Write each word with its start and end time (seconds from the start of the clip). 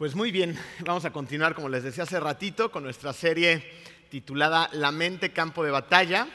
Pues 0.00 0.14
muy 0.14 0.30
bien, 0.30 0.56
vamos 0.86 1.04
a 1.04 1.12
continuar, 1.12 1.54
como 1.54 1.68
les 1.68 1.82
decía 1.82 2.04
hace 2.04 2.18
ratito, 2.18 2.72
con 2.72 2.82
nuestra 2.82 3.12
serie 3.12 3.62
titulada 4.08 4.70
La 4.72 4.92
mente, 4.92 5.34
campo 5.34 5.62
de 5.62 5.70
batalla. 5.70 6.26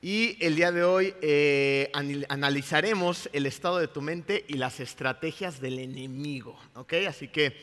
Y 0.00 0.36
el 0.38 0.54
día 0.54 0.70
de 0.70 0.84
hoy 0.84 1.12
eh, 1.20 1.90
analizaremos 2.28 3.28
el 3.32 3.46
estado 3.46 3.78
de 3.78 3.88
tu 3.88 4.00
mente 4.00 4.44
y 4.46 4.58
las 4.58 4.78
estrategias 4.78 5.60
del 5.60 5.80
enemigo. 5.80 6.56
¿ok? 6.76 6.92
Así 7.08 7.26
que 7.26 7.56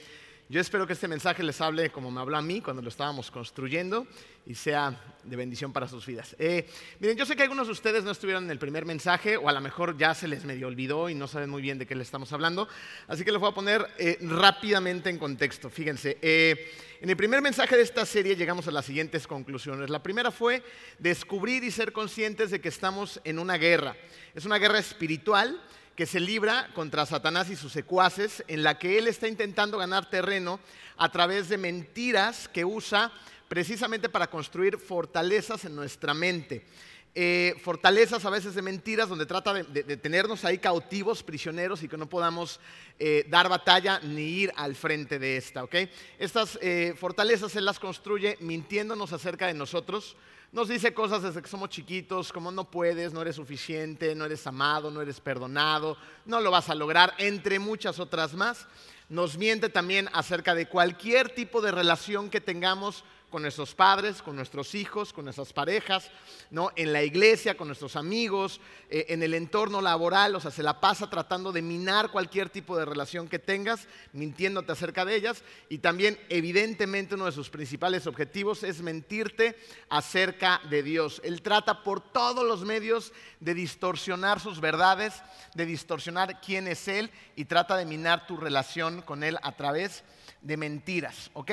yo 0.50 0.62
espero 0.62 0.88
que 0.88 0.94
este 0.94 1.10
mensaje 1.10 1.44
les 1.44 1.60
hable 1.60 1.90
como 1.90 2.10
me 2.10 2.22
habló 2.22 2.38
a 2.38 2.42
mí 2.42 2.62
cuando 2.62 2.82
lo 2.82 2.88
estábamos 2.88 3.30
construyendo 3.30 4.08
y 4.46 4.56
sea 4.56 4.98
de 5.26 5.36
bendición 5.36 5.74
para 5.74 5.90
sus 5.90 6.06
vidas. 6.06 6.38
Eh, 6.40 6.66
miren, 7.02 7.18
yo 7.18 7.26
sé 7.26 7.36
que 7.36 7.44
algunos 7.44 7.68
de 7.68 7.74
ustedes 7.74 8.06
no 8.06 8.12
estuvieron 8.12 8.46
en 8.46 8.52
el 8.52 8.58
primer 8.58 8.86
mensaje 8.86 9.36
o 9.36 9.50
a 9.50 9.52
lo 9.52 9.60
mejor 9.60 9.98
ya 9.98 10.14
se 10.14 10.26
les 10.26 10.46
medio 10.46 10.68
olvidó 10.68 11.10
y 11.10 11.16
no 11.16 11.28
saben 11.28 11.50
muy 11.50 11.62
bien 11.62 11.78
de 11.78 11.86
qué 11.86 11.96
le 11.96 12.04
estamos 12.04 12.32
hablando, 12.32 12.70
así 13.10 13.26
que 13.26 13.32
les 13.34 13.42
voy 13.42 13.52
a 13.52 13.54
poner 13.54 13.86
eh, 13.98 14.18
rápidamente 14.22 15.10
en 15.10 15.18
contexto. 15.18 15.70
Fíjense, 15.70 16.18
eh, 16.22 16.72
en 17.02 17.10
el 17.10 17.18
primer 17.18 17.42
mensaje 17.42 17.76
de 17.76 17.84
esta 17.84 18.06
serie 18.06 18.38
llegamos 18.38 18.70
a 18.70 18.72
las 18.72 18.86
siguientes 18.86 19.28
conclusiones. 19.28 19.90
La 19.90 20.02
primera 20.02 20.32
fue 20.32 20.64
descubrir 20.98 21.66
y 21.66 21.72
ser 21.72 21.92
conscientes 21.92 22.52
de 22.52 22.62
que 22.62 22.70
estamos 22.70 23.20
en 23.26 23.38
una 23.38 23.58
guerra. 23.58 23.98
Es 24.34 24.46
una 24.46 24.60
guerra 24.60 24.80
espiritual 24.80 25.62
que 25.98 26.06
se 26.06 26.20
libra 26.20 26.70
contra 26.76 27.08
Satanás 27.08 27.50
y 27.50 27.56
sus 27.56 27.72
secuaces, 27.72 28.44
en 28.48 28.62
la 28.62 28.78
que 28.78 29.00
él 29.00 29.08
está 29.08 29.28
intentando 29.28 29.80
ganar 29.80 30.08
terreno 30.12 30.60
a 30.96 31.12
través 31.12 31.50
de 31.50 31.58
mentiras 31.58 32.48
que 32.48 32.64
usa 32.64 33.12
precisamente 33.48 34.08
para 34.08 34.30
construir 34.30 34.78
fortalezas 34.78 35.66
en 35.66 35.76
nuestra 35.76 36.14
mente. 36.14 36.64
Eh, 37.20 37.56
fortalezas 37.64 38.24
a 38.26 38.30
veces 38.30 38.54
de 38.54 38.62
mentiras, 38.62 39.10
donde 39.10 39.26
trata 39.26 39.52
de, 39.52 39.98
tenernos 39.98 40.46
ahí 40.46 40.60
cautivos, 40.60 41.24
prisioneros 41.24 41.82
y 41.82 41.88
que 41.88 41.98
no 41.98 42.08
podamos 42.08 42.60
eh, 43.00 43.26
dar 43.28 43.50
batalla 43.50 44.00
ni 44.04 44.22
ir 44.22 44.54
al 44.56 44.76
frente 44.76 45.18
de 45.18 45.36
esta. 45.36 45.64
¿okay? 45.64 45.90
Estas 46.20 46.60
eh, 46.62 46.94
fortalezas 46.96 47.56
él 47.56 47.66
las 47.66 47.80
construye 47.80 48.38
mintiéndonos 48.40 49.14
acerca 49.14 49.48
de 49.48 49.56
nosotros, 49.56 50.16
nos 50.52 50.68
dice 50.68 50.94
cosas 50.94 51.24
desde 51.24 51.42
que 51.42 51.48
somos 51.48 51.70
chiquitos, 51.70 52.32
como 52.32 52.52
no 52.52 52.70
puedes, 52.70 53.12
no 53.14 53.24
eres 53.24 53.38
suficiente, 53.38 54.14
no 54.14 54.26
eres 54.26 54.46
amado, 54.46 54.92
no 54.92 55.02
eres 55.02 55.20
perdonado, 55.20 55.98
no 56.24 56.40
lo 56.40 56.52
vas 56.52 56.70
a 56.70 56.76
lograr, 56.76 57.16
entre 57.18 57.58
muchas 57.58 57.98
otras 57.98 58.36
más. 58.36 58.68
Nos 59.10 59.40
miente 59.40 59.70
también 59.70 60.08
acerca 60.14 60.54
de 60.54 60.68
cualquier 60.68 61.30
tipo 61.30 61.62
de 61.62 61.72
relación 61.72 62.30
que 62.30 62.42
tengamos 62.42 63.04
con 63.30 63.42
nuestros 63.42 63.76
padres, 63.76 64.22
con 64.22 64.36
nuestros 64.38 64.74
hijos, 64.74 65.12
con 65.12 65.26
nuestras 65.26 65.52
parejas, 65.52 66.10
¿no? 66.50 66.72
en 66.78 66.94
la 66.94 67.04
iglesia, 67.04 67.58
con 67.58 67.68
nuestros 67.68 67.98
amigos, 67.98 68.62
eh, 68.90 69.08
en 69.10 69.22
el 69.22 69.34
entorno 69.34 69.82
laboral, 69.82 70.36
o 70.36 70.40
sea, 70.40 70.50
se 70.50 70.64
la 70.64 70.80
pasa 70.80 71.10
tratando 71.10 71.52
de 71.52 71.62
minar 71.62 72.10
cualquier 72.12 72.50
tipo 72.50 72.78
de 72.78 72.86
relación 72.86 73.28
que 73.28 73.40
tengas, 73.40 73.88
mintiéndote 74.14 74.72
acerca 74.72 75.04
de 75.04 75.16
ellas, 75.16 75.44
y 75.68 75.80
también 75.80 76.18
evidentemente 76.30 77.16
uno 77.16 77.26
de 77.26 77.34
sus 77.34 77.50
principales 77.50 78.08
objetivos 78.08 78.64
es 78.64 78.82
mentirte 78.82 79.58
acerca 79.90 80.62
de 80.70 80.82
Dios. 80.84 81.22
Él 81.26 81.42
trata 81.42 81.84
por 81.84 82.00
todos 82.00 82.46
los 82.46 82.64
medios 82.64 83.12
de 83.42 83.54
distorsionar 83.54 84.40
sus 84.40 84.62
verdades, 84.62 85.22
de 85.54 85.66
distorsionar 85.66 86.40
quién 86.40 86.68
es 86.70 86.88
Él, 86.88 87.12
y 87.36 87.44
trata 87.44 87.76
de 87.76 87.86
minar 87.86 88.26
tu 88.26 88.38
relación 88.38 89.02
con 89.02 89.22
Él 89.22 89.38
a 89.44 89.52
través 89.58 90.06
de 90.42 90.56
mentiras, 90.56 91.30
¿ok? 91.34 91.52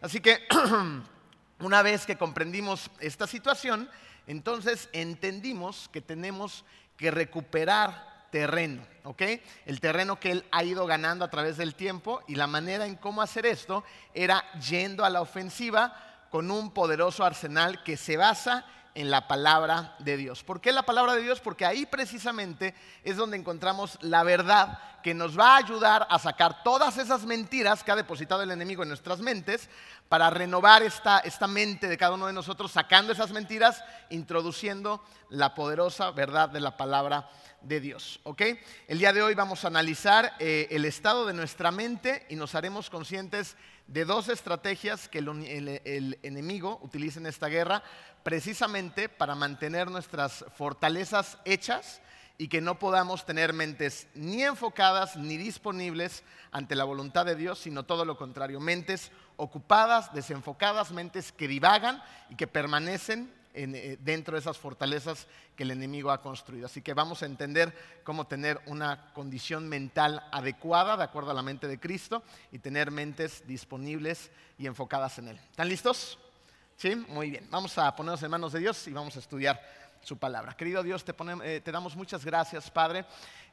Así 0.00 0.20
que... 0.20 0.46
Una 1.58 1.82
vez 1.82 2.04
que 2.04 2.16
comprendimos 2.16 2.90
esta 3.00 3.26
situación, 3.26 3.88
entonces 4.26 4.88
entendimos 4.92 5.88
que 5.92 6.00
tenemos 6.00 6.64
que 6.96 7.10
recuperar 7.10 8.28
terreno, 8.30 8.82
¿ok? 9.04 9.22
El 9.64 9.80
terreno 9.80 10.20
que 10.20 10.32
él 10.32 10.44
ha 10.50 10.64
ido 10.64 10.86
ganando 10.86 11.24
a 11.24 11.30
través 11.30 11.56
del 11.56 11.74
tiempo 11.74 12.22
y 12.26 12.34
la 12.34 12.46
manera 12.46 12.86
en 12.86 12.96
cómo 12.96 13.22
hacer 13.22 13.46
esto 13.46 13.84
era 14.12 14.44
yendo 14.60 15.04
a 15.04 15.10
la 15.10 15.22
ofensiva 15.22 16.26
con 16.30 16.50
un 16.50 16.72
poderoso 16.72 17.24
arsenal 17.24 17.82
que 17.82 17.96
se 17.96 18.16
basa 18.16 18.66
en 18.96 19.10
la 19.10 19.28
palabra 19.28 19.94
de 19.98 20.16
Dios. 20.16 20.42
¿Por 20.42 20.62
qué 20.62 20.72
la 20.72 20.82
palabra 20.82 21.14
de 21.14 21.22
Dios? 21.22 21.40
Porque 21.40 21.66
ahí 21.66 21.84
precisamente 21.84 22.74
es 23.04 23.18
donde 23.18 23.36
encontramos 23.36 23.98
la 24.00 24.24
verdad 24.24 24.78
que 25.02 25.12
nos 25.12 25.38
va 25.38 25.54
a 25.54 25.58
ayudar 25.58 26.06
a 26.10 26.18
sacar 26.18 26.62
todas 26.64 26.96
esas 26.96 27.24
mentiras 27.26 27.84
que 27.84 27.92
ha 27.92 27.96
depositado 27.96 28.42
el 28.42 28.50
enemigo 28.50 28.82
en 28.82 28.88
nuestras 28.88 29.20
mentes 29.20 29.68
para 30.08 30.30
renovar 30.30 30.82
esta, 30.82 31.18
esta 31.18 31.46
mente 31.46 31.88
de 31.88 31.98
cada 31.98 32.14
uno 32.14 32.26
de 32.26 32.32
nosotros, 32.32 32.72
sacando 32.72 33.12
esas 33.12 33.32
mentiras, 33.32 33.84
introduciendo 34.08 35.04
la 35.28 35.54
poderosa 35.54 36.10
verdad 36.12 36.48
de 36.48 36.60
la 36.60 36.78
palabra 36.78 37.28
de 37.60 37.80
Dios. 37.80 38.20
¿ok? 38.22 38.42
El 38.88 38.98
día 38.98 39.12
de 39.12 39.22
hoy 39.22 39.34
vamos 39.34 39.64
a 39.64 39.68
analizar 39.68 40.32
eh, 40.38 40.68
el 40.70 40.86
estado 40.86 41.26
de 41.26 41.34
nuestra 41.34 41.70
mente 41.70 42.24
y 42.30 42.36
nos 42.36 42.54
haremos 42.54 42.88
conscientes 42.88 43.56
de 43.86 44.04
dos 44.04 44.28
estrategias 44.28 45.08
que 45.08 45.18
el, 45.18 46.18
enemigo 46.22 46.78
utiliza 46.82 47.20
en 47.20 47.26
esta 47.26 47.48
guerra 47.48 47.82
precisamente 48.22 49.08
para 49.08 49.34
mantener 49.34 49.90
nuestras 49.90 50.44
fortalezas 50.56 51.38
hechas 51.44 52.00
y 52.38 52.48
que 52.48 52.60
no 52.60 52.78
podamos 52.78 53.24
tener 53.24 53.52
mentes 53.52 54.08
ni 54.14 54.42
enfocadas 54.42 55.16
ni 55.16 55.36
disponibles 55.36 56.22
ante 56.50 56.74
la 56.74 56.84
voluntad 56.84 57.24
de 57.24 57.36
Dios, 57.36 57.58
sino 57.58 57.84
todo 57.84 58.04
lo 58.04 58.18
contrario, 58.18 58.60
mentes 58.60 59.10
ocupadas, 59.36 60.12
desenfocadas, 60.12 60.90
mentes 60.92 61.32
que 61.32 61.48
divagan 61.48 62.02
y 62.28 62.36
que 62.36 62.46
permanecen 62.46 63.32
eh, 63.56 63.96
dentro 64.00 64.34
de 64.34 64.40
esas 64.40 64.58
fortalezas 64.58 65.26
que 65.56 65.62
el 65.62 65.70
enemigo 65.70 66.10
ha 66.10 66.20
construido. 66.20 66.66
Así 66.66 66.82
que 66.82 66.94
vamos 66.94 67.22
a 67.22 67.26
entender 67.26 67.74
cómo 68.04 68.26
tener 68.26 68.60
una 68.66 69.12
condición 69.14 69.68
mental 69.68 70.22
adecuada 70.30 70.96
de 70.96 71.04
acuerdo 71.04 71.30
a 71.30 71.34
la 71.34 71.42
mente 71.42 71.66
de 71.66 71.80
Cristo 71.80 72.22
y 72.52 72.58
tener 72.58 72.90
mentes 72.90 73.46
disponibles 73.46 74.30
y 74.58 74.66
enfocadas 74.66 75.18
en 75.18 75.28
Él. 75.28 75.40
¿Están 75.50 75.68
listos? 75.68 76.18
Sí, 76.76 76.94
muy 76.94 77.30
bien. 77.30 77.48
Vamos 77.50 77.78
a 77.78 77.96
ponernos 77.96 78.22
en 78.22 78.30
manos 78.30 78.52
de 78.52 78.60
Dios 78.60 78.86
y 78.86 78.92
vamos 78.92 79.16
a 79.16 79.20
estudiar 79.20 79.60
su 80.02 80.18
palabra. 80.18 80.56
Querido 80.56 80.82
Dios, 80.82 81.04
te, 81.04 81.14
eh, 81.42 81.60
te 81.64 81.72
damos 81.72 81.96
muchas 81.96 82.24
gracias, 82.24 82.70
Padre. 82.70 83.06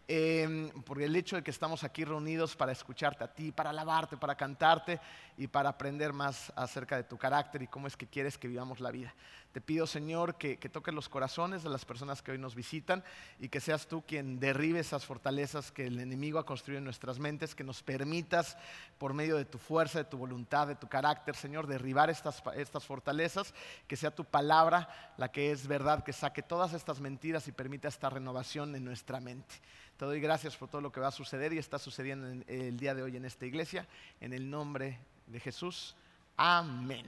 Eh, 0.06 0.70
por 0.86 1.02
el 1.02 1.16
hecho 1.16 1.38
de 1.38 1.44
que 1.44 1.52
estamos 1.52 1.86
aquí 1.86 2.04
reunidos 2.04 2.58
para 2.58 2.74
escucharte 2.74 3.24
a 3.24 3.34
ti, 3.34 3.54
para 3.54 3.70
alabarte, 3.70 4.18
para 4.18 4.36
cantarte 4.36 5.00
y 5.38 5.48
para 5.48 5.70
aprender 5.70 6.12
más 6.12 6.52
acerca 6.58 6.98
de 6.98 7.04
tu 7.04 7.18
carácter 7.18 7.62
y 7.62 7.68
cómo 7.68 7.88
es 7.88 7.96
que 7.96 8.08
quieres 8.08 8.38
que 8.38 8.50
vivamos 8.50 8.82
la 8.82 8.92
vida. 8.92 9.14
Te 9.54 9.62
pido, 9.62 9.88
Señor, 9.88 10.36
que, 10.36 10.58
toques 10.58 10.94
los 10.94 11.08
corazones 11.08 11.64
de 11.64 11.70
las 11.70 11.86
personas 11.86 12.22
que 12.22 12.32
hoy 12.32 12.40
nos 12.40 12.56
visitan 12.56 13.04
y 13.40 13.50
que 13.50 13.62
seas 13.62 13.88
tú 13.88 14.02
quien 14.02 14.40
derribe 14.40 14.80
esas 14.80 15.06
fortalezas 15.06 15.72
que 15.72 15.86
el 15.86 16.00
enemigo 16.00 16.40
ha 16.40 16.46
construido 16.46 16.80
en 16.80 16.86
nuestras 16.86 17.20
mentes, 17.20 17.54
que 17.54 17.64
nos 17.64 17.84
permitas, 17.84 18.58
por 18.98 19.14
medio 19.14 19.38
de 19.38 19.46
tu 19.46 19.60
fuerza, 19.60 20.00
de 20.00 20.06
tu 20.06 20.18
voluntad, 20.18 20.68
de 20.68 20.76
tu 20.76 20.90
carácter, 20.90 21.36
Señor, 21.36 21.68
derribar 21.68 22.10
estas, 22.10 22.42
estas 22.56 22.84
fortalezas, 22.84 23.54
que 23.88 23.96
sea 23.96 24.10
tu 24.10 24.26
palabra 24.26 24.90
la 25.18 25.32
que 25.32 25.52
es 25.52 25.68
verdad, 25.68 26.04
que 26.04 26.14
saque 26.14 26.42
todas 26.42 26.74
estas 26.74 27.00
mentiras 27.00 27.48
y 27.48 27.52
permita 27.52 27.88
esta 27.88 28.10
renovación 28.10 28.76
en 28.76 28.84
nuestra 28.84 29.20
mente. 29.20 29.56
Te 29.98 30.06
doy 30.06 30.20
gracias 30.20 30.58
por 30.58 30.70
todo 30.70 30.82
lo 30.82 30.92
que 30.92 31.00
va 31.00 31.10
a 31.10 31.12
suceder 31.12 31.54
y 31.54 31.60
está 31.60 31.78
sucediendo 31.78 32.28
en 32.28 32.44
el 32.48 32.78
día 32.78 32.96
de 32.96 33.04
hoy 33.04 33.16
en 33.16 33.26
esta 33.26 33.46
iglesia, 33.46 33.88
en 34.20 34.34
el 34.34 34.50
nombre 34.50 34.98
de 35.28 35.40
Jesús. 35.40 35.96
Amén. 36.36 37.06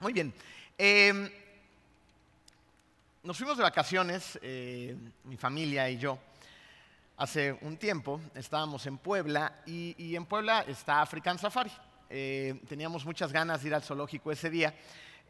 Muy 0.00 0.14
bien. 0.14 0.32
Em, 0.78 1.30
nos 3.22 3.36
fuimos 3.36 3.58
de 3.58 3.62
vacaciones, 3.62 4.38
eh, 4.40 4.96
mi 5.24 5.36
familia 5.36 5.90
y 5.90 5.98
yo, 5.98 6.18
hace 7.18 7.52
un 7.60 7.76
tiempo. 7.76 8.22
Estábamos 8.34 8.86
en 8.86 8.96
Puebla 8.96 9.60
y, 9.66 10.16
en 10.16 10.24
Puebla 10.24 10.64
está 10.66 11.02
African 11.02 11.38
Safari. 11.38 11.70
Eh, 12.08 12.58
teníamos 12.68 13.04
muchas 13.04 13.30
ganas 13.30 13.62
de 13.62 13.68
ir 13.68 13.74
al 13.74 13.82
zoológico 13.82 14.32
ese 14.32 14.48
día. 14.48 14.74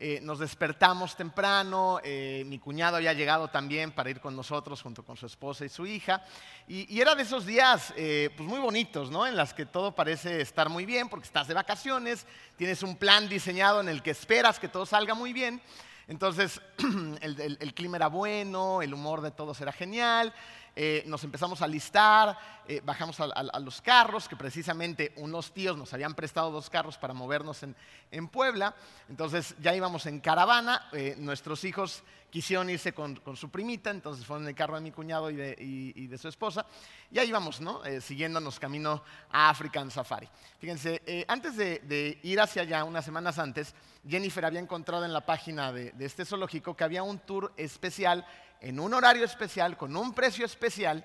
Eh, 0.04 0.18
nos 0.20 0.40
despertamos 0.40 1.14
temprano, 1.14 2.00
mi 2.02 2.58
cuñado 2.58 2.96
había 2.96 3.12
llegado 3.12 3.46
también 3.46 3.92
para 3.92 4.10
ir 4.10 4.20
con 4.20 4.34
nosotros 4.34 4.82
junto 4.82 5.04
con 5.04 5.16
su 5.16 5.26
esposa 5.26 5.64
y 5.64 5.68
su 5.68 5.86
hija. 5.86 6.24
Y, 6.66 7.00
era 7.00 7.14
de 7.14 7.22
esos 7.22 7.46
días 7.46 7.94
pues 7.94 8.40
muy 8.40 8.58
bonitos, 8.58 9.12
¿no? 9.12 9.28
En 9.28 9.36
las 9.36 9.54
que 9.54 9.64
todo 9.64 9.94
parece 9.94 10.40
estar 10.40 10.68
muy 10.68 10.86
bien 10.86 11.08
porque 11.08 11.26
estás 11.26 11.46
de 11.46 11.54
vacaciones, 11.54 12.26
tienes 12.56 12.82
un 12.82 12.96
plan 12.96 13.28
diseñado 13.28 13.80
en 13.80 13.88
el 13.88 14.02
que 14.02 14.10
esperas 14.10 14.58
que 14.58 14.66
todo 14.66 14.86
salga 14.86 15.14
muy 15.14 15.32
bien. 15.32 15.62
Entonces, 16.08 16.60
el, 17.20 17.74
clima 17.74 17.96
era 17.96 18.08
bueno, 18.08 18.82
el 18.82 18.92
humor 18.92 19.20
de 19.20 19.30
todos 19.30 19.60
era 19.60 19.72
genial, 19.72 20.34
eh, 20.74 21.02
nos 21.06 21.22
empezamos 21.24 21.60
a 21.60 21.66
listar, 21.66 22.38
eh, 22.66 22.80
bajamos 22.82 23.20
a, 23.20 23.60
los 23.60 23.82
carros, 23.82 24.28
que 24.28 24.36
precisamente 24.36 25.12
unos 25.16 25.52
tíos 25.52 25.76
nos 25.76 25.92
habían 25.92 26.14
prestado 26.14 26.50
dos 26.50 26.70
carros 26.70 26.96
para 26.96 27.12
movernos 27.12 27.62
en, 27.62 28.28
Puebla, 28.28 28.74
entonces 29.08 29.54
ya 29.60 29.74
íbamos 29.74 30.06
en 30.06 30.20
caravana, 30.20 30.88
eh, 30.92 31.14
nuestros 31.18 31.64
hijos 31.64 32.02
quisieron 32.32 32.70
irse 32.70 32.94
con, 32.94 33.20
su 33.36 33.50
primita, 33.50 33.90
entonces 33.90 34.24
fueron 34.24 34.44
en 34.44 34.48
el 34.48 34.54
carro 34.54 34.76
de 34.76 34.80
mi 34.80 34.90
cuñado 34.90 35.30
y 35.30 35.36
de, 35.36 36.18
su 36.18 36.28
esposa, 36.28 36.64
y 37.10 37.18
ahí 37.18 37.28
íbamos, 37.28 37.60
¿no? 37.60 37.82
siguiéndonos 38.00 38.58
camino 38.58 39.04
a 39.30 39.50
African 39.50 39.90
Safari. 39.90 40.26
Fíjense, 40.58 41.26
antes 41.28 41.58
de, 41.58 42.18
ir 42.22 42.40
hacia 42.40 42.62
allá, 42.62 42.84
unas 42.84 43.04
semanas 43.04 43.38
antes, 43.38 43.74
Jennifer 44.08 44.46
había 44.46 44.60
encontrado 44.60 45.04
en 45.04 45.12
la 45.12 45.26
página 45.26 45.72
de 45.72 45.92
este 45.98 46.24
zoológico 46.24 46.74
que 46.74 46.84
había 46.84 47.02
un 47.02 47.18
tour 47.18 47.52
especial 47.58 48.26
en 48.62 48.80
un 48.80 48.94
horario 48.94 49.24
especial, 49.24 49.76
con 49.76 49.94
un 49.94 50.14
precio 50.14 50.46
especial, 50.46 51.04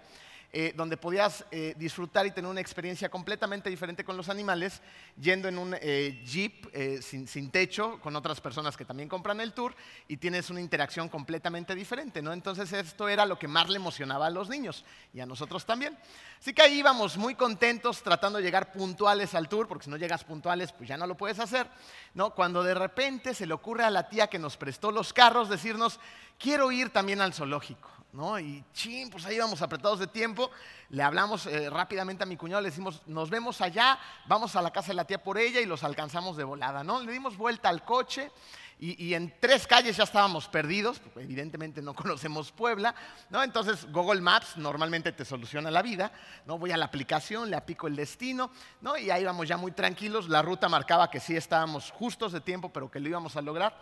eh, 0.53 0.73
donde 0.77 0.95
podías 0.95 1.45
eh, 1.51 1.75
disfrutar 1.77 2.25
y 2.25 2.31
tener 2.31 2.49
una 2.49 2.61
experiencia 2.61 3.09
completamente 3.09 3.69
diferente 3.69 4.05
con 4.05 4.15
los 4.15 4.29
animales, 4.29 4.81
yendo 5.19 5.49
en 5.49 5.57
un 5.57 5.75
eh, 5.81 6.23
jeep 6.25 6.73
sin, 7.01 7.27
sin, 7.27 7.51
techo 7.51 7.99
con 7.99 8.15
otras 8.15 8.39
personas 8.39 8.77
que 8.77 8.85
también 8.85 9.09
compran 9.09 9.41
el 9.41 9.53
tour 9.53 9.75
y 10.07 10.15
tienes 10.15 10.49
una 10.49 10.61
interacción 10.61 11.09
completamente 11.09 11.75
diferente, 11.75 12.21
¿no? 12.21 12.31
Entonces 12.31 12.71
esto 12.71 13.09
era 13.09 13.25
lo 13.25 13.37
que 13.37 13.47
más 13.47 13.67
le 13.67 13.75
emocionaba 13.75 14.27
a 14.27 14.29
los 14.29 14.47
niños 14.47 14.85
y 15.13 15.19
a 15.19 15.25
nosotros 15.25 15.65
también. 15.65 15.97
Así 16.39 16.53
que 16.53 16.61
ahí 16.61 16.79
íbamos 16.79 17.17
muy 17.17 17.35
contentos 17.35 18.01
tratando 18.01 18.37
de 18.37 18.43
llegar 18.43 18.71
puntuales 18.71 19.35
al 19.35 19.49
tour, 19.49 19.67
porque 19.67 19.85
si 19.85 19.89
no 19.89 19.97
llegas 19.97 20.23
puntuales, 20.23 20.71
pues 20.71 20.87
ya 20.87 20.95
no 20.95 21.07
lo 21.07 21.17
puedes 21.17 21.39
hacer, 21.39 21.67
¿no? 22.13 22.33
Cuando 22.33 22.63
de 22.63 22.73
repente 22.73 23.33
se 23.33 23.47
le 23.47 23.53
ocurre 23.53 23.83
a 23.83 23.89
la 23.89 24.07
tía 24.07 24.27
que 24.27 24.39
nos 24.39 24.55
prestó 24.55 24.91
los 24.91 25.13
carros 25.13 25.49
decirnos, 25.49 25.99
quiero 26.37 26.71
ir 26.71 26.89
también 26.89 27.21
al 27.21 27.33
zoológico. 27.33 27.89
¿no? 28.13 28.39
Y 28.39 28.63
ching, 28.73 29.09
pues 29.11 29.25
ahí 29.25 29.35
íbamos 29.35 29.61
apretados 29.61 29.99
de 29.99 30.07
tiempo. 30.07 30.49
Le 30.89 31.03
hablamos 31.03 31.45
eh, 31.45 31.69
rápidamente 31.69 32.23
a 32.23 32.25
mi 32.25 32.35
cuñado, 32.35 32.61
le 32.61 32.69
decimos, 32.69 33.03
nos 33.05 33.29
vemos 33.29 33.61
allá, 33.61 33.99
vamos 34.25 34.55
a 34.55 34.61
la 34.61 34.71
casa 34.71 34.87
de 34.87 34.95
la 34.95 35.05
tía 35.05 35.21
por 35.21 35.37
ella 35.37 35.59
y 35.59 35.65
los 35.65 35.83
alcanzamos 35.83 36.35
de 36.35 36.43
volada, 36.43 36.83
¿no? 36.83 37.01
Le 37.01 37.11
dimos 37.11 37.37
vuelta 37.37 37.69
al 37.69 37.85
coche 37.85 38.31
y, 38.79 39.15
en 39.15 39.33
tres 39.39 39.65
calles 39.65 39.97
ya 39.97 40.03
estábamos 40.03 40.47
perdidos, 40.47 41.01
evidentemente 41.15 41.81
no 41.81 41.93
conocemos 41.95 42.51
Puebla, 42.51 42.93
¿no? 43.29 43.43
Entonces 43.43 43.91
Google 43.91 44.21
Maps 44.21 44.55
normalmente 44.55 45.11
te 45.11 45.25
soluciona 45.25 45.71
la 45.71 45.81
vida, 45.81 46.11
¿no? 46.45 46.59
Voy 46.59 46.71
a 46.71 46.77
la 46.77 46.85
aplicación, 46.85 47.49
le 47.49 47.55
apico 47.55 47.87
el 47.87 47.95
destino, 47.95 48.51
¿no? 48.81 48.95
Y 48.95 49.09
ahí 49.09 49.23
íbamos 49.23 49.47
ya 49.47 49.57
muy 49.57 49.71
tranquilos, 49.71 50.29
la 50.29 50.43
ruta 50.43 50.69
marcaba 50.69 51.09
que 51.09 51.19
sí 51.19 51.35
estábamos 51.35 51.91
justos 51.91 52.31
de 52.31 52.41
tiempo, 52.41 52.71
pero 52.71 52.91
que 52.91 52.99
lo 52.99 53.09
íbamos 53.09 53.35
a 53.35 53.41
lograr. 53.41 53.75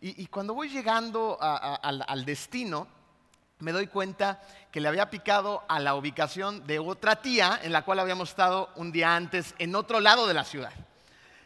Y, 0.00 0.26
cuando 0.26 0.52
voy 0.52 0.68
llegando 0.68 1.38
al 1.40 2.24
destino, 2.24 2.86
me 3.60 3.72
doy 3.72 3.86
cuenta 3.86 4.42
que 4.70 4.80
le 4.80 4.88
había 4.88 5.08
picado 5.08 5.62
a 5.68 5.80
la 5.80 5.94
ubicación 5.94 6.66
de 6.66 6.78
otra 6.78 7.22
tía 7.22 7.58
en 7.62 7.72
la 7.72 7.82
cual 7.82 8.00
habíamos 8.00 8.30
estado 8.30 8.70
un 8.76 8.92
día 8.92 9.16
antes 9.16 9.54
en 9.58 9.74
otro 9.74 10.00
lado 10.00 10.26
de 10.26 10.34
la 10.34 10.44
ciudad. 10.44 10.72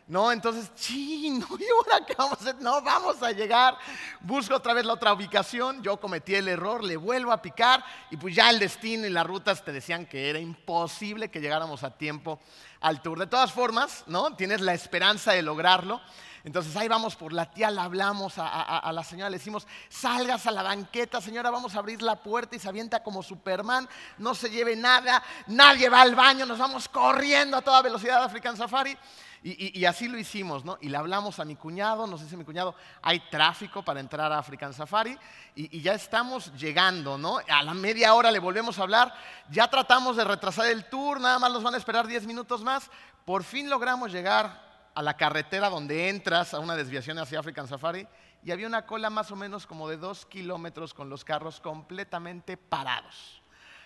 No, 0.08 0.32
entonces, 0.32 0.74
chino, 0.74 1.46
¿y 1.58 1.64
ahora 1.70 2.04
qué 2.06 2.14
vamos 2.16 2.38
a 2.38 2.40
hacer? 2.40 2.56
No, 2.62 2.80
vamos 2.80 3.22
a 3.22 3.30
llegar. 3.30 3.76
Busco 4.20 4.54
otra 4.54 4.72
vez 4.72 4.86
la 4.86 4.94
otra 4.94 5.12
ubicación. 5.12 5.82
Yo 5.82 6.00
cometí 6.00 6.34
el 6.34 6.48
error, 6.48 6.82
le 6.82 6.96
vuelvo 6.96 7.30
a 7.30 7.42
picar 7.42 7.84
y 8.10 8.16
pues 8.16 8.34
ya 8.34 8.48
el 8.48 8.58
destino 8.58 9.06
y 9.06 9.10
las 9.10 9.26
rutas 9.26 9.62
te 9.62 9.70
decían 9.70 10.06
que 10.06 10.30
era 10.30 10.38
imposible 10.38 11.30
que 11.30 11.40
llegáramos 11.40 11.84
a 11.84 11.90
tiempo 11.90 12.40
al 12.80 13.02
tour. 13.02 13.18
De 13.18 13.26
todas 13.26 13.52
formas, 13.52 14.04
¿no? 14.06 14.34
Tienes 14.34 14.62
la 14.62 14.72
esperanza 14.72 15.32
de 15.32 15.42
lograrlo. 15.42 16.00
Entonces 16.44 16.74
ahí 16.76 16.88
vamos 16.88 17.16
por 17.16 17.32
la 17.32 17.50
tía, 17.50 17.70
le 17.70 17.80
hablamos 17.80 18.34
a, 18.36 18.90
la 18.92 19.04
señora, 19.04 19.30
le 19.30 19.38
decimos, 19.38 19.66
salgas 19.88 20.46
a 20.46 20.50
la 20.50 20.62
banqueta, 20.62 21.20
señora, 21.20 21.50
vamos 21.50 21.74
a 21.74 21.78
abrir 21.78 22.02
la 22.02 22.16
puerta 22.16 22.56
y 22.56 22.58
se 22.58 22.68
avienta 22.68 23.02
como 23.02 23.22
Superman, 23.22 23.88
no 24.18 24.34
se 24.34 24.50
lleve 24.50 24.76
nada, 24.76 25.22
nadie 25.48 25.88
va 25.88 26.02
al 26.02 26.14
baño, 26.14 26.46
nos 26.46 26.58
vamos 26.58 26.88
corriendo 26.88 27.56
a 27.56 27.62
toda 27.62 27.82
velocidad 27.82 28.22
a 28.22 28.26
African 28.26 28.56
Safari. 28.56 28.96
Y, 29.40 29.84
así 29.84 30.08
lo 30.08 30.18
hicimos, 30.18 30.64
¿no? 30.64 30.78
Y 30.80 30.88
le 30.88 30.96
hablamos 30.96 31.38
a 31.38 31.44
mi 31.44 31.54
cuñado, 31.54 32.08
nos 32.08 32.20
dice 32.20 32.36
mi 32.36 32.44
cuñado, 32.44 32.74
hay 33.00 33.20
tráfico 33.30 33.84
para 33.84 34.00
entrar 34.00 34.32
a 34.32 34.38
African 34.38 34.74
Safari 34.74 35.16
y, 35.54 35.80
ya 35.80 35.94
estamos 35.94 36.52
llegando, 36.56 37.16
¿no? 37.16 37.38
A 37.48 37.62
la 37.62 37.72
media 37.72 38.14
hora 38.14 38.32
le 38.32 38.40
volvemos 38.40 38.78
a 38.78 38.82
hablar, 38.82 39.14
ya 39.48 39.68
tratamos 39.68 40.16
de 40.16 40.24
retrasar 40.24 40.66
el 40.66 40.86
tour, 40.86 41.20
nada 41.20 41.38
más 41.38 41.52
nos 41.52 41.62
van 41.62 41.74
a 41.74 41.76
esperar 41.76 42.08
10 42.08 42.26
minutos 42.26 42.64
más, 42.64 42.90
por 43.24 43.44
fin 43.44 43.70
logramos 43.70 44.10
llegar 44.10 44.67
a 44.98 45.02
la 45.02 45.16
carretera 45.16 45.70
donde 45.70 46.08
entras 46.08 46.54
a 46.54 46.58
una 46.58 46.74
desviación 46.74 47.20
hacia 47.20 47.38
African 47.38 47.68
Safari 47.68 48.08
y 48.42 48.50
había 48.50 48.66
una 48.66 48.84
cola 48.84 49.10
más 49.10 49.30
o 49.30 49.36
menos 49.36 49.64
como 49.64 49.88
de 49.88 49.96
dos 49.96 50.26
kilómetros 50.26 50.92
con 50.92 51.08
los 51.08 51.24
carros 51.24 51.60
completamente 51.60 52.56
parados. 52.56 53.40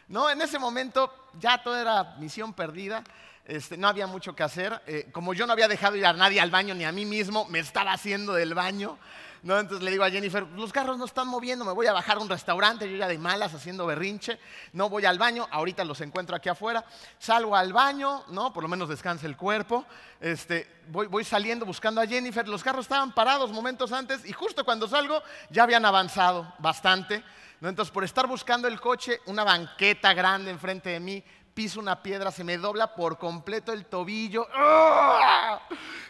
¿No? 0.09 0.31
En 0.31 0.41
ese 0.41 0.59
momento 0.59 1.13
ya 1.39 1.63
todo 1.63 1.79
era 1.79 2.17
misión 2.19 2.55
perdida, 2.55 3.05
este, 3.45 3.77
no 3.77 3.89
había 3.89 4.07
mucho 4.07 4.35
que 4.35 4.43
hacer. 4.43 4.81
Eh, 4.87 5.11
como 5.13 5.35
yo 5.35 5.47
no 5.47 5.53
había 5.53 5.69
dejado 5.69 5.97
ir 5.97 6.07
a 6.07 6.15
nadie 6.15 6.41
al 6.41 6.51
baño 6.51 6.75
ni 6.75 6.85
a 6.85 6.93
mí 6.93 7.05
mismo, 7.05 7.45
me 7.45 7.59
estaba 7.59 7.93
haciendo 7.93 8.33
del 8.33 8.55
baño. 8.55 8.97
¿No? 9.43 9.59
Entonces 9.59 9.85
le 9.85 9.91
digo 9.91 10.05
a 10.05 10.11
Jennifer, 10.11 10.47
los 10.55 10.73
carros 10.73 10.99
no 10.99 11.05
están 11.05 11.27
moviendo, 11.27 11.65
me 11.65 11.73
voy 11.73 11.87
a 11.87 11.93
bajar 11.93 12.19
a 12.19 12.21
un 12.21 12.29
restaurante, 12.29 12.89
yo 12.91 12.97
ya 12.97 13.09
de 13.09 13.19
malas 13.19 13.55
haciendo 13.55 13.87
berrinche, 13.87 14.39
no 14.73 14.89
voy 14.89 15.05
al 15.05 15.19
baño, 15.19 15.49
ahorita 15.51 15.85
los 15.85 16.01
encuentro 16.01 16.37
aquí 16.37 16.49
afuera, 16.49 16.85
salgo 17.19 17.57
al 17.57 17.73
baño, 17.73 18.25
¿no? 18.29 18.53
Por 18.53 18.63
lo 18.63 18.69
menos 18.69 18.89
descanse 18.89 19.27
el 19.27 19.37
cuerpo, 19.37 19.85
este, 20.21 20.83
voy, 20.89 21.09
voy 21.09 21.25
saliendo 21.25 21.67
buscando 21.67 22.01
a 22.01 22.07
Jennifer, 22.07 22.47
los 22.47 22.63
carros 22.63 22.85
estaban 22.85 23.13
parados 23.13 23.51
momentos 23.51 23.93
antes 23.93 24.25
y 24.25 24.33
justo 24.33 24.65
cuando 24.65 24.87
salgo 24.87 25.21
ya 25.51 25.65
habían 25.65 25.85
avanzado 25.85 26.53
bastante, 26.59 27.25
¿no? 27.61 27.69
Entonces 27.69 27.93
por 27.93 28.05
estar 28.05 28.27
buscando 28.27 28.69
el 28.69 28.81
coche, 28.81 29.21
una 29.27 29.43
banqueta 29.43 30.15
grande 30.15 30.51
enfrente 30.51 30.91
de 30.91 31.01
mí, 31.01 31.25
piso 31.53 31.81
una 31.81 32.03
piedra, 32.03 32.31
se 32.31 32.45
me 32.45 32.57
dobla 32.57 32.95
por 32.95 33.19
completo 33.19 33.73
el 33.73 33.87
tobillo. 33.87 34.47
¡Ah! 34.55 35.61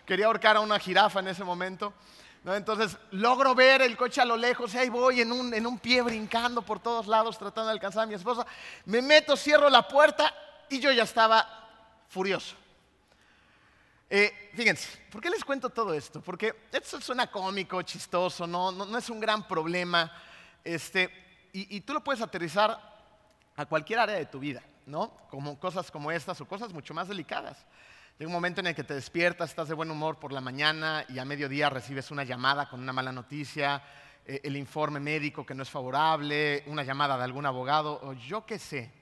Quería 0.07 0.27
ahorcar 0.27 0.57
a 0.57 0.61
una 0.61 0.79
jirafa 0.79 1.21
en 1.21 1.29
ese 1.29 1.45
momento. 1.45 1.93
Entonces 2.45 2.99
logro 3.13 3.55
ver 3.55 3.83
el 3.83 3.97
coche 3.97 4.21
a 4.21 4.25
lo 4.25 4.37
lejos 4.37 4.75
y 4.75 4.79
ahí 4.79 4.89
voy 4.89 5.21
en 5.21 5.31
un, 5.31 5.55
en 5.55 5.65
un 5.65 5.79
pie 5.79 6.03
brincando 6.03 6.63
por 6.63 6.81
todos 6.81 7.07
lados 7.07 7.39
tratando 7.39 7.69
de 7.69 7.73
alcanzar 7.73 8.03
a 8.03 8.07
mi 8.07 8.15
esposa. 8.15 8.45
Me 8.87 9.01
meto, 9.01 9.37
cierro 9.37 9.71
la 9.71 9.87
puerta 9.87 10.35
y 10.69 10.81
yo 10.81 10.91
ya 10.91 11.05
estaba 11.05 11.47
furioso. 12.09 12.57
Eh, 14.11 14.51
fíjense, 14.55 15.07
¿por 15.11 15.23
qué 15.23 15.31
les 15.31 15.45
cuento 15.45 15.71
todo 15.71 15.95
esto? 15.95 16.21
Porque 16.21 16.67
esto 16.73 17.01
suena 17.01 17.31
cómico, 17.31 17.81
chistoso, 17.83 18.47
no, 18.47 18.73
no, 18.73 18.99
es 18.99 19.09
un 19.09 19.21
gran 19.21 19.47
problema. 19.47 20.13
Este, 20.65 21.49
y, 21.53 21.77
y, 21.77 21.81
tú 21.81 21.95
lo 21.95 22.05
puedes 22.05 22.21
aterrizar 22.21 22.79
a 23.57 23.67
cualquier 23.67 24.01
área 24.01 24.17
de 24.17 24.27
tu 24.27 24.39
vida, 24.39 24.63
¿no? 24.85 25.17
Como 25.31 25.59
cosas 25.59 25.91
como 25.91 26.11
estas 26.11 26.41
o 26.41 26.45
cosas 26.47 26.73
mucho 26.73 26.93
más 26.93 27.09
delicadas. 27.09 27.65
Llega 28.19 28.29
un 28.29 28.35
momento 28.35 28.61
en 28.61 28.69
el 28.69 28.75
que 28.75 28.85
te 28.85 28.95
despiertas, 28.95 29.51
estás 29.51 29.69
de 29.69 29.75
buen 29.75 29.91
humor 29.91 30.19
por 30.19 30.33
la 30.33 30.41
mañana 30.41 31.05
y 31.09 31.19
a 31.19 31.25
mediodía 31.25 31.71
recibes 31.71 32.11
una 32.11 32.25
llamada 32.25 32.69
con 32.69 32.81
una 32.81 32.93
mala 32.93 33.11
noticia, 33.11 33.83
eh, 34.27 34.41
el 34.45 34.57
informe 34.57 35.01
médico 35.01 35.47
que 35.47 35.55
no 35.55 35.63
es 35.63 35.71
favorable, 35.71 36.63
una 36.67 36.85
llamada 36.85 37.17
de 37.17 37.25
algún 37.25 37.47
abogado 37.47 37.99
o 38.03 38.13
yo 38.13 38.45
qué 38.45 38.59
sé. 38.59 38.93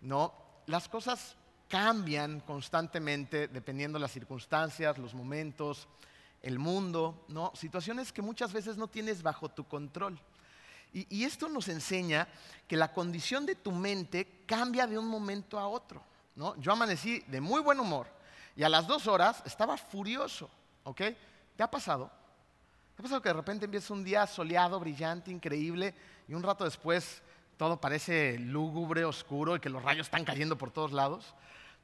¿no? 0.00 0.32
Las 0.66 0.88
cosas 0.88 1.36
cambian 1.68 2.40
constantemente 2.40 3.48
dependiendo 3.48 3.98
de 3.98 4.02
las 4.02 4.12
circunstancias, 4.12 4.96
los 4.96 5.14
momentos, 5.14 5.86
el 6.40 6.58
mundo, 6.58 7.26
¿no? 7.28 7.52
situaciones 7.54 8.10
que 8.10 8.22
muchas 8.22 8.54
veces 8.54 8.78
no 8.78 8.88
tienes 8.88 9.22
bajo 9.22 9.50
tu 9.50 9.64
control. 9.64 10.18
Y, 10.94 11.06
y 11.14 11.24
esto 11.24 11.48
nos 11.48 11.68
enseña 11.68 12.26
que 12.66 12.76
la 12.76 12.92
condición 12.92 13.44
de 13.44 13.54
tu 13.54 13.70
mente 13.70 14.44
cambia 14.46 14.86
de 14.86 14.98
un 14.98 15.06
momento 15.06 15.58
a 15.58 15.68
otro. 15.68 16.02
¿no? 16.36 16.56
Yo 16.60 16.72
amanecí 16.72 17.20
de 17.28 17.40
muy 17.40 17.60
buen 17.60 17.78
humor, 17.80 18.15
y 18.56 18.64
a 18.64 18.68
las 18.70 18.86
dos 18.86 19.06
horas 19.06 19.42
estaba 19.44 19.76
furioso, 19.76 20.50
¿ok? 20.84 21.02
¿Te 21.56 21.62
ha 21.62 21.70
pasado? 21.70 22.10
¿Te 22.96 23.02
ha 23.02 23.04
pasado 23.04 23.20
que 23.20 23.28
de 23.28 23.34
repente 23.34 23.66
empieza 23.66 23.92
un 23.92 24.02
día 24.02 24.26
soleado, 24.26 24.80
brillante, 24.80 25.30
increíble, 25.30 25.94
y 26.26 26.32
un 26.32 26.42
rato 26.42 26.64
después 26.64 27.22
todo 27.58 27.78
parece 27.78 28.38
lúgubre, 28.38 29.04
oscuro, 29.04 29.56
y 29.56 29.60
que 29.60 29.68
los 29.68 29.82
rayos 29.82 30.06
están 30.06 30.24
cayendo 30.24 30.56
por 30.56 30.70
todos 30.70 30.92
lados? 30.92 31.34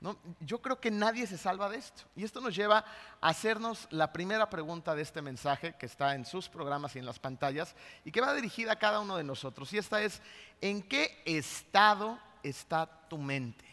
¿No? 0.01 0.17
Yo 0.41 0.61
creo 0.61 0.81
que 0.81 0.91
nadie 0.91 1.27
se 1.27 1.39
salva 1.39 1.69
de 1.69 1.77
esto. 1.77 2.03
Y 2.17 2.25
esto 2.25 2.41
nos 2.41 2.57
lleva 2.57 2.85
a 3.21 3.29
hacernos 3.29 3.87
la 3.91 4.13
primera 4.13 4.51
pregunta 4.51 4.97
de 4.97 5.03
este 5.03 5.23
mensaje 5.23 5.77
que 5.77 5.87
está 5.87 6.15
en 6.15 6.25
sus 6.25 6.49
programas 6.49 6.97
y 6.97 6.99
en 6.99 7.07
las 7.07 7.21
pantallas 7.21 7.77
y 8.05 8.11
que 8.11 8.21
va 8.21 8.35
dirigida 8.35 8.73
a 8.73 8.79
cada 8.79 8.99
uno 8.99 9.17
de 9.17 9.23
nosotros. 9.23 9.73
Y 9.73 9.79
esta 9.79 10.03
es, 10.03 10.21
¿en 10.61 10.83
qué 10.83 11.23
estado 11.25 12.19
está 12.43 12.87
tu 13.09 13.17
mente? 13.17 13.72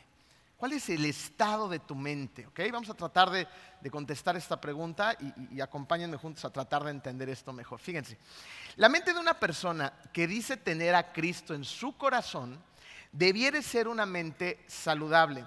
¿Cuál 0.59 0.73
es 0.73 0.89
el 0.89 1.05
estado 1.05 1.69
de 1.69 1.79
tu 1.79 1.95
mente? 1.95 2.45
Vamos 2.69 2.89
a 2.89 2.93
tratar 2.93 3.29
de, 3.29 3.47
contestar 3.89 4.35
esta 4.35 4.59
pregunta 4.59 5.15
y, 5.17 5.55
y, 5.55 5.61
acompáñenme 5.61 6.17
juntos 6.17 6.43
a 6.43 6.49
tratar 6.49 6.83
de 6.83 6.91
entender 6.91 7.29
esto 7.29 7.53
mejor. 7.53 7.79
Fíjense, 7.79 8.17
la 8.75 8.89
mente 8.89 9.13
de 9.13 9.21
una 9.21 9.39
persona 9.39 9.93
que 10.11 10.27
dice 10.27 10.57
tener 10.57 10.95
a 10.95 11.13
Cristo 11.13 11.53
en 11.53 11.63
su 11.63 11.95
corazón 11.95 12.61
debiera 13.13 13.61
ser 13.61 13.87
una 13.87 14.05
mente 14.05 14.61
saludable, 14.67 15.45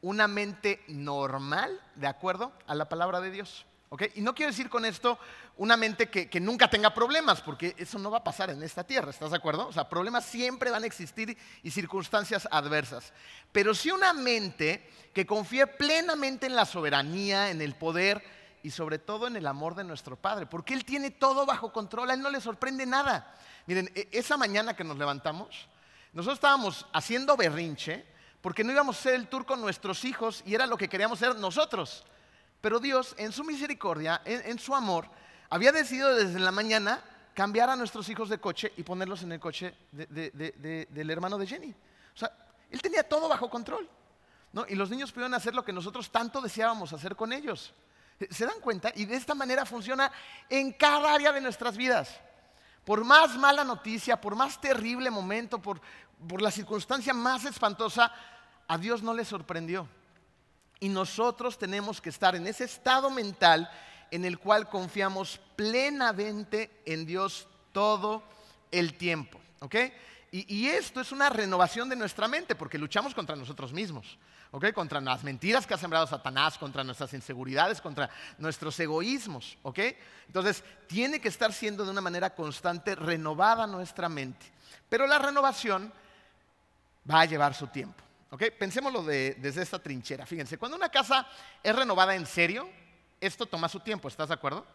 una 0.00 0.28
mente 0.28 0.84
normal, 0.86 1.80
de 1.96 2.06
acuerdo 2.06 2.52
a 2.68 2.76
la 2.76 2.88
palabra 2.88 3.20
de 3.20 3.32
Dios. 3.32 3.66
Y 4.14 4.20
no 4.20 4.34
quiero 4.34 4.50
decir 4.50 4.68
con 4.68 4.84
esto 4.84 5.18
una 5.56 5.76
mente 5.76 6.10
que, 6.10 6.40
nunca 6.40 6.68
tenga 6.68 6.92
problemas, 6.92 7.40
porque 7.40 7.74
eso 7.78 7.98
no 7.98 8.10
va 8.10 8.18
a 8.18 8.24
pasar 8.24 8.50
en 8.50 8.62
esta 8.62 8.84
tierra, 8.84 9.10
¿estás 9.10 9.30
de 9.30 9.36
acuerdo? 9.36 9.68
O 9.68 9.72
sea, 9.72 9.88
problemas 9.88 10.24
siempre 10.24 10.70
van 10.70 10.82
a 10.82 10.86
existir 10.86 11.38
y 11.62 11.70
circunstancias 11.70 12.48
adversas. 12.50 13.12
Pero 13.52 13.74
sí 13.74 13.90
una 13.90 14.12
mente 14.12 14.90
que 15.14 15.24
confíe 15.24 15.66
plenamente 15.66 16.46
en 16.46 16.56
la 16.56 16.66
soberanía, 16.66 17.50
en 17.50 17.62
el 17.62 17.76
poder 17.76 18.22
y 18.62 18.70
sobre 18.70 18.98
todo 18.98 19.28
en 19.28 19.36
el 19.36 19.46
amor 19.46 19.76
de 19.76 19.84
nuestro 19.84 20.16
Padre, 20.16 20.46
porque 20.46 20.74
Él 20.74 20.84
tiene 20.84 21.12
todo 21.12 21.46
bajo 21.46 21.72
control, 21.72 22.10
a 22.10 22.14
Él 22.14 22.20
no 22.20 22.30
le 22.30 22.40
sorprende 22.40 22.84
nada. 22.84 23.34
Miren, 23.66 23.90
e, 23.94 24.08
esa 24.10 24.36
mañana 24.36 24.74
que 24.74 24.84
nos 24.84 24.98
levantamos, 24.98 25.68
nosotros 26.12 26.38
estábamos 26.38 26.86
haciendo 26.92 27.36
berrinche 27.36 28.04
porque 28.40 28.64
no 28.64 28.72
íbamos 28.72 28.96
a 28.96 28.98
hacer 28.98 29.14
el 29.14 29.28
tour 29.28 29.46
con 29.46 29.60
nuestros 29.60 30.04
hijos 30.04 30.42
y 30.44 30.54
era 30.54 30.66
lo 30.66 30.76
que 30.76 30.88
queríamos 30.88 31.22
hacer 31.22 31.36
nosotros. 31.36 32.04
Pero 32.66 32.80
Dios, 32.80 33.14
en 33.16 33.30
su 33.30 33.44
misericordia, 33.44 34.22
en, 34.24 34.58
su 34.58 34.74
amor, 34.74 35.08
había 35.50 35.70
decidido 35.70 36.12
desde 36.16 36.40
la 36.40 36.50
mañana 36.50 37.00
cambiar 37.32 37.70
a 37.70 37.76
nuestros 37.76 38.08
hijos 38.08 38.28
de 38.28 38.40
coche 38.40 38.72
y 38.76 38.82
ponerlos 38.82 39.22
en 39.22 39.30
el 39.30 39.38
coche 39.38 39.72
del 39.92 41.08
hermano 41.08 41.38
de 41.38 41.46
Jenny. 41.46 41.70
O 41.70 42.18
sea, 42.18 42.32
Él 42.68 42.82
tenía 42.82 43.08
todo 43.08 43.28
bajo 43.28 43.48
control. 43.48 43.88
Y 44.66 44.74
los 44.74 44.90
niños 44.90 45.12
pudieron 45.12 45.34
hacer 45.34 45.54
lo 45.54 45.64
que 45.64 45.72
nosotros 45.72 46.10
tanto 46.10 46.40
deseábamos 46.40 46.92
hacer 46.92 47.14
con 47.14 47.32
ellos. 47.32 47.72
¿Se 48.30 48.44
dan 48.44 48.58
cuenta? 48.60 48.90
Y 48.96 49.04
de 49.04 49.14
esta 49.14 49.36
manera 49.36 49.64
funciona 49.64 50.10
en 50.50 50.72
cada 50.72 51.14
área 51.14 51.30
de 51.30 51.40
nuestras 51.40 51.76
vidas. 51.76 52.18
Por 52.84 53.04
más 53.04 53.36
mala 53.36 53.62
noticia, 53.62 54.20
por 54.20 54.34
más 54.34 54.60
terrible 54.60 55.08
momento, 55.08 55.62
por, 55.62 55.80
por 56.28 56.42
la 56.42 56.50
circunstancia 56.50 57.14
más 57.14 57.44
espantosa, 57.44 58.12
a 58.66 58.76
Dios 58.76 59.04
no 59.04 59.14
le 59.14 59.24
sorprendió. 59.24 59.88
Y 60.80 60.88
nosotros 60.88 61.58
tenemos 61.58 62.00
que 62.00 62.10
estar 62.10 62.36
en 62.36 62.46
ese 62.46 62.64
estado 62.64 63.10
mental 63.10 63.70
en 64.10 64.24
el 64.24 64.38
cual 64.38 64.68
confiamos 64.68 65.40
plenamente 65.56 66.82
en 66.84 67.06
Dios 67.06 67.48
todo 67.72 68.22
el 68.70 68.94
tiempo. 68.94 69.40
¿Ok? 69.60 69.74
Y, 70.32 70.66
esto 70.68 71.00
es 71.00 71.12
una 71.12 71.30
renovación 71.30 71.88
de 71.88 71.96
nuestra 71.96 72.28
mente 72.28 72.54
porque 72.54 72.76
luchamos 72.76 73.14
contra 73.14 73.36
nosotros 73.36 73.72
mismos. 73.72 74.18
¿ok? 74.50 74.72
Contra 74.72 75.00
las 75.00 75.24
mentiras 75.24 75.66
que 75.66 75.74
ha 75.74 75.78
sembrado 75.78 76.06
Satanás, 76.06 76.58
contra 76.58 76.84
nuestras 76.84 77.14
inseguridades, 77.14 77.80
contra 77.80 78.10
nuestros 78.38 78.78
egoísmos, 78.80 79.56
¿ok? 79.62 79.78
Entonces, 80.26 80.62
tiene 80.86 81.20
que 81.20 81.28
estar 81.28 81.52
siendo 81.52 81.84
de 81.84 81.90
una 81.90 82.00
manera 82.00 82.34
constante 82.34 82.94
renovada 82.94 83.66
nuestra 83.66 84.08
mente. 84.08 84.46
Pero 84.88 85.06
la 85.06 85.18
renovación 85.18 85.92
va 87.10 87.20
a 87.20 87.24
llevar 87.24 87.54
su 87.54 87.66
tiempo, 87.68 88.02
¿ok? 88.30 88.42
Desde 88.58 89.62
esta 89.62 89.78
trinchera. 89.78 90.26
Fíjense, 90.26 90.58
cuando 90.58 90.76
una 90.76 90.88
casa 90.88 91.26
es 91.62 91.74
renovada 91.74 92.14
en 92.14 92.26
serio, 92.26 92.68
esto 93.20 93.46
toma 93.46 93.68
su 93.68 93.80
tiempo, 93.80 94.08
¿estás 94.08 94.28
de 94.28 94.34
acuerdo? 94.34 94.66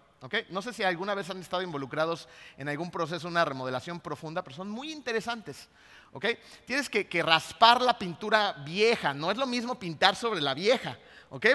No 0.50 0.62
sé 0.62 0.72
si 0.72 0.84
alguna 0.84 1.15
vez 1.15 1.29
han 1.31 1.39
estado 1.39 1.63
involucrados 1.63 2.27
en 2.58 2.70
algún 2.70 2.91
proceso, 2.91 3.27
una 3.27 3.43
remodelación 3.43 4.00
profunda, 4.00 4.43
pero 4.43 4.55
son 4.55 4.70
muy 4.70 4.91
interesantes. 4.91 5.67
Tienes 6.65 6.89
que, 6.89 7.24
raspar 7.24 7.82
la 7.82 7.98
pintura 7.98 8.51
vieja, 8.65 9.13
no 9.13 9.32
es 9.32 9.38
lo 9.38 9.48
mismo 9.48 9.80
pintar 9.80 10.18
sobre 10.18 10.41
la 10.41 10.53
vieja, 10.53 10.98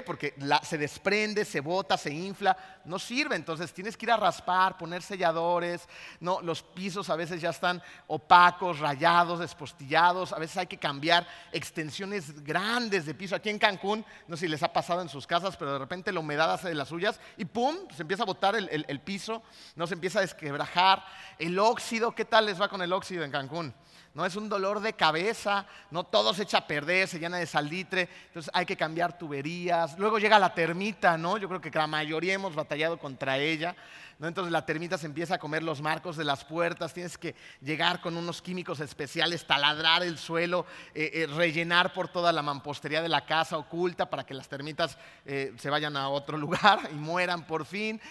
porque 0.03 0.33
se 0.63 0.79
desprende, 0.79 1.45
se 1.45 1.59
bota, 1.59 1.95
se 1.95 2.11
infla, 2.11 2.57
no 2.83 2.97
sirve. 2.97 3.35
Entonces 3.35 3.71
tienes 3.71 3.95
que 3.95 4.07
ir 4.07 4.11
a 4.11 4.17
raspar, 4.17 4.75
poner 4.75 5.03
selladores, 5.03 5.87
no, 6.19 6.41
los 6.41 6.63
pisos 6.63 7.07
a 7.11 7.15
veces 7.15 7.39
ya 7.39 7.51
están 7.51 7.83
opacos, 8.07 8.79
rayados, 8.79 9.39
despostillados, 9.39 10.33
a 10.33 10.39
veces 10.39 10.57
hay 10.57 10.67
que 10.67 10.79
cambiar 10.79 11.27
extensiones 11.51 12.43
grandes 12.43 13.05
de 13.05 13.13
piso. 13.13 13.35
Aquí 13.35 13.51
en 13.51 13.59
Cancún, 13.59 14.03
no 14.27 14.37
sé 14.37 14.47
si 14.47 14.47
les 14.47 14.63
ha 14.63 14.73
pasado 14.73 15.03
en 15.03 15.09
sus 15.09 15.27
casas, 15.27 15.55
pero 15.55 15.73
de 15.73 15.79
repente 15.79 16.11
la 16.11 16.19
humedad 16.19 16.51
hace 16.51 16.69
de 16.69 16.75
las 16.75 16.87
suyas 16.87 17.19
y 17.37 17.45
¡pum! 17.45 17.75
se 17.95 18.01
empieza 18.01 18.23
a 18.23 18.25
botar 18.25 18.55
el 18.55 18.99
piso, 19.01 19.43
no 19.75 19.85
se 19.85 19.93
empieza 19.93 20.17
a 20.17 20.23
desquebrajar. 20.23 21.05
El 21.37 21.59
óxido, 21.59 22.15
¿qué 22.15 22.25
tal 22.25 22.47
les 22.47 22.59
va 22.59 22.69
con 22.69 22.81
el 22.81 22.91
óxido 22.91 23.23
en 23.23 23.29
Cancún? 23.29 23.75
No 24.17 24.25
es 24.25 24.35
un 24.35 24.49
dolor 24.49 24.79
de 24.79 24.93
cabeza, 24.93 25.67
no 25.91 26.03
todo 26.03 26.33
se 26.33 26.41
echa 26.41 26.57
a 26.57 26.65
perder, 26.65 27.07
se 27.07 27.19
llena 27.19 27.37
de 27.37 27.45
salitre, 27.45 28.09
entonces 28.25 28.49
hay 28.51 28.65
que 28.65 28.75
cambiar 28.75 29.15
tuberías. 29.15 29.95
Luego 29.99 30.17
llega 30.17 30.39
la 30.39 30.55
termita, 30.55 31.19
¿no? 31.19 31.37
Yo 31.37 31.47
creo 31.47 31.61
que 31.61 31.69
la 31.69 31.85
mayoría 31.85 32.33
hemos 32.33 32.55
batallado 32.55 32.97
contra 32.97 33.37
ella, 33.37 33.75
¿no? 34.17 34.27
Entonces 34.27 34.51
la 34.51 34.65
termita 34.65 34.97
se 34.97 35.05
empieza 35.05 35.35
a 35.35 35.37
comer 35.37 35.61
los 35.61 35.83
marcos 35.83 36.17
de 36.17 36.23
las 36.23 36.43
puertas, 36.43 36.95
tienes 36.95 37.15
que 37.15 37.35
llegar 37.61 38.01
con 38.01 38.17
unos 38.17 38.41
químicos 38.41 38.79
especiales, 38.79 39.45
taladrar 39.45 40.01
el 40.01 40.17
suelo, 40.17 40.65
eh, 40.95 41.11
eh, 41.13 41.27
rellenar 41.27 41.93
por 41.93 42.07
toda 42.07 42.33
la 42.33 42.41
mampostería 42.41 43.03
de 43.03 43.09
la 43.09 43.23
casa 43.23 43.55
oculta 43.55 44.09
para 44.09 44.25
que 44.25 44.33
las 44.33 44.49
termitas 44.49 44.97
eh, 45.27 45.53
se 45.59 45.69
vayan 45.69 45.95
a 45.95 46.09
otro 46.09 46.37
lugar 46.39 46.89
y 46.91 46.95
mueran 46.95 47.45
por 47.45 47.67
fin. 47.67 48.01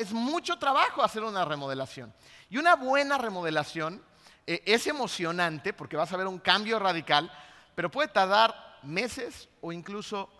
es 0.00 0.12
mucho 0.12 0.58
trabajo 0.58 1.04
hacer 1.04 1.22
una 1.22 1.44
remodelación. 1.44 2.12
Y 2.50 2.58
una 2.58 2.74
buena 2.74 3.16
remodelación 3.16 4.02
e, 4.46 4.62
es 4.64 4.86
emocionante 4.86 5.72
porque 5.72 5.96
vas 5.96 6.12
a 6.12 6.16
ver 6.16 6.26
un 6.26 6.38
cambio 6.38 6.78
radical, 6.78 7.30
pero 7.74 7.90
puede 7.90 8.08
tardar 8.08 8.78
meses 8.82 9.48
o 9.60 9.72
incluso 9.72 10.30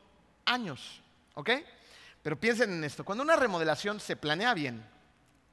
años. 0.45 1.03
¿Ok? 1.35 1.51
Pero 2.23 2.41
piensen 2.41 2.73
en 2.73 2.85
esto, 2.85 3.05
cuando 3.05 3.23
una 3.23 3.37
remodelación 3.37 4.01
se 4.01 4.17
planea 4.17 4.55
bien, 4.55 4.85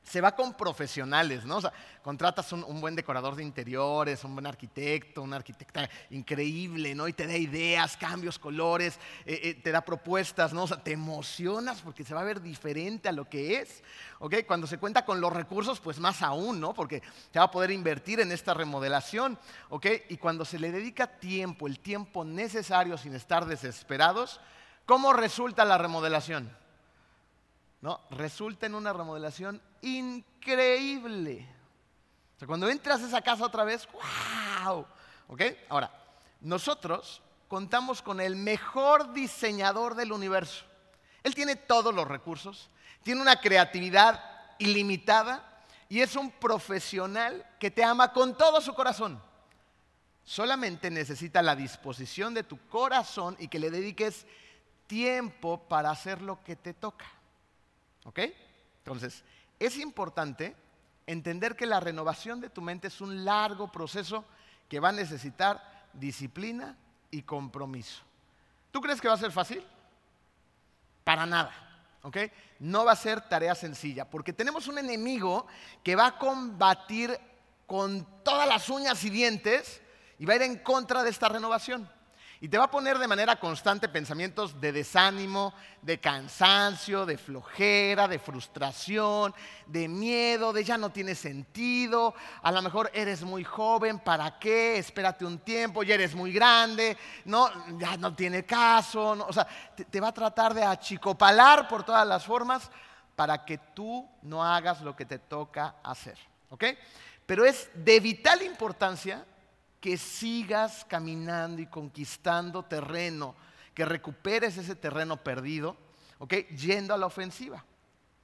se 0.03 0.21
va 0.21 0.35
con 0.35 0.53
profesionales, 0.53 1.45
¿no? 1.45 1.57
O 1.57 1.61
sea, 1.61 1.73
contratas 2.03 2.51
un, 2.51 2.81
buen 2.81 2.95
decorador 2.95 3.35
de 3.35 3.43
interiores, 3.43 4.23
un 4.23 4.35
buen 4.35 4.45
arquitecto, 4.45 5.21
una 5.21 5.37
arquitecta 5.37 5.89
increíble, 6.09 6.93
¿no? 6.93 7.07
Y 7.07 7.13
te 7.13 7.25
da 7.25 7.37
ideas, 7.37 7.95
cambios, 7.95 8.37
colores, 8.37 8.99
eh, 9.25 9.39
eh, 9.43 9.53
te 9.55 9.71
da 9.71 9.81
propuestas, 9.81 10.53
¿no? 10.53 10.63
O 10.63 10.67
sea, 10.67 10.83
te 10.83 10.91
emocionas 10.91 11.81
porque 11.81 12.03
se 12.03 12.13
va 12.13 12.21
a 12.21 12.25
ver 12.25 12.41
diferente 12.41 13.07
a 13.07 13.13
lo 13.13 13.29
que 13.29 13.59
es, 13.59 13.81
¿ok? 14.19 14.35
Cuando 14.45 14.67
se 14.67 14.77
cuenta 14.77 15.05
con 15.05 15.21
los 15.21 15.31
recursos, 15.31 15.79
pues 15.79 15.99
más 15.99 16.21
aún, 16.21 16.59
¿no? 16.59 16.73
Porque 16.73 17.01
se 17.31 17.39
va 17.39 17.45
a 17.45 17.51
poder 17.51 17.71
invertir 17.71 18.19
en 18.19 18.31
esta 18.31 18.53
remodelación, 18.53 19.39
¿ok? 19.69 19.87
Y 20.09 20.17
cuando 20.17 20.43
se 20.43 20.59
le 20.59 20.71
dedica 20.71 21.07
tiempo, 21.07 21.67
el 21.67 21.79
tiempo 21.79 22.25
necesario 22.25 22.97
sin 22.97 23.15
estar 23.15 23.45
desesperados, 23.45 24.41
¿cómo 24.85 25.13
resulta 25.13 25.63
la 25.63 25.77
remodelación? 25.77 26.62
¿No? 27.83 27.99
Resulta 28.11 28.65
en 28.65 28.75
una 28.75 28.93
remodelación 28.93 29.61
increíble. 29.81 31.45
O 32.33 32.39
sea, 32.39 32.47
cuando 32.47 32.69
entras 32.69 33.01
a 33.01 33.07
esa 33.07 33.21
casa 33.21 33.45
otra 33.45 33.65
vez, 33.65 33.89
¡wow! 33.91 34.85
¿Ok? 35.27 35.41
Ahora, 35.67 35.91
nosotros 36.39 37.21
contamos 37.49 38.01
con 38.01 38.21
el 38.21 38.37
mejor 38.37 39.11
diseñador 39.11 39.95
del 39.95 40.13
universo. 40.13 40.63
Él 41.23 41.35
tiene 41.35 41.57
todos 41.57 41.93
los 41.93 42.07
recursos, 42.07 42.69
tiene 43.03 43.19
una 43.19 43.41
creatividad 43.41 44.23
ilimitada 44.59 45.43
y 45.89 45.99
es 45.99 46.15
un 46.15 46.31
profesional 46.31 47.45
que 47.59 47.69
te 47.69 47.83
ama 47.83 48.13
con 48.13 48.37
todo 48.37 48.61
su 48.61 48.73
corazón. 48.73 49.21
Solamente 50.23 50.89
necesita 50.89 51.41
la 51.41 51.53
disposición 51.53 52.33
de 52.33 52.43
tu 52.43 52.65
corazón 52.69 53.35
y 53.39 53.49
que 53.49 53.59
le 53.59 53.69
dediques 53.69 54.25
tiempo 54.87 55.67
para 55.67 55.91
hacer 55.91 56.21
lo 56.21 56.41
que 56.45 56.55
te 56.55 56.73
toca. 56.73 57.05
¿Ok? 58.05 58.19
Entonces, 58.79 59.23
es 59.59 59.77
importante 59.77 60.55
entender 61.07 61.55
que 61.55 61.65
la 61.65 61.79
renovación 61.79 62.41
de 62.41 62.49
tu 62.49 62.61
mente 62.61 62.87
es 62.87 63.01
un 63.01 63.25
largo 63.25 63.71
proceso 63.71 64.25
que 64.69 64.79
va 64.79 64.89
a 64.89 64.93
necesitar 64.93 65.87
disciplina 65.93 66.77
y 67.11 67.21
compromiso. 67.21 68.01
¿Tú 68.71 68.81
crees 68.81 68.99
que 68.99 69.07
va 69.07 69.13
a 69.13 69.17
ser 69.17 69.31
fácil? 69.31 69.63
Para 71.03 71.25
nada. 71.25 71.73
¿ok? 72.03 72.17
No 72.59 72.85
va 72.85 72.91
a 72.91 72.97
ser 72.97 73.21
tarea 73.21 73.55
sencilla, 73.55 74.09
porque 74.09 74.33
tenemos 74.33 74.67
un 74.67 74.77
enemigo 74.77 75.47
que 75.83 75.95
va 75.95 76.07
a 76.07 76.17
combatir 76.17 77.17
con 77.65 78.05
todas 78.23 78.47
las 78.47 78.69
uñas 78.69 79.03
y 79.03 79.09
dientes 79.09 79.81
y 80.19 80.25
va 80.25 80.33
a 80.33 80.35
ir 80.35 80.41
en 80.43 80.59
contra 80.59 81.03
de 81.03 81.09
esta 81.09 81.29
renovación. 81.29 81.89
Y 82.43 82.49
te 82.49 82.57
va 82.57 82.65
a 82.65 82.71
poner 82.71 82.99
de 82.99 83.07
manera 83.07 83.37
constante 83.37 83.87
pensamientos 83.87 84.59
de 84.59 84.73
desánimo, 84.73 85.53
de 85.81 86.01
cansancio, 86.01 87.05
de 87.05 87.17
flojera, 87.17 88.05
de 88.05 88.19
frustración, 88.19 89.33
de 89.65 89.87
miedo, 89.87 90.51
de 90.51 90.65
ya 90.65 90.77
no 90.77 90.89
tiene 90.89 91.15
sentido, 91.15 92.13
a 92.41 92.51
lo 92.51 92.61
mejor 92.61 92.91
eres 92.93 93.23
muy 93.23 93.45
joven, 93.45 93.99
¿para 93.99 94.39
qué? 94.39 94.77
Espérate 94.77 95.23
un 95.23 95.39
tiempo, 95.39 95.83
ya 95.83 95.95
eres 95.95 96.15
muy 96.15 96.33
grande, 96.33 96.97
no, 97.23 97.47
ya 97.77 97.95
no 97.95 98.13
tiene 98.13 98.43
caso, 98.43 99.11
o 99.25 99.31
sea, 99.31 99.47
te, 99.73 99.85
te 99.85 100.01
va 100.01 100.09
a 100.09 100.13
tratar 100.13 100.53
de 100.53 100.65
achicopalar 100.65 101.69
por 101.69 101.85
todas 101.85 102.05
las 102.05 102.25
formas 102.25 102.69
para 103.15 103.45
que 103.45 103.57
tú 103.73 104.05
no 104.21 104.43
hagas 104.43 104.81
lo 104.81 104.97
que 104.97 105.05
te 105.05 105.17
toca 105.17 105.75
hacer, 105.81 106.17
¿ok? 106.49 106.65
Pero 107.25 107.45
es 107.45 107.69
de 107.73 108.01
vital 108.01 108.41
importancia 108.41 109.23
que 109.83 109.97
sigas 109.97 110.85
caminando 110.85 111.61
y 111.61 111.65
conquistando 111.65 112.63
terreno, 112.63 113.35
que 113.73 113.83
recuperes 113.83 114.57
ese 114.57 114.77
terreno 114.77 115.17
perdido, 115.17 115.75
¿ok? 116.19 116.35
Yendo 116.55 116.93
a 116.93 116.97
la 116.97 117.05
ofensiva. 117.05 117.65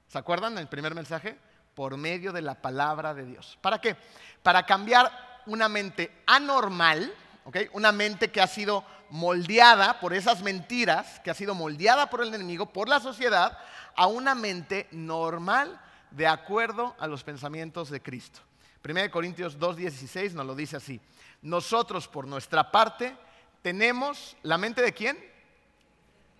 ¿Se 0.08 0.16
acuerdan 0.16 0.54
del 0.54 0.68
primer 0.68 0.94
mensaje? 0.94 1.38
Por 1.74 1.98
medio 1.98 2.32
de 2.32 2.40
la 2.40 2.54
palabra 2.54 3.12
de 3.12 3.26
Dios. 3.26 3.58
¿Para 3.60 3.78
qué? 3.78 3.94
Para 4.42 4.64
cambiar 4.64 5.12
una 5.44 5.68
mente 5.68 6.22
anormal, 6.26 7.12
¿ok? 7.44 7.58
Una 7.74 7.92
mente 7.92 8.30
que 8.30 8.40
ha 8.40 8.46
sido 8.46 8.82
moldeada 9.10 10.00
por 10.00 10.14
esas 10.14 10.42
mentiras, 10.42 11.20
que 11.20 11.30
ha 11.30 11.34
sido 11.34 11.54
moldeada 11.54 12.08
por 12.08 12.22
el 12.22 12.32
enemigo, 12.32 12.72
por 12.72 12.88
la 12.88 13.00
sociedad, 13.00 13.58
a 13.96 14.06
una 14.06 14.34
mente 14.34 14.88
normal 14.92 15.78
de 16.10 16.26
acuerdo 16.26 16.96
a 16.98 17.06
los 17.06 17.22
pensamientos 17.22 17.90
de 17.90 18.00
Cristo. 18.00 18.40
1 18.82 19.10
Corintios 19.10 19.58
2.16 19.58 20.32
nos 20.32 20.46
lo 20.46 20.54
dice 20.54 20.76
así. 20.76 21.00
Nosotros 21.42 22.08
por 22.08 22.26
nuestra 22.26 22.70
parte 22.70 23.16
tenemos 23.62 24.36
la 24.42 24.58
mente 24.58 24.82
de 24.82 24.92
quién? 24.92 25.18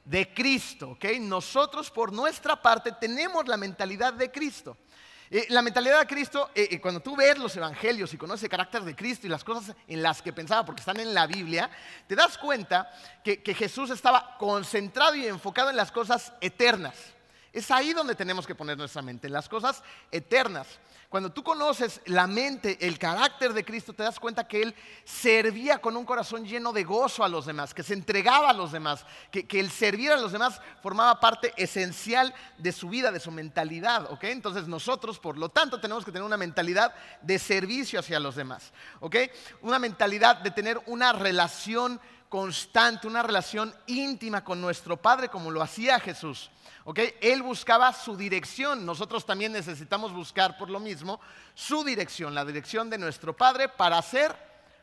De 0.04 0.32
Cristo, 0.32 0.90
¿ok? 0.90 1.04
Nosotros 1.20 1.90
por 1.90 2.12
nuestra 2.12 2.60
parte 2.60 2.92
tenemos 2.92 3.46
la 3.46 3.56
mentalidad 3.56 4.14
de 4.14 4.30
Cristo. 4.30 4.76
Eh, 5.32 5.46
la 5.50 5.62
mentalidad 5.62 6.00
de 6.00 6.06
Cristo, 6.08 6.50
eh, 6.54 6.68
eh, 6.72 6.80
cuando 6.80 7.00
tú 7.00 7.14
ves 7.14 7.38
los 7.38 7.54
evangelios 7.56 8.12
y 8.12 8.16
conoces 8.16 8.44
el 8.44 8.50
carácter 8.50 8.82
de 8.82 8.96
Cristo 8.96 9.28
y 9.28 9.30
las 9.30 9.44
cosas 9.44 9.76
en 9.86 10.02
las 10.02 10.20
que 10.22 10.32
pensaba, 10.32 10.64
porque 10.64 10.80
están 10.80 10.98
en 10.98 11.14
la 11.14 11.28
Biblia, 11.28 11.70
te 12.08 12.16
das 12.16 12.36
cuenta 12.36 12.90
que, 13.22 13.40
que 13.40 13.54
Jesús 13.54 13.90
estaba 13.90 14.36
concentrado 14.38 15.14
y 15.14 15.26
enfocado 15.26 15.70
en 15.70 15.76
las 15.76 15.92
cosas 15.92 16.32
eternas 16.40 16.96
Es 17.52 17.70
ahí 17.70 17.92
donde 17.92 18.16
tenemos 18.16 18.44
que 18.44 18.56
poner 18.56 18.76
nuestra 18.76 19.02
mente, 19.02 19.28
en 19.28 19.32
las 19.32 19.48
cosas 19.48 19.84
eternas. 20.10 20.66
Cuando 21.10 21.32
tú 21.32 21.42
conoces 21.42 22.00
la 22.06 22.28
mente, 22.28 22.78
el 22.86 22.96
carácter 22.96 23.52
de 23.52 23.64
Cristo, 23.64 23.92
te 23.92 24.04
das 24.04 24.20
cuenta 24.20 24.46
que 24.46 24.62
Él 24.62 24.76
servía 25.02 25.78
con 25.78 25.96
un 25.96 26.04
corazón 26.04 26.46
lleno 26.46 26.72
de 26.72 26.84
gozo 26.84 27.24
a 27.24 27.28
los 27.28 27.46
demás, 27.46 27.74
que 27.74 27.82
se 27.82 27.94
entregaba 27.94 28.50
a 28.50 28.52
los 28.52 28.70
demás, 28.70 29.04
que, 29.32 29.44
el 29.58 29.72
servir 29.72 30.12
a 30.12 30.16
los 30.16 30.30
demás 30.30 30.60
formaba 30.84 31.18
parte 31.18 31.52
esencial 31.56 32.32
de 32.58 32.70
su 32.70 32.88
vida, 32.88 33.10
de 33.10 33.18
su 33.18 33.32
mentalidad. 33.32 34.08
Entonces 34.22 34.68
nosotros, 34.68 35.18
por 35.18 35.36
lo 35.36 35.48
tanto, 35.48 35.80
tenemos 35.80 36.04
que 36.04 36.12
tener 36.12 36.24
una 36.24 36.36
mentalidad 36.36 36.94
de 37.22 37.40
servicio 37.40 37.98
hacia 37.98 38.20
los 38.20 38.36
demás. 38.36 38.72
Una 39.62 39.80
mentalidad 39.80 40.36
de 40.36 40.52
tener 40.52 40.80
una 40.86 41.12
relación 41.12 42.00
constante, 42.28 43.08
una 43.08 43.24
relación 43.24 43.74
íntima 43.88 44.44
con 44.44 44.60
nuestro 44.60 44.96
Padre 44.96 45.28
como 45.28 45.50
lo 45.50 45.60
hacía 45.60 45.98
Jesús. 45.98 46.52
Él 46.96 47.42
buscaba 47.42 47.92
su 47.92 48.16
dirección. 48.16 48.84
Nosotros 48.84 49.24
también 49.24 49.52
necesitamos 49.52 50.12
buscar 50.12 50.56
por 50.56 50.70
lo 50.70 50.80
mismo 50.80 51.20
su 51.54 51.84
dirección, 51.84 52.34
la 52.34 52.44
dirección 52.44 52.90
de 52.90 52.98
nuestro 52.98 53.36
Padre 53.36 53.68
para 53.68 53.98
hacer 53.98 54.34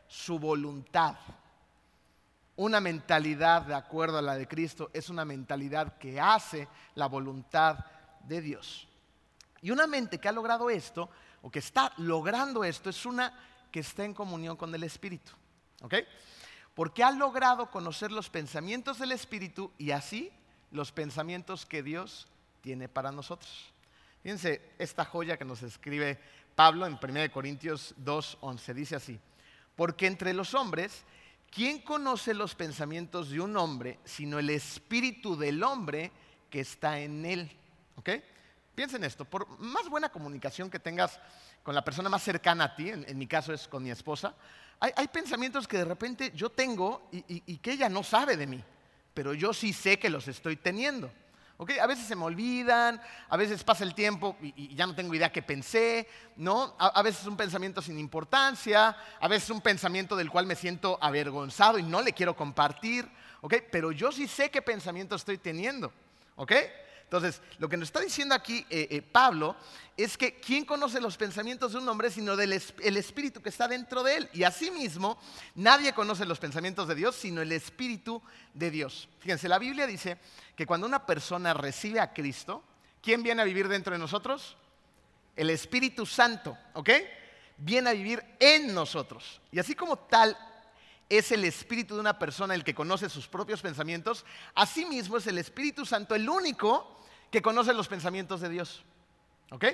su 0.07 0.39
voluntad. 0.39 1.15
Una 2.55 2.79
mentalidad 2.79 3.63
de 3.63 3.75
acuerdo 3.75 4.17
a 4.17 4.21
la 4.21 4.35
de 4.35 4.47
Cristo 4.47 4.89
es 4.93 5.09
una 5.09 5.25
mentalidad 5.25 5.97
que 5.97 6.19
hace 6.19 6.67
la 6.95 7.07
voluntad 7.07 7.77
de 8.23 8.41
Dios. 8.41 8.87
Y 9.61 9.71
una 9.71 9.85
mente 9.85 10.19
que 10.19 10.27
ha 10.27 10.31
logrado 10.31 10.69
esto, 10.69 11.09
o 11.41 11.51
que 11.51 11.59
está 11.59 11.93
logrando 11.97 12.63
esto, 12.63 12.89
es 12.89 13.05
una 13.05 13.33
que 13.71 13.79
está 13.81 14.05
en 14.05 14.13
comunión 14.13 14.55
con 14.55 14.73
el 14.73 14.83
Espíritu. 14.83 15.33
¿Ok? 15.81 15.95
Porque 16.73 17.03
ha 17.03 17.11
logrado 17.11 17.69
conocer 17.69 18.11
los 18.11 18.29
pensamientos 18.29 18.99
del 18.99 19.11
Espíritu 19.11 19.71
y 19.77 19.91
así 19.91 20.31
los 20.71 20.91
pensamientos 20.91 21.65
que 21.65 21.83
Dios 21.83 22.27
tiene 22.61 22.89
para 22.89 23.11
nosotros. 23.11 23.71
Fíjense 24.23 24.61
esta 24.77 25.05
joya 25.05 25.37
que 25.37 25.45
nos 25.45 25.63
escribe 25.63 26.19
Pablo 26.55 26.85
en 26.85 26.99
1 27.01 27.31
Corintios 27.31 27.95
2.11. 28.03 28.73
Dice 28.73 28.95
así, 28.95 29.19
porque 29.75 30.07
entre 30.07 30.33
los 30.33 30.53
hombres, 30.53 31.03
¿quién 31.49 31.81
conoce 31.81 32.33
los 32.33 32.55
pensamientos 32.55 33.29
de 33.29 33.39
un 33.39 33.55
hombre 33.55 33.99
sino 34.03 34.39
el 34.39 34.49
espíritu 34.49 35.37
del 35.37 35.63
hombre 35.63 36.11
que 36.49 36.61
está 36.61 36.99
en 36.99 37.25
él? 37.25 37.51
¿Ok? 37.95 38.09
Piensen 38.75 39.03
esto, 39.03 39.25
por 39.25 39.47
más 39.59 39.89
buena 39.89 40.09
comunicación 40.09 40.69
que 40.69 40.79
tengas 40.79 41.19
con 41.63 41.73
la 41.73 41.83
persona 41.83 42.09
más 42.09 42.23
cercana 42.23 42.65
a 42.65 42.75
ti, 42.75 42.89
en, 42.89 43.17
mi 43.17 43.27
caso 43.27 43.53
es 43.53 43.67
con 43.67 43.81
mi 43.81 43.89
esposa, 43.89 44.35
hay, 44.79 45.07
pensamientos 45.07 45.67
que 45.67 45.77
de 45.77 45.85
repente 45.85 46.31
yo 46.35 46.51
tengo 46.51 47.09
y 47.11 47.57
que 47.57 47.71
ella 47.71 47.89
no 47.89 48.03
sabe 48.03 48.37
de 48.37 48.45
mí 48.45 48.63
pero 49.17 49.33
yo 49.33 49.51
sí 49.51 49.73
sé 49.73 49.97
que 49.97 50.11
los 50.11 50.27
estoy 50.27 50.57
teniendo. 50.57 51.11
A 51.81 51.87
veces 51.87 52.05
se 52.05 52.15
me 52.15 52.23
olvidan, 52.23 53.01
a 53.27 53.35
veces 53.35 53.63
pasa 53.63 53.83
el 53.83 53.95
tiempo 53.95 54.37
y, 54.43 54.75
ya 54.75 54.85
no 54.85 54.93
tengo 54.93 55.15
idea 55.15 55.31
qué 55.31 55.41
pensé, 55.41 56.07
¿no? 56.35 56.75
A, 56.77 57.01
veces 57.01 57.21
es 57.21 57.27
un 57.27 57.35
pensamiento 57.35 57.81
sin 57.81 57.97
importancia, 57.97 58.95
a 59.19 59.27
veces 59.27 59.45
es 59.45 59.49
un 59.49 59.61
pensamiento 59.61 60.15
del 60.15 60.29
cual 60.29 60.45
me 60.45 60.53
siento 60.53 60.99
avergonzado 61.01 61.79
y 61.79 61.83
no 61.83 62.03
le 62.03 62.13
quiero 62.13 62.35
compartir, 62.35 63.09
¿ok? 63.41 63.55
Pero 63.71 63.91
yo 63.91 64.11
sí 64.11 64.27
sé 64.27 64.51
qué 64.51 64.61
pensamiento 64.61 65.15
estoy 65.15 65.39
teniendo, 65.39 65.91
¿ok? 66.35 66.51
Entonces, 67.07 67.41
lo 67.57 67.69
que 67.69 67.77
nos 67.77 67.87
está 67.87 68.01
diciendo 68.01 68.35
aquí 68.35 68.65
eh, 68.69 68.89
eh, 68.91 69.01
Pablo 69.01 69.55
es 69.95 70.17
que 70.17 70.41
¿quién 70.41 70.65
conoce 70.65 70.99
los 70.99 71.15
pensamientos 71.15 71.71
de 71.71 71.77
un 71.77 71.87
hombre 71.87 72.11
sino 72.11 72.35
del 72.35 72.51
el 72.51 72.97
espíritu 72.97 73.41
que 73.41 73.47
está 73.47 73.65
dentro 73.65 74.03
de 74.03 74.17
él? 74.17 74.29
Y 74.33 74.43
asimismo, 74.43 75.17
nadie 75.55 75.93
conoce 75.93 76.25
los 76.25 76.37
pensamientos 76.37 76.85
de 76.85 76.95
Dios 76.95 77.15
sino 77.15 77.41
el 77.41 77.53
espíritu 77.53 78.21
de 78.53 78.71
Dios. 78.71 79.07
Fíjense, 79.19 79.47
la 79.47 79.57
Biblia 79.57 79.87
dice 79.87 80.17
que 80.53 80.65
cuando 80.65 80.85
una 80.85 81.05
persona 81.05 81.53
recibe 81.53 82.01
a 82.01 82.11
Cristo, 82.11 82.61
¿quién 83.01 83.23
viene 83.23 83.41
a 83.41 83.45
vivir 83.45 83.69
dentro 83.69 83.93
de 83.93 83.99
nosotros? 83.99 84.57
El 85.37 85.49
Espíritu 85.49 86.05
Santo, 86.05 86.57
¿ok? 86.73 86.89
Viene 87.55 87.89
a 87.89 87.93
vivir 87.93 88.21
en 88.37 88.73
nosotros. 88.73 89.39
Y 89.53 89.59
así 89.59 89.75
como 89.75 89.95
tal 89.95 90.37
es 91.09 91.31
el 91.31 91.45
espíritu 91.45 91.95
de 91.95 92.01
una 92.01 92.19
persona 92.19 92.53
el 92.53 92.63
que 92.63 92.75
conoce 92.75 93.09
sus 93.09 93.27
propios 93.27 93.61
pensamientos, 93.61 94.25
asimismo 94.55 95.17
es 95.17 95.27
el 95.27 95.37
Espíritu 95.37 95.85
Santo 95.85 96.15
el 96.15 96.29
único 96.29 97.01
que 97.31 97.41
conoce 97.41 97.73
los 97.73 97.87
pensamientos 97.87 98.41
de 98.41 98.49
Dios. 98.49 98.83
¿Ok? 99.51 99.65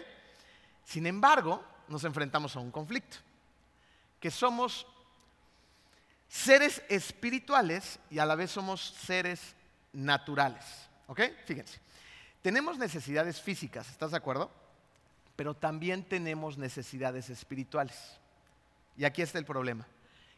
Sin 0.86 1.08
embargo, 1.08 1.64
nos 1.88 2.04
enfrentamos 2.04 2.56
a 2.56 2.60
un 2.60 2.72
conflicto, 2.72 3.18
que 4.20 4.30
somos 4.30 4.86
seres 6.28 6.84
espirituales 6.90 8.00
y 8.10 8.20
a 8.20 8.26
la 8.26 8.36
vez 8.36 8.52
somos 8.52 8.82
seres 8.82 9.56
naturales. 9.92 10.66
¿Ok? 11.08 11.22
Fíjense, 11.46 11.80
tenemos 12.42 12.78
necesidades 12.78 13.42
físicas, 13.42 13.90
¿estás 13.90 14.12
de 14.12 14.18
acuerdo? 14.18 14.52
Pero 15.36 15.56
también 15.56 16.04
tenemos 16.04 16.58
necesidades 16.58 17.30
espirituales. 17.30 18.20
Y 18.96 19.06
aquí 19.06 19.22
está 19.22 19.40
el 19.40 19.46
problema, 19.46 19.88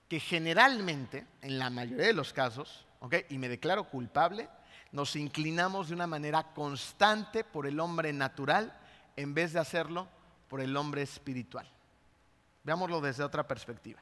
que 0.07 0.19
generalmente, 0.19 1.25
en 1.41 1.57
la 1.59 1.69
mayoría 1.69 2.07
de 2.07 2.13
los 2.13 2.33
casos. 2.33 2.85
Y 3.29 3.37
me 3.37 3.49
declaro 3.49 3.89
culpable, 3.89 4.49
nos 4.91 5.15
inclinamos 5.15 5.89
de 5.89 5.93
una 5.93 6.07
manera 6.07 6.53
constante 6.53 7.43
por 7.43 7.67
el 7.67 7.79
hombre 7.79 8.13
natural 8.13 8.77
en 9.15 9.33
vez 9.33 9.53
de 9.53 9.59
hacerlo 9.59 10.07
por 10.47 10.61
el 10.61 10.75
hombre 10.75 11.01
espiritual. 11.01 11.69
Veámoslo 12.63 13.01
desde 13.01 13.23
otra 13.23 13.47
perspectiva. 13.47 14.01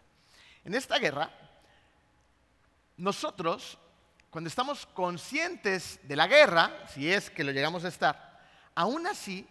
En 0.63 0.73
esta 0.73 0.97
guerra, 0.97 1.29
nosotros, 2.95 3.77
cuando 4.29 4.47
estamos 4.47 4.85
conscientes 4.85 5.99
de 6.03 6.15
la 6.15 6.27
guerra, 6.27 6.71
si 6.87 7.11
es 7.11 7.29
que 7.29 7.43
lo 7.43 7.51
llegamos 7.51 7.83
a 7.83 7.89
estar, 7.89 8.41
aún 8.75 9.05
así 9.07 9.47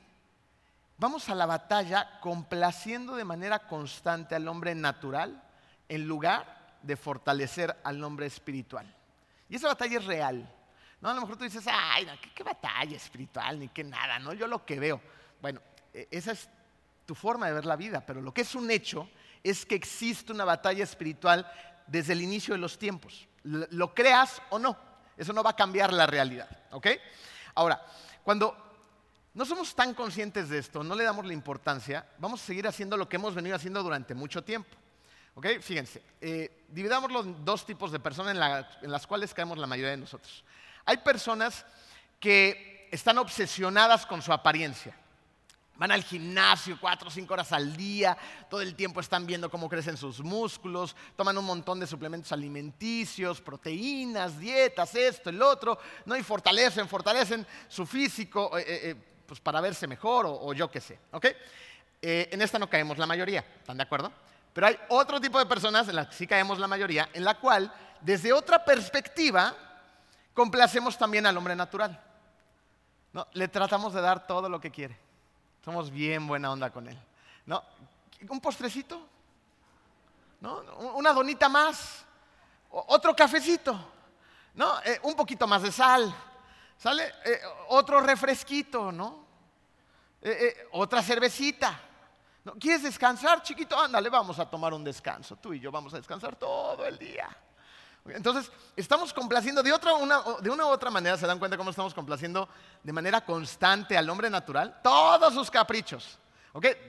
vamos 0.96 1.28
a 1.28 1.34
la 1.34 1.46
batalla 1.46 2.20
complaciendo 2.20 3.16
de 3.16 3.24
manera 3.24 3.66
constante 3.66 4.34
al 4.34 4.48
hombre 4.48 4.74
natural 4.74 5.42
en 5.92 6.08
lugar 6.08 6.78
de 6.80 6.96
fortalecer 6.96 7.76
al 7.84 8.02
hombre 8.02 8.24
espiritual. 8.24 8.86
Y 9.46 9.56
esa 9.56 9.68
batalla 9.68 9.98
es 9.98 10.06
real. 10.06 10.50
No, 11.02 11.10
a 11.10 11.14
lo 11.14 11.20
mejor 11.20 11.36
tú 11.36 11.44
dices, 11.44 11.66
ay, 11.70 12.08
¿qué, 12.34 12.42
batalla 12.42 12.96
espiritual, 12.96 13.58
ni 13.58 13.68
qué 13.68 13.84
nada, 13.84 14.18
¿no? 14.18 14.32
Yo 14.32 14.46
lo 14.46 14.64
que 14.64 14.80
veo. 14.80 15.02
Bueno, 15.42 15.60
e, 15.92 16.08
esa 16.10 16.32
es 16.32 16.48
tu 17.04 17.14
forma 17.14 17.46
de 17.46 17.52
ver 17.52 17.66
la 17.66 17.76
vida, 17.76 18.06
pero 18.06 18.22
lo 18.22 18.32
que 18.32 18.40
es 18.40 18.54
un 18.54 18.70
hecho 18.70 19.06
es 19.42 19.66
que 19.66 19.74
existe 19.74 20.32
una 20.32 20.46
batalla 20.46 20.82
espiritual 20.82 21.46
desde 21.86 22.14
el 22.14 22.22
inicio 22.22 22.54
de 22.54 22.60
los 22.60 22.78
tiempos. 22.78 23.28
Lo 23.42 23.92
creas 23.92 24.40
o 24.48 24.58
no, 24.58 24.78
eso 25.14 25.34
no 25.34 25.42
va 25.42 25.50
a 25.50 25.56
cambiar 25.56 25.92
la 25.92 26.06
realidad, 26.06 26.48
¿ok? 26.70 26.86
Ahora, 27.54 27.84
cuando 28.22 28.56
no 29.34 29.44
somos 29.44 29.74
tan 29.74 29.92
conscientes 29.92 30.48
de 30.48 30.56
esto, 30.56 30.82
no 30.82 30.94
le 30.94 31.04
damos 31.04 31.26
la 31.26 31.34
importancia, 31.34 32.08
vamos 32.16 32.42
a 32.42 32.46
seguir 32.46 32.66
haciendo 32.66 32.96
lo 32.96 33.10
que 33.10 33.16
hemos 33.16 33.34
venido 33.34 33.56
haciendo 33.56 33.82
durante 33.82 34.14
mucho 34.14 34.42
tiempo. 34.42 34.78
¿Ok? 35.34 35.46
Fíjense, 35.60 36.02
eh, 36.20 36.64
dividámoslo 36.68 37.20
en 37.20 37.44
dos 37.44 37.64
tipos 37.64 37.90
de 37.90 38.00
personas 38.00 38.66
en 38.82 38.90
las 38.90 39.06
cuales 39.06 39.32
caemos 39.32 39.58
la 39.58 39.66
mayoría 39.66 39.92
de 39.92 39.96
nosotros. 39.96 40.44
Hay 40.84 40.98
personas 40.98 41.64
que 42.20 42.88
están 42.90 43.18
obsesionadas 43.18 44.04
con 44.04 44.20
su 44.20 44.32
apariencia. 44.32 44.94
Van 45.76 45.90
al 45.90 46.04
gimnasio 46.04 46.76
cuatro 46.78 47.08
o 47.08 47.10
cinco 47.10 47.32
horas 47.32 47.50
al 47.50 47.74
día, 47.74 48.16
todo 48.50 48.60
el 48.60 48.74
tiempo 48.74 49.00
están 49.00 49.26
viendo 49.26 49.50
cómo 49.50 49.70
crecen 49.70 49.96
sus 49.96 50.20
músculos, 50.20 50.94
toman 51.16 51.36
un 51.38 51.46
montón 51.46 51.80
de 51.80 51.86
suplementos 51.86 52.30
alimenticios, 52.30 53.40
proteínas, 53.40 54.38
dietas, 54.38 54.94
esto, 54.94 55.30
el 55.30 55.40
otro, 55.40 55.78
¿no? 56.04 56.14
y 56.14 56.22
fortalecen, 56.22 56.86
fortalecen 56.86 57.46
su 57.68 57.86
físico 57.86 58.56
eh, 58.58 58.64
eh, 58.68 58.94
pues 59.26 59.40
para 59.40 59.62
verse 59.62 59.86
mejor 59.86 60.26
o, 60.28 60.52
yo 60.52 60.70
qué 60.70 60.80
sé. 60.80 60.98
¿ok? 61.10 61.26
en 62.04 62.42
esta 62.42 62.58
no 62.58 62.68
caemos 62.68 62.98
la 62.98 63.06
mayoría, 63.06 63.44
¿están 63.60 63.76
de 63.76 63.84
acuerdo? 63.84 64.12
Pero 64.52 64.66
hay 64.66 64.78
otro 64.88 65.20
tipo 65.20 65.38
de 65.38 65.46
personas, 65.46 65.88
en 65.88 65.96
las 65.96 66.08
que 66.08 66.14
sí 66.14 66.26
caemos 66.26 66.58
la 66.58 66.68
mayoría, 66.68 67.08
en 67.12 67.24
la 67.24 67.38
cual, 67.38 67.72
desde 68.00 68.32
otra 68.32 68.64
perspectiva, 68.64 69.54
complacemos 70.34 70.98
también 70.98 71.26
al 71.26 71.36
hombre 71.36 71.56
natural. 71.56 72.00
¿No? 73.12 73.26
Le 73.32 73.48
tratamos 73.48 73.92
de 73.92 74.00
dar 74.00 74.26
todo 74.26 74.48
lo 74.48 74.60
que 74.60 74.70
quiere. 74.70 74.98
Somos 75.64 75.90
bien 75.90 76.26
buena 76.26 76.50
onda 76.50 76.70
con 76.70 76.88
él. 76.88 76.98
¿No? 77.46 77.62
Un 78.28 78.40
postrecito, 78.40 79.06
¿no? 80.40 80.60
Una 80.94 81.12
donita 81.12 81.48
más, 81.48 82.04
otro 82.70 83.14
cafecito, 83.14 83.92
¿no? 84.54 84.80
Eh, 84.84 85.00
un 85.02 85.14
poquito 85.14 85.46
más 85.46 85.62
de 85.62 85.72
sal, 85.72 86.14
¿sale? 86.78 87.12
Eh, 87.24 87.40
otro 87.68 88.00
refresquito, 88.00 88.92
¿no? 88.92 89.26
Eh, 90.22 90.68
otra 90.72 91.02
cervecita. 91.02 91.80
¿No? 92.44 92.54
¿Quieres 92.54 92.82
descansar, 92.82 93.42
chiquito? 93.42 93.78
Ándale, 93.78 94.08
vamos 94.08 94.38
a 94.38 94.48
tomar 94.48 94.74
un 94.74 94.82
descanso. 94.82 95.36
Tú 95.36 95.52
y 95.54 95.60
yo 95.60 95.70
vamos 95.70 95.94
a 95.94 95.98
descansar 95.98 96.36
todo 96.36 96.84
el 96.84 96.98
día. 96.98 97.28
Entonces, 98.06 98.50
estamos 98.74 99.12
complaciendo 99.12 99.62
de, 99.62 99.72
otra, 99.72 99.94
una, 99.94 100.22
de 100.40 100.50
una 100.50 100.66
u 100.66 100.68
otra 100.68 100.90
manera, 100.90 101.16
¿se 101.16 101.26
dan 101.26 101.38
cuenta 101.38 101.56
cómo 101.56 101.70
estamos 101.70 101.94
complaciendo 101.94 102.48
de 102.82 102.92
manera 102.92 103.24
constante 103.24 103.96
al 103.96 104.10
hombre 104.10 104.28
natural? 104.28 104.80
Todos 104.82 105.34
sus 105.34 105.50
caprichos. 105.50 106.18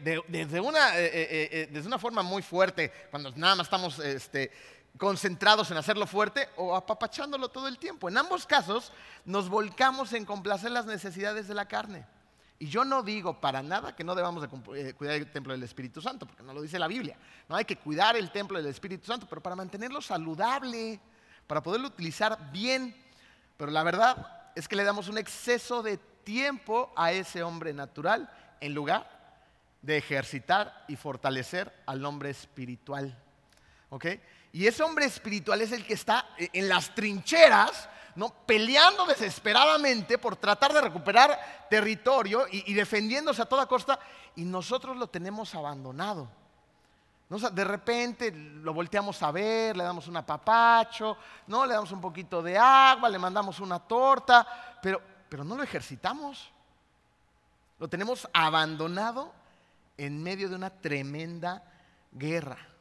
desde, 0.01 0.59
una, 0.59 0.97
eh, 0.97 1.05
eh, 1.05 1.49
eh, 1.51 1.69
desde 1.71 1.87
una 1.87 1.99
forma 1.99 2.23
muy 2.23 2.41
fuerte, 2.41 2.91
cuando 3.11 3.31
nada 3.35 3.55
más 3.55 3.67
estamos 3.67 3.99
este, 3.99 4.51
concentrados 4.97 5.69
en 5.69 5.77
hacerlo 5.77 6.07
fuerte 6.07 6.49
o 6.57 6.75
apapachándolo 6.75 7.49
todo 7.49 7.67
el 7.67 7.77
tiempo. 7.77 8.09
En 8.09 8.17
ambos 8.17 8.47
casos 8.47 8.91
nos 9.23 9.49
volcamos 9.49 10.13
en 10.13 10.25
complacer 10.25 10.71
las 10.71 10.87
necesidades 10.87 11.47
de 11.47 11.53
la 11.53 11.67
carne. 11.67 12.07
Y 12.63 12.67
yo 12.69 12.85
no 12.85 13.03
digo 13.03 13.41
para 13.41 13.61
nada 13.61 13.93
que 13.93 14.05
no 14.05 14.15
debamos 14.15 14.41
de 14.41 14.89
eh, 14.89 14.93
cuidar 14.93 15.15
el 15.15 15.29
templo 15.29 15.51
del 15.51 15.63
Espíritu 15.63 16.01
Santo, 16.01 16.25
porque 16.25 16.43
no 16.43 16.53
lo 16.53 16.61
dice 16.61 16.79
la 16.79 16.87
Biblia. 16.87 17.17
No 17.49 17.57
hay 17.57 17.65
que 17.65 17.75
cuidar 17.75 18.15
el 18.15 18.31
templo 18.31 18.57
del 18.57 18.67
Espíritu 18.67 19.05
Santo, 19.05 19.27
pero 19.29 19.43
para 19.43 19.53
mantenerlo 19.53 20.01
saludable, 20.01 20.97
para 21.45 21.61
poderlo 21.61 21.87
utilizar 21.87 22.53
bien. 22.53 22.95
Pero 23.57 23.69
la 23.69 23.83
verdad 23.83 24.51
es 24.55 24.69
que 24.69 24.77
le 24.77 24.85
damos 24.85 25.09
un 25.09 25.17
exceso 25.17 25.83
de 25.83 25.97
tiempo 26.23 26.93
a 26.95 27.11
ese 27.11 27.43
hombre 27.43 27.73
natural 27.73 28.31
en 28.61 28.73
lugar 28.73 29.09
de 29.81 29.97
ejercitar 29.97 30.85
y 30.87 30.95
fortalecer 30.95 31.69
al 31.85 32.05
hombre 32.05 32.29
espiritual. 32.29 33.13
¿Ok? 33.89 34.05
Y 34.53 34.67
ese 34.67 34.83
hombre 34.83 35.03
espiritual 35.03 35.59
es 35.59 35.73
el 35.73 35.85
que 35.85 35.95
está 35.95 36.29
en 36.37 36.69
las 36.69 36.95
trincheras, 36.95 37.89
¿no? 38.15 38.29
peleando 38.45 39.05
desesperadamente 39.05 40.17
por 40.17 40.35
tratar 40.35 40.73
de 40.73 40.81
recuperar 40.81 41.67
territorio 41.69 42.45
y, 42.51 42.73
defendiéndose 42.73 43.41
a 43.41 43.45
toda 43.45 43.65
costa, 43.65 43.99
y 44.35 44.43
nosotros 44.43 44.97
lo 44.97 45.07
tenemos 45.07 45.53
abandonado. 45.55 46.29
de 47.29 47.63
repente 47.63 48.31
lo 48.31 48.73
volteamos 48.73 49.21
a 49.23 49.31
ver, 49.31 49.75
le 49.75 49.83
damos 49.83 50.07
un 50.07 50.17
apapacho, 50.17 51.17
¿no? 51.47 51.65
le 51.65 51.73
damos 51.73 51.91
un 51.91 52.01
poquito 52.01 52.41
de 52.41 52.57
agua, 52.57 53.09
le 53.09 53.19
mandamos 53.19 53.59
una 53.59 53.79
torta, 53.79 54.45
pero, 54.81 55.01
pero 55.29 55.43
no 55.43 55.55
lo 55.55 55.63
ejercitamos. 55.63 56.51
Lo 57.79 57.87
tenemos 57.87 58.27
abandonado 58.33 59.33
en 59.97 60.21
medio 60.21 60.49
de 60.49 60.55
una 60.55 60.69
tremenda 60.69 61.63
guerra. 62.11 62.72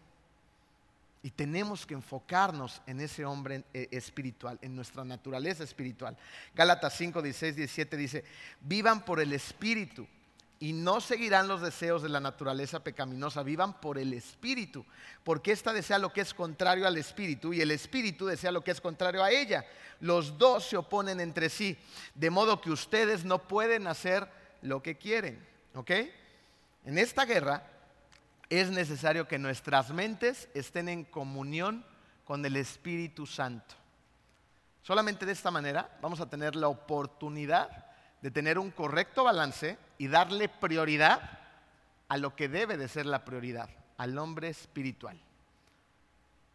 Y 1.22 1.30
tenemos 1.30 1.86
que 1.86 1.94
enfocarnos 1.94 2.82
en 2.86 3.00
ese 3.00 3.24
hombre 3.24 3.64
eh, 3.72 3.88
espiritual, 3.92 4.58
en 4.60 4.74
nuestra 4.74 5.04
naturaleza 5.04 5.62
espiritual. 5.62 6.16
Gálatas 6.54 6.96
5, 6.96 7.22
16, 7.22 7.56
17 7.56 7.96
dice, 7.96 8.24
vivan 8.60 9.04
por 9.04 9.20
el 9.20 9.32
espíritu 9.32 10.06
y 10.62 10.72
no 10.72 11.00
seguirán 11.00 11.48
los 11.48 11.60
deseos 11.60 12.02
de 12.02 12.08
la 12.08 12.20
naturaleza 12.20 12.84
pecaminosa, 12.84 13.42
vivan 13.42 13.80
por 13.80 13.98
el 13.98 14.12
espíritu, 14.12 14.86
porque 15.24 15.50
ésta 15.50 15.72
desea 15.72 15.98
lo 15.98 16.12
que 16.12 16.20
es 16.20 16.32
contrario 16.32 16.86
al 16.86 16.96
espíritu 16.96 17.52
y 17.52 17.60
el 17.60 17.72
espíritu 17.72 18.26
desea 18.26 18.52
lo 18.52 18.62
que 18.62 18.70
es 18.70 18.80
contrario 18.80 19.24
a 19.24 19.32
ella. 19.32 19.66
Los 19.98 20.38
dos 20.38 20.68
se 20.68 20.76
oponen 20.76 21.18
entre 21.18 21.48
sí, 21.48 21.76
de 22.14 22.30
modo 22.30 22.60
que 22.60 22.70
ustedes 22.70 23.24
no 23.24 23.42
pueden 23.48 23.88
hacer 23.88 24.28
lo 24.62 24.82
que 24.84 24.96
quieren. 24.96 25.44
¿Ok? 25.74 25.90
En 26.84 26.96
esta 26.98 27.24
guerra 27.24 27.68
es 28.60 28.70
necesario 28.70 29.26
que 29.26 29.38
nuestras 29.38 29.90
mentes 29.92 30.48
estén 30.52 30.90
en 30.90 31.04
comunión 31.04 31.86
con 32.24 32.44
el 32.44 32.56
Espíritu 32.56 33.26
Santo. 33.26 33.74
Solamente 34.82 35.24
de 35.24 35.32
esta 35.32 35.50
manera 35.50 35.96
vamos 36.02 36.20
a 36.20 36.28
tener 36.28 36.54
la 36.54 36.68
oportunidad 36.68 37.86
de 38.20 38.30
tener 38.30 38.58
un 38.58 38.70
correcto 38.70 39.24
balance 39.24 39.78
y 39.96 40.06
darle 40.08 40.50
prioridad 40.50 41.38
a 42.08 42.18
lo 42.18 42.36
que 42.36 42.50
debe 42.50 42.76
de 42.76 42.88
ser 42.88 43.06
la 43.06 43.24
prioridad, 43.24 43.70
al 43.96 44.18
hombre 44.18 44.50
espiritual. 44.50 45.18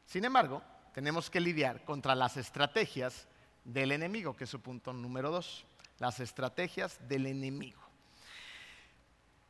Sin 0.05 0.23
embargo, 0.23 0.61
tenemos 0.93 1.31
que 1.31 1.39
lidiar 1.39 1.83
contra 1.83 2.13
las 2.13 2.37
estrategias 2.37 3.27
del 3.63 3.91
enemigo, 3.91 4.35
que 4.35 4.43
es 4.43 4.49
su 4.51 4.61
punto 4.61 4.93
número 4.93 5.31
dos, 5.31 5.65
las 5.97 6.19
estrategias 6.19 6.99
del 7.07 7.25
enemigo. 7.25 7.81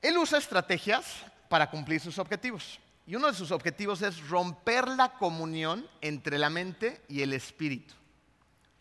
Él 0.01 0.17
usa 0.17 0.37
estrategias 0.37 1.25
para 1.49 1.69
cumplir 1.69 1.99
sus 1.99 2.17
objetivos. 2.19 2.79
Y 3.05 3.15
uno 3.15 3.27
de 3.27 3.33
sus 3.33 3.51
objetivos 3.51 4.01
es 4.01 4.27
romper 4.27 4.87
la 4.87 5.13
comunión 5.13 5.87
entre 6.01 6.37
la 6.37 6.49
mente 6.49 7.01
y 7.07 7.21
el 7.21 7.33
espíritu. 7.33 7.93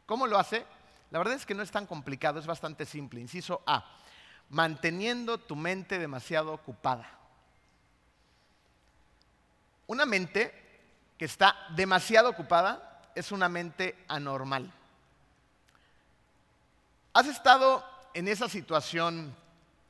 ¿Cómo 0.04 0.26
lo 0.26 0.38
hace? 0.38 0.64
La 1.10 1.18
verdad 1.18 1.34
es 1.34 1.46
que 1.46 1.54
no 1.54 1.62
es 1.62 1.70
tan 1.70 1.86
complicado, 1.86 2.40
es 2.40 2.46
bastante 2.46 2.86
simple. 2.86 3.20
Inciso 3.20 3.62
A, 3.66 3.84
manteniendo 4.50 5.38
tu 5.38 5.54
mente 5.54 5.98
demasiado 5.98 6.52
ocupada. 6.52 7.08
Una 9.86 10.04
mente 10.04 10.52
que 11.16 11.24
está 11.24 11.56
demasiado 11.76 12.28
ocupada 12.28 13.02
es 13.14 13.30
una 13.30 13.48
mente 13.48 13.96
anormal. 14.08 14.72
¿Has 17.12 17.28
estado 17.28 17.84
en 18.12 18.28
esa 18.28 18.48
situación 18.48 19.34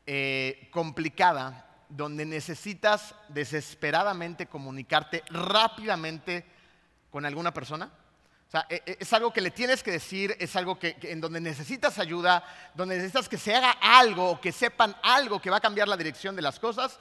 eh, 0.07 0.69
complicada 0.73 1.66
donde 1.89 2.25
necesitas 2.25 3.15
desesperadamente 3.29 4.47
comunicarte 4.47 5.23
rápidamente 5.31 6.45
con 7.11 7.25
alguna 7.25 7.53
persona? 7.53 7.91
O 8.47 8.51
sea, 8.51 8.67
e, 8.69 8.83
e, 8.87 8.97
es 9.01 9.13
algo 9.13 9.33
que 9.33 9.41
le 9.41 9.51
tienes 9.51 9.83
que 9.83 9.91
decir, 9.91 10.37
es 10.39 10.55
algo 10.55 10.79
que, 10.79 10.97
en 11.03 11.21
donde 11.21 11.41
necesitas 11.41 11.99
ayuda, 11.99 12.45
donde 12.75 12.97
necesitas 12.97 13.29
que 13.29 13.39
se 13.39 13.55
haga 13.55 13.73
algo 13.81 14.31
o 14.31 14.41
que 14.41 14.53
sepan 14.53 14.95
algo 15.03 15.41
que 15.41 15.51
va 15.51 15.57
a 15.57 15.61
cambiar 15.61 15.89
la 15.89 15.97
dirección 15.97 16.37
de 16.37 16.43
las 16.43 16.61
cosas 16.61 16.99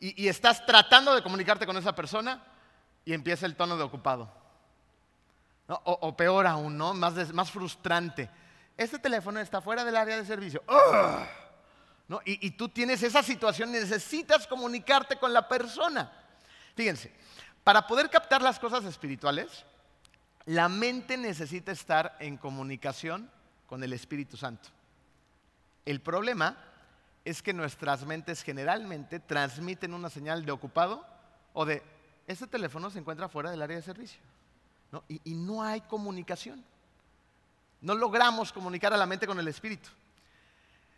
y, 0.00 0.28
estás 0.28 0.66
tratando 0.66 1.14
de 1.14 1.22
comunicarte 1.22 1.66
con 1.66 1.76
esa 1.76 1.94
persona 1.94 2.42
y 3.04 3.14
empieza 3.14 3.46
el 3.46 3.56
tono 3.56 3.76
de 3.76 3.84
ocupado. 3.84 4.30
O, 5.66 6.14
peor 6.14 6.46
aún, 6.46 6.76
¿no? 6.76 6.92
Más, 6.92 7.32
más 7.32 7.50
frustrante. 7.50 8.28
Este 8.76 8.98
teléfono 8.98 9.40
está 9.40 9.62
fuera 9.62 9.82
del 9.82 9.96
área 9.96 10.18
de 10.18 10.26
servicio. 10.26 10.62
Y, 12.26 12.50
tú 12.50 12.68
tienes 12.68 13.02
esa 13.02 13.22
situación, 13.22 13.72
necesitas 13.72 14.46
comunicarte 14.46 15.16
con 15.16 15.32
la 15.32 15.48
persona. 15.48 16.12
Fíjense, 16.76 17.10
para 17.62 17.86
poder 17.86 18.10
captar 18.10 18.42
las 18.42 18.58
cosas 18.58 18.84
espirituales, 18.84 19.64
la 20.44 20.68
mente 20.68 21.16
necesita 21.16 21.72
estar 21.72 22.14
en 22.20 22.36
comunicación 22.36 23.30
con 23.66 23.82
el 23.82 23.94
Espíritu 23.94 24.36
Santo. 24.36 24.68
El 25.86 26.00
problema 26.00 26.58
es 27.24 27.40
que 27.40 27.54
nuestras 27.54 28.04
mentes 28.04 28.42
generalmente 28.42 29.18
transmiten 29.18 29.94
una 29.94 30.10
señal 30.10 30.44
de 30.44 30.52
ocupado 30.52 31.06
o 31.54 31.64
de, 31.64 31.82
este 32.26 32.46
teléfono 32.46 32.90
se 32.90 32.98
encuentra 32.98 33.30
fuera 33.30 33.50
del 33.50 33.62
área 33.62 33.76
de 33.76 33.82
servicio. 33.82 34.20
y 35.08 35.34
no 35.34 35.62
hay 35.62 35.80
comunicación. 35.80 36.62
No 37.80 37.94
logramos 37.94 38.52
comunicar 38.52 38.92
a 38.92 38.96
la 38.96 39.06
mente 39.06 39.26
con 39.26 39.38
el 39.38 39.48
Espíritu. 39.48 39.88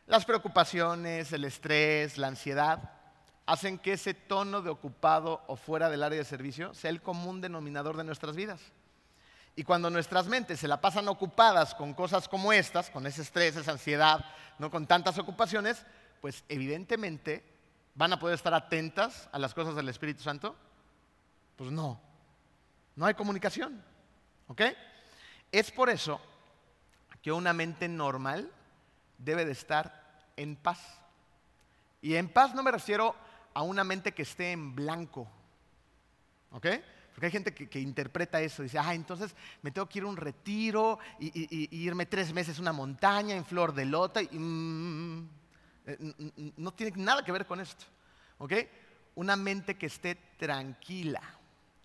Las 0.06 0.24
preocupaciones, 0.24 1.32
el 1.32 1.44
estrés, 1.44 2.16
la 2.16 2.28
ansiedad 2.28 2.92
hacen 3.44 3.78
que 3.78 3.92
ese 3.94 4.14
tono 4.14 4.62
de 4.62 4.70
ocupado 4.70 5.42
o 5.48 5.56
fuera 5.56 5.88
del 5.88 6.02
área 6.02 6.18
de 6.18 6.24
servicio 6.24 6.74
sea 6.74 6.90
el 6.90 7.02
común 7.02 7.40
denominador 7.40 7.96
de 7.96 8.04
nuestras 8.04 8.36
vidas. 8.36 8.60
Y 9.56 9.64
cuando 9.64 9.90
nuestras 9.90 10.26
mentes 10.26 10.60
se 10.60 10.68
la 10.68 10.80
pasan 10.80 11.08
ocupadas 11.08 11.74
con 11.74 11.94
cosas 11.94 12.28
como 12.28 12.52
estas, 12.52 12.90
con 12.90 13.06
ese 13.06 13.22
estrés, 13.22 13.56
esa 13.56 13.72
ansiedad, 13.72 14.24
no 14.58 14.70
con 14.70 14.86
tantas 14.86 15.18
ocupaciones, 15.18 15.84
pues 16.20 16.44
evidentemente 16.48 17.42
van 17.94 18.12
a 18.12 18.18
poder 18.18 18.34
estar 18.34 18.54
atentas 18.54 19.28
a 19.32 19.38
las 19.38 19.54
cosas 19.54 19.74
del 19.74 19.88
Espíritu 19.88 20.22
Santo. 20.22 20.54
Pues 21.56 21.72
no, 21.72 22.00
no 22.94 23.06
hay 23.06 23.14
comunicación. 23.14 23.82
¿Ok? 24.48 24.62
Es 25.50 25.72
por 25.72 25.90
eso 25.90 26.20
que 27.22 27.32
una 27.32 27.52
mente 27.52 27.88
normal 27.88 28.52
debe 29.18 29.44
de 29.44 29.52
estar 29.52 30.06
en 30.36 30.56
paz. 30.56 30.80
Y 32.02 32.14
en 32.14 32.28
paz 32.28 32.54
no 32.54 32.62
me 32.62 32.70
refiero 32.70 33.14
a 33.54 33.62
una 33.62 33.84
mente 33.84 34.12
que 34.12 34.22
esté 34.22 34.52
en 34.52 34.74
blanco. 34.74 35.28
¿Ok? 36.52 36.66
Porque 37.12 37.26
hay 37.26 37.32
gente 37.32 37.54
que, 37.54 37.80
interpreta 37.80 38.40
eso, 38.42 38.62
dice, 38.62 38.78
ah, 38.78 38.94
entonces 38.94 39.34
me 39.62 39.70
tengo 39.70 39.88
que 39.88 40.00
ir 40.00 40.04
a 40.04 40.08
un 40.08 40.18
retiro 40.18 40.98
y, 41.18 41.68
irme 41.74 42.04
tres 42.04 42.30
meses 42.32 42.58
a 42.58 42.60
una 42.60 42.74
montaña 42.74 43.34
en 43.34 43.44
flor 43.46 43.72
de 43.72 43.86
lota. 43.86 44.20
Y, 44.20 44.28
mm, 44.38 45.28
eh, 45.86 46.52
no 46.58 46.74
tiene 46.74 46.92
nada 47.02 47.24
que 47.24 47.32
ver 47.32 47.46
con 47.46 47.60
esto. 47.60 47.86
¿Ok? 48.36 48.52
Una 49.14 49.34
mente 49.34 49.76
que 49.76 49.86
esté 49.86 50.14
tranquila, 50.38 51.22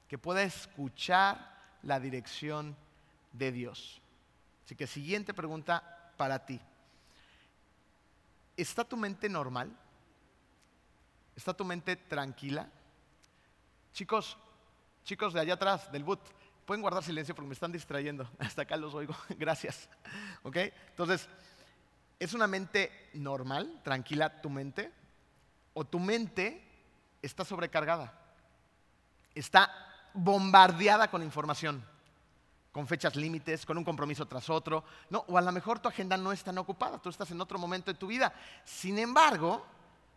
que 0.10 0.18
pueda 0.18 0.44
escuchar 0.44 1.58
la 1.84 2.02
dirección 2.02 2.76
de 3.32 3.54
Dios. 3.54 4.02
Así 4.66 4.76
que 4.76 4.86
siguiente 4.86 5.34
pregunta 5.34 6.12
para 6.18 6.46
ti. 6.46 6.60
¿Está 8.62 8.84
tu 8.84 8.96
mente 8.96 9.28
normal? 9.28 9.76
¿Está 11.36 11.52
tu 11.52 11.66
mente 11.66 11.96
tranquila? 11.96 12.70
Chicos, 13.92 14.38
chicos 15.04 15.34
de 15.34 15.40
allá 15.40 15.56
atrás, 15.56 15.92
del 15.92 16.04
boot, 16.04 16.20
pueden 16.68 16.84
guardar 16.84 17.04
silencio 17.04 17.34
porque 17.34 17.48
me 17.48 17.56
están 17.56 17.72
distrayendo. 17.72 18.30
Hasta 18.40 18.62
acá 18.62 18.78
los 18.78 18.94
oigo. 18.94 19.16
Gracias. 19.30 19.90
¿Ok? 20.44 20.58
Entonces, 20.90 21.28
¿es 22.20 22.36
una 22.36 22.46
mente 22.46 23.10
normal, 23.16 23.82
tranquila 23.84 24.42
tu 24.44 24.52
mente? 24.52 24.94
¿O 25.74 25.84
tu 25.84 25.98
mente 25.98 26.64
está 27.20 27.44
sobrecargada? 27.44 28.14
Está 29.34 29.72
bombardeada 30.14 31.10
con 31.10 31.24
información 31.24 31.84
con 32.72 32.88
fechas 32.88 33.16
límites, 33.16 33.66
con 33.66 33.78
un 33.78 33.84
compromiso 33.84 34.26
tras 34.26 34.50
otro. 34.50 34.84
No, 35.10 35.26
o 35.28 35.38
a 35.38 35.42
lo 35.42 35.52
mejor 35.52 35.80
tu 35.80 35.90
agenda 35.90 36.18
no 36.18 36.32
es 36.32 36.44
tan 36.44 36.58
ocupada, 36.58 36.98
tú 37.00 37.10
estás 37.10 37.30
en 37.32 37.42
otro 37.42 37.60
momento 37.60 37.92
de 37.92 37.98
tu 37.98 38.08
vida. 38.08 38.34
Sin 38.64 38.98
embargo, 38.98 39.66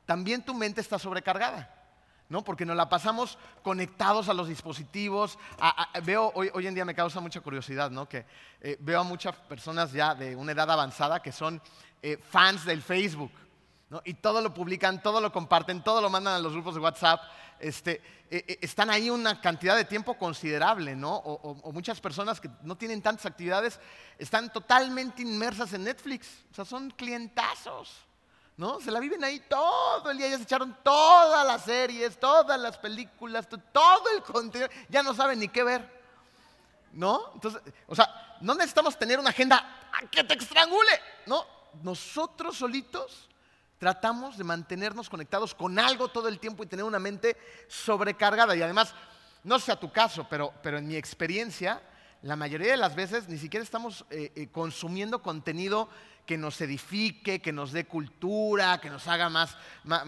también 0.06 0.44
tu 0.44 0.54
mente 0.54 0.80
está 0.80 0.98
sobrecargada. 0.98 1.80
¿no? 2.28 2.42
Porque 2.42 2.64
nos 2.64 2.76
la 2.76 2.88
pasamos 2.88 3.38
conectados 3.62 4.28
a 4.28 4.34
los 4.34 4.48
dispositivos. 4.48 5.38
veo, 6.04 6.32
hoy, 6.34 6.50
hoy, 6.54 6.66
en 6.66 6.74
día 6.74 6.84
me 6.84 6.94
causa 6.94 7.20
mucha 7.20 7.40
curiosidad, 7.40 7.90
¿no? 7.90 8.08
Que 8.08 8.24
eh, 8.60 8.76
veo 8.80 9.00
a 9.00 9.04
muchas 9.04 9.36
personas 9.36 9.92
ya 9.92 10.14
de 10.14 10.34
una 10.34 10.52
edad 10.52 10.70
avanzada 10.70 11.20
que 11.20 11.32
son 11.32 11.60
eh, 12.02 12.16
fans 12.16 12.64
del 12.64 12.82
Facebook, 12.82 13.30
Y 14.04 14.14
todo 14.14 14.40
lo 14.40 14.52
publican, 14.52 15.02
todo 15.02 15.20
lo 15.20 15.32
comparten, 15.32 15.82
todo 15.82 16.00
lo 16.00 16.10
mandan 16.10 16.34
a 16.34 16.38
los 16.38 16.52
grupos 16.52 16.74
de 16.74 16.80
WhatsApp. 16.80 17.20
Este, 17.60 18.02
eh, 18.30 18.58
están 18.60 18.90
ahí 18.90 19.10
una 19.10 19.40
cantidad 19.40 19.76
de 19.76 19.84
tiempo 19.84 20.18
considerable, 20.18 20.96
¿no? 20.96 21.14
O, 21.16 21.72
muchas 21.72 22.00
personas 22.00 22.40
que 22.40 22.50
no 22.62 22.76
tienen 22.76 23.02
tantas 23.02 23.26
actividades 23.26 23.78
están 24.18 24.52
totalmente 24.52 25.22
inmersas 25.22 25.72
en 25.72 25.84
Netflix. 25.84 26.44
O 26.50 26.54
sea, 26.54 26.64
son 26.64 26.90
clientazos. 26.90 27.92
¿no? 28.56 28.80
Se 28.80 28.90
la 28.90 29.00
viven 29.00 29.22
ahí 29.24 29.40
todo 29.48 30.10
el 30.10 30.18
día, 30.18 30.28
ya 30.28 30.36
se 30.36 30.44
echaron 30.44 30.76
todas 30.84 31.44
las 31.44 31.64
series, 31.64 32.18
todas 32.20 32.58
las 32.60 32.78
películas, 32.78 33.48
todo 33.72 34.04
el 34.14 34.22
contenido, 34.22 34.70
ya 34.88 35.02
no 35.02 35.12
saben 35.12 35.40
ni 35.40 35.48
qué 35.48 35.64
ver. 35.64 36.04
¿No? 36.92 37.32
Entonces, 37.34 37.60
o 37.88 37.96
sea, 37.96 38.36
no 38.40 38.54
necesitamos 38.54 38.96
tener 38.96 39.18
una 39.18 39.30
agenda 39.30 39.90
que 40.10 40.22
te 40.22 40.34
estrangule, 40.34 41.00
¿no? 41.26 41.44
Nosotros 41.82 42.56
solitos 42.56 43.28
tratamos 43.78 44.38
de 44.38 44.44
mantenernos 44.44 45.10
conectados 45.10 45.54
con 45.54 45.78
algo 45.78 46.08
todo 46.08 46.28
el 46.28 46.38
tiempo 46.38 46.62
y 46.62 46.66
tener 46.66 46.84
una 46.84 46.98
mente 46.98 47.36
sobrecargada. 47.68 48.56
Y 48.56 48.62
además, 48.62 48.94
no 49.42 49.58
sea 49.58 49.78
tu 49.78 49.92
caso, 49.92 50.26
pero, 50.28 50.52
pero 50.62 50.78
en 50.78 50.86
mi 50.86 50.96
experiencia, 50.96 51.82
la 52.22 52.36
mayoría 52.36 52.70
de 52.70 52.76
las 52.78 52.94
veces 52.94 53.28
ni 53.28 53.36
siquiera 53.36 53.62
estamos 53.62 54.06
eh, 54.10 54.32
eh, 54.34 54.48
consumiendo 54.50 55.22
contenido 55.22 55.88
que 56.26 56.38
nos 56.38 56.60
edifique, 56.60 57.42
que 57.42 57.52
nos 57.52 57.72
dé 57.72 57.86
cultura, 57.86 58.80
que 58.80 58.88
nos 58.88 59.06
haga 59.08 59.28
más, 59.28 59.56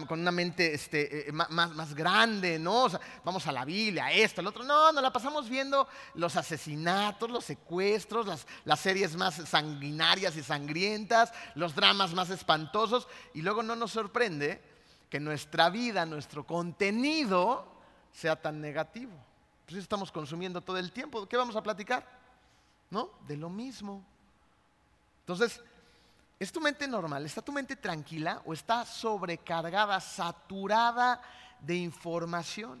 con 0.07 0.19
una 0.19 0.31
mente 0.31 0.73
este, 0.73 1.29
eh, 1.29 1.31
más, 1.31 1.93
grande, 1.93 2.57
¿no? 2.57 2.83
O 2.83 2.89
sea, 2.89 2.99
vamos 3.23 3.45
a 3.45 3.51
la 3.51 3.65
Biblia, 3.65 4.11
esto, 4.11 4.41
al 4.41 4.47
otro. 4.47 4.63
No, 4.63 4.91
nos 4.91 5.03
la 5.03 5.13
pasamos 5.13 5.47
viendo 5.47 5.87
los 6.15 6.35
asesinatos, 6.35 7.29
los 7.29 7.45
secuestros, 7.45 8.25
las, 8.25 8.47
las 8.65 8.79
series 8.79 9.15
más 9.15 9.35
sanguinarias 9.35 10.35
y 10.35 10.43
sangrientas, 10.43 11.31
los 11.53 11.75
dramas 11.75 12.13
más 12.13 12.31
espantosos, 12.31 13.07
y 13.33 13.41
luego 13.43 13.61
no 13.61 13.75
nos 13.75 13.91
sorprende 13.91 14.61
que 15.09 15.19
nuestra 15.19 15.69
vida, 15.69 16.05
nuestro 16.05 16.45
contenido 16.45 17.65
sea 18.11 18.35
tan 18.35 18.59
negativo. 18.59 19.13
Pues 19.65 19.77
estamos 19.77 20.11
consumiendo 20.11 20.61
todo 20.61 20.77
el 20.77 20.91
tiempo. 20.91 21.27
¿Qué 21.27 21.37
vamos 21.37 21.55
a 21.55 21.61
platicar? 21.61 22.07
¿No? 22.89 23.11
De 23.27 23.37
lo 23.37 23.49
mismo. 23.49 24.03
Entonces, 25.19 25.61
¿Es 26.39 26.51
tu 26.51 26.61
mente 26.61 26.87
normal? 26.87 27.25
¿Está 27.25 27.41
tu 27.41 27.51
mente 27.51 27.75
tranquila 27.75 28.41
o 28.45 28.53
está 28.53 28.85
sobrecargada, 28.85 29.99
saturada 29.99 31.19
de 31.59 31.75
información? 31.77 32.79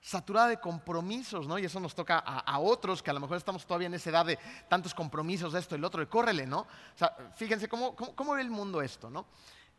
Saturada 0.00 0.48
de 0.48 0.60
compromisos, 0.60 1.46
¿no? 1.46 1.58
Y 1.58 1.66
eso 1.66 1.78
nos 1.78 1.94
toca 1.94 2.18
a, 2.18 2.58
otros 2.60 3.02
que 3.02 3.10
a 3.10 3.12
lo 3.12 3.20
mejor 3.20 3.36
estamos 3.36 3.66
todavía 3.66 3.88
en 3.88 3.94
esa 3.94 4.08
edad 4.08 4.24
de 4.24 4.38
tantos 4.68 4.94
compromisos, 4.94 5.52
esto, 5.52 5.74
el 5.74 5.84
otro, 5.84 6.00
y 6.00 6.06
córrele, 6.06 6.46
¿no? 6.46 6.60
O 6.60 6.98
sea, 6.98 7.14
fíjense 7.34 7.68
cómo, 7.68 7.94
ve 8.34 8.40
el 8.40 8.50
mundo 8.50 8.80
esto, 8.80 9.10
¿no? 9.10 9.26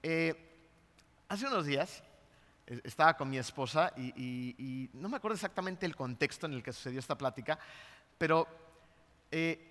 Eh, 0.03 0.69
hace 1.29 1.47
unos 1.47 1.65
días 1.65 2.03
eh, 2.67 2.79
estaba 2.83 3.15
con 3.17 3.29
mi 3.29 3.39
esposa 3.39 3.91
y, 3.95 4.89
no 4.93 5.09
me 5.09 5.17
acuerdo 5.17 5.35
exactamente 5.35 5.85
el 5.85 5.95
contexto 5.95 6.45
en 6.45 6.53
el 6.53 6.61
que 6.61 6.73
sucedió 6.73 6.99
esta 6.99 7.17
plática, 7.17 7.57
pero 8.17 8.47
eh, 9.31 9.66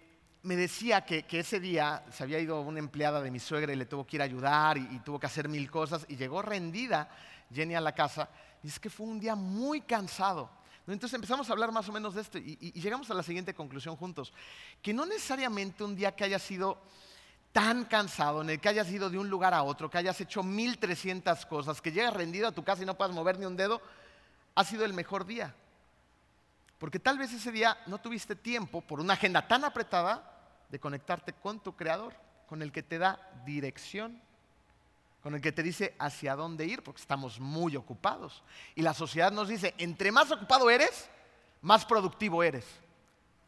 me 0.46 0.54
decía 0.54 1.04
que, 1.04 1.26
ese 1.28 1.58
día 1.58 2.04
se 2.12 2.22
había 2.22 2.38
ido 2.38 2.60
una 2.60 2.78
empleada 2.78 3.20
de 3.20 3.32
mi 3.32 3.40
suegra 3.40 3.72
y 3.72 3.76
le 3.76 3.84
tuvo 3.84 4.06
que 4.06 4.14
ir 4.14 4.22
a 4.22 4.26
ayudar 4.26 4.78
y, 4.78 5.00
tuvo 5.00 5.18
que 5.18 5.26
hacer 5.26 5.48
mil 5.48 5.68
cosas 5.68 6.06
y 6.08 6.16
llegó 6.16 6.40
rendida 6.40 7.10
Jenny 7.52 7.74
a 7.74 7.80
la 7.80 7.92
casa 7.92 8.30
y 8.62 8.68
es 8.68 8.78
que 8.78 8.88
fue 8.88 9.06
un 9.06 9.18
día 9.18 9.34
muy 9.34 9.80
cansado. 9.80 10.48
Entonces 10.86 11.14
empezamos 11.14 11.50
a 11.50 11.52
hablar 11.52 11.72
más 11.72 11.88
o 11.88 11.92
menos 11.92 12.14
de 12.14 12.20
esto 12.20 12.38
y, 12.38 12.56
y 12.60 12.80
llegamos 12.80 13.10
a 13.10 13.14
la 13.14 13.24
siguiente 13.24 13.54
conclusión 13.54 13.96
juntos, 13.96 14.32
que 14.80 14.94
no 14.94 15.04
necesariamente 15.04 15.82
un 15.82 15.96
día 15.96 16.14
que 16.14 16.22
haya 16.22 16.38
sido 16.38 16.80
tan 17.50 17.84
cansado, 17.84 18.42
en 18.42 18.50
el 18.50 18.60
que 18.60 18.68
hayas 18.68 18.88
ido 18.88 19.10
de 19.10 19.18
un 19.18 19.28
lugar 19.28 19.52
a 19.52 19.64
otro, 19.64 19.90
que 19.90 19.98
hayas 19.98 20.20
hecho 20.20 20.44
1300 20.44 21.44
cosas, 21.46 21.82
que 21.82 21.90
llegas 21.90 22.14
rendido 22.14 22.46
a 22.46 22.52
tu 22.52 22.62
casa 22.62 22.84
y 22.84 22.86
no 22.86 22.96
puedas 22.96 23.12
mover 23.12 23.36
ni 23.36 23.46
un 23.46 23.56
dedo, 23.56 23.82
ha 24.54 24.62
sido 24.62 24.84
el 24.84 24.92
mejor 24.92 25.26
día. 25.26 25.56
Porque 26.78 27.00
tal 27.00 27.18
vez 27.18 27.32
ese 27.32 27.50
día 27.50 27.76
no 27.86 27.98
tuviste 27.98 28.36
tiempo 28.36 28.80
por 28.80 29.00
una 29.00 29.14
agenda 29.14 29.48
tan 29.48 29.64
apretada 29.64 30.34
de 30.68 30.80
conectarte 30.80 31.32
con 31.32 31.60
tu 31.60 31.74
creador, 31.74 32.14
con 32.48 32.62
el 32.62 32.72
que 32.72 32.82
te 32.82 32.98
da 32.98 33.18
dirección, 33.44 34.20
con 35.22 35.34
el 35.34 35.40
que 35.40 35.52
te 35.52 35.62
dice 35.62 35.94
hacia 35.98 36.36
dónde 36.36 36.66
ir, 36.66 36.82
porque 36.82 37.00
estamos 37.00 37.40
muy 37.40 37.76
ocupados. 37.76 38.42
Y 38.74 38.82
la 38.82 38.94
sociedad 38.94 39.32
nos 39.32 39.48
dice, 39.48 39.74
entre 39.78 40.12
más 40.12 40.30
ocupado 40.30 40.70
eres, 40.70 41.08
más 41.62 41.84
productivo 41.84 42.42
eres. 42.42 42.64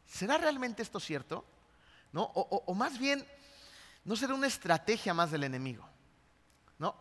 ¿Será 0.06 0.38
realmente 0.38 0.82
esto 0.82 0.98
cierto? 0.98 1.44
O, 2.14 2.74
más 2.74 2.98
bien, 2.98 3.24
¿no 4.04 4.16
será 4.16 4.34
una 4.34 4.46
estrategia 4.46 5.14
más 5.14 5.30
del 5.30 5.44
enemigo? 5.44 5.86
¿No? 6.78 6.96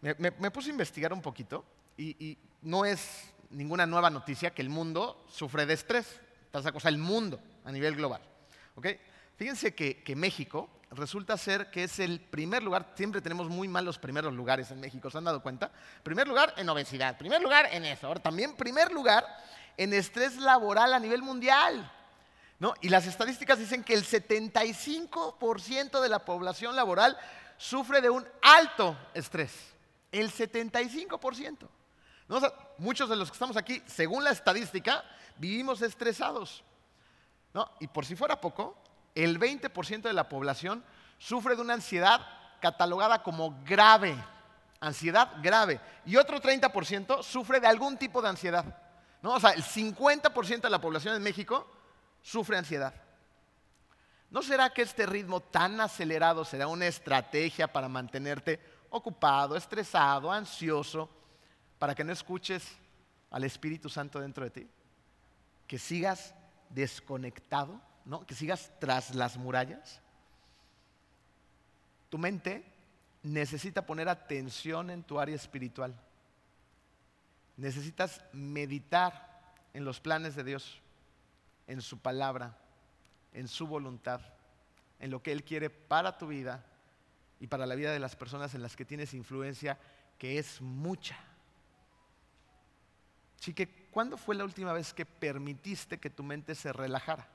Me, 0.00 0.50
puse 0.50 0.68
a 0.68 0.72
investigar 0.72 1.12
un 1.12 1.22
poquito 1.22 1.64
y, 1.96 2.38
no 2.62 2.84
es 2.84 3.32
ninguna 3.50 3.86
nueva 3.86 4.10
noticia 4.10 4.52
que 4.52 4.62
el 4.62 4.68
mundo 4.68 5.24
sufre 5.28 5.64
de 5.64 5.74
estrés. 5.74 6.20
Esa 6.52 6.72
cosa, 6.72 6.88
el 6.88 6.98
mundo 6.98 7.40
a 7.64 7.72
nivel 7.72 7.94
global. 7.94 8.20
¿okay? 8.74 8.98
Fíjense 9.38 9.72
que, 9.72 10.16
México 10.16 10.68
resulta 10.90 11.36
ser 11.38 11.70
que 11.70 11.84
es 11.84 12.00
el 12.00 12.20
primer 12.20 12.60
lugar, 12.60 12.90
siempre 12.96 13.20
tenemos 13.20 13.48
muy 13.48 13.68
malos 13.68 13.96
primeros 13.96 14.34
lugares 14.34 14.72
en 14.72 14.80
México, 14.80 15.08
¿se 15.10 15.18
han 15.18 15.22
dado 15.22 15.40
cuenta? 15.40 15.70
Primer 16.02 16.26
lugar 16.26 16.52
en 16.56 16.68
obesidad, 16.68 17.16
primer 17.16 17.40
lugar 17.40 17.68
en 17.70 17.84
eso, 17.84 18.08
ahora 18.08 18.20
también 18.20 18.56
primer 18.56 18.90
lugar 18.90 19.24
en 19.76 19.92
estrés 19.92 20.38
laboral 20.38 20.92
a 20.92 20.98
nivel 20.98 21.22
mundial. 21.22 21.88
¿no? 22.58 22.74
Y 22.80 22.88
las 22.88 23.06
estadísticas 23.06 23.60
dicen 23.60 23.84
que 23.84 23.94
el 23.94 24.04
75% 24.04 26.00
de 26.00 26.08
la 26.08 26.24
población 26.24 26.74
laboral 26.74 27.16
sufre 27.58 28.00
de 28.00 28.10
un 28.10 28.26
alto 28.42 28.98
estrés. 29.14 29.52
El 30.10 30.32
75%. 30.32 31.58
¿no? 32.26 32.40
muchos 32.78 33.08
de 33.08 33.14
los 33.14 33.30
que 33.30 33.34
estamos 33.34 33.56
aquí, 33.56 33.80
según 33.86 34.24
la 34.24 34.30
estadística, 34.30 35.04
vivimos 35.36 35.80
estresados. 35.80 36.64
¿no? 37.54 37.70
Y 37.78 37.86
por 37.86 38.04
si 38.04 38.16
fuera 38.16 38.40
poco, 38.40 38.76
el 39.14 39.38
20% 39.38 40.02
de 40.02 40.12
la 40.12 40.28
población 40.28 40.84
sufre 41.18 41.56
de 41.56 41.62
una 41.62 41.74
ansiedad 41.74 42.20
catalogada 42.60 43.22
como 43.22 43.62
grave, 43.64 44.16
ansiedad 44.80 45.32
grave, 45.42 45.80
y 46.04 46.16
otro 46.16 46.40
30% 46.40 47.22
sufre 47.22 47.60
de 47.60 47.66
algún 47.66 47.96
tipo 47.96 48.22
de 48.22 48.28
ansiedad. 48.28 48.64
¿no? 49.22 49.34
O 49.34 49.40
sea, 49.40 49.50
el 49.50 49.62
50% 49.62 50.60
de 50.60 50.70
la 50.70 50.80
población 50.80 51.14
en 51.14 51.22
México 51.22 51.66
sufre 52.22 52.56
ansiedad. 52.56 52.94
¿No 54.30 54.42
será 54.42 54.70
que 54.70 54.82
este 54.82 55.06
ritmo 55.06 55.40
tan 55.40 55.80
acelerado 55.80 56.44
será 56.44 56.68
una 56.68 56.86
estrategia 56.86 57.66
para 57.66 57.88
mantenerte 57.88 58.60
ocupado, 58.90 59.56
estresado, 59.56 60.30
ansioso, 60.30 61.08
para 61.78 61.94
que 61.94 62.04
no 62.04 62.12
escuches 62.12 62.76
al 63.30 63.44
Espíritu 63.44 63.88
Santo 63.88 64.20
dentro 64.20 64.44
de 64.44 64.50
ti? 64.50 64.70
Que 65.66 65.78
sigas 65.78 66.34
desconectado 66.68 67.80
que 68.26 68.34
sigas 68.34 68.70
tras 68.78 69.14
las 69.14 69.36
murallas. 69.36 70.00
Tu 72.08 72.18
mente 72.18 72.64
necesita 73.22 73.84
poner 73.84 74.08
atención 74.08 74.90
en 74.90 75.02
tu 75.02 75.20
área 75.20 75.34
espiritual. 75.36 75.94
Necesitas 77.56 78.22
meditar 78.32 79.42
en 79.74 79.84
los 79.84 80.00
planes 80.00 80.34
de 80.34 80.44
Dios, 80.44 80.80
en 81.66 81.82
su 81.82 81.98
palabra, 81.98 82.56
en 83.32 83.48
su 83.48 83.66
voluntad, 83.66 84.20
en 85.00 85.10
lo 85.10 85.22
que 85.22 85.32
Él 85.32 85.44
quiere 85.44 85.68
para 85.68 86.16
tu 86.16 86.28
vida 86.28 86.64
y 87.40 87.46
para 87.46 87.66
la 87.66 87.74
vida 87.74 87.92
de 87.92 87.98
las 87.98 88.16
personas 88.16 88.54
en 88.54 88.62
las 88.62 88.74
que 88.74 88.84
tienes 88.84 89.12
influencia, 89.12 89.78
que 90.18 90.38
es 90.38 90.60
mucha. 90.60 91.18
Así 93.38 93.54
¿cuándo 93.90 94.16
fue 94.16 94.34
la 94.34 94.44
última 94.44 94.72
vez 94.72 94.92
que 94.92 95.06
permitiste 95.06 95.98
que 95.98 96.10
tu 96.10 96.22
mente 96.22 96.54
se 96.54 96.72
relajara? 96.72 97.28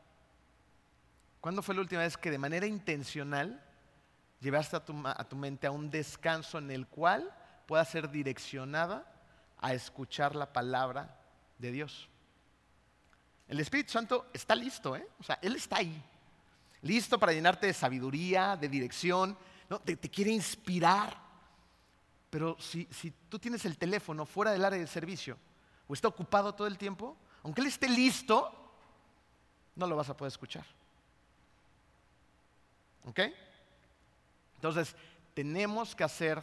¿Cuándo 1.43 1.62
fue 1.62 1.75
la 1.75 1.82
última 1.82 2.03
vez 2.03 2.15
que 2.15 2.32
de 2.32 2.38
manera 2.38 2.65
intencional 2.65 3.62
llevaste 4.39 4.77
a 4.77 4.86
tu, 4.86 5.36
mente 5.36 5.67
a 5.67 5.71
un 5.71 5.89
descanso 5.89 6.58
en 6.58 6.71
el 6.71 6.88
cual 6.88 7.36
pueda 7.65 7.84
ser 7.84 8.10
direccionada 8.10 9.06
a 9.58 9.73
escuchar 9.73 10.38
la 10.38 10.53
palabra 10.53 11.19
de 11.58 11.71
Dios? 11.73 12.08
El 13.49 13.60
Espíritu 13.60 13.91
Santo 13.91 14.27
está 14.32 14.56
listo, 14.56 14.95
¿eh? 14.95 15.06
O 15.19 15.23
sea, 15.23 15.38
Él 15.41 15.58
está 15.58 15.79
ahí. 15.79 16.01
Listo 16.82 17.19
para 17.19 17.34
llenarte 17.34 17.67
de 17.67 17.73
sabiduría, 17.73 18.56
de 18.56 18.69
dirección, 18.69 19.38
¿no? 19.69 19.79
te, 19.79 19.97
quiere 19.97 20.32
inspirar. 20.32 21.13
Pero 22.29 22.56
si, 22.58 22.88
si 22.89 23.12
tú 23.27 23.38
tienes 23.38 23.65
el 23.65 23.77
teléfono 23.77 24.25
fuera 24.25 24.53
del 24.53 24.63
área 24.63 24.79
de 24.79 24.88
servicio 24.88 25.38
o 25.89 25.93
está 25.93 26.08
ocupado 26.08 26.56
todo 26.56 26.67
el 26.67 26.77
tiempo, 26.77 27.17
aunque 27.43 27.60
Él 27.60 27.67
esté 27.67 27.89
listo, 27.89 28.49
no 29.75 29.88
lo 29.88 29.97
vas 29.97 30.08
a 30.08 30.15
poder 30.15 30.32
escuchar. 30.32 30.65
¿Ok? 33.05 33.19
Entonces, 34.55 34.95
tenemos 35.33 35.95
que 35.95 36.03
hacer 36.03 36.41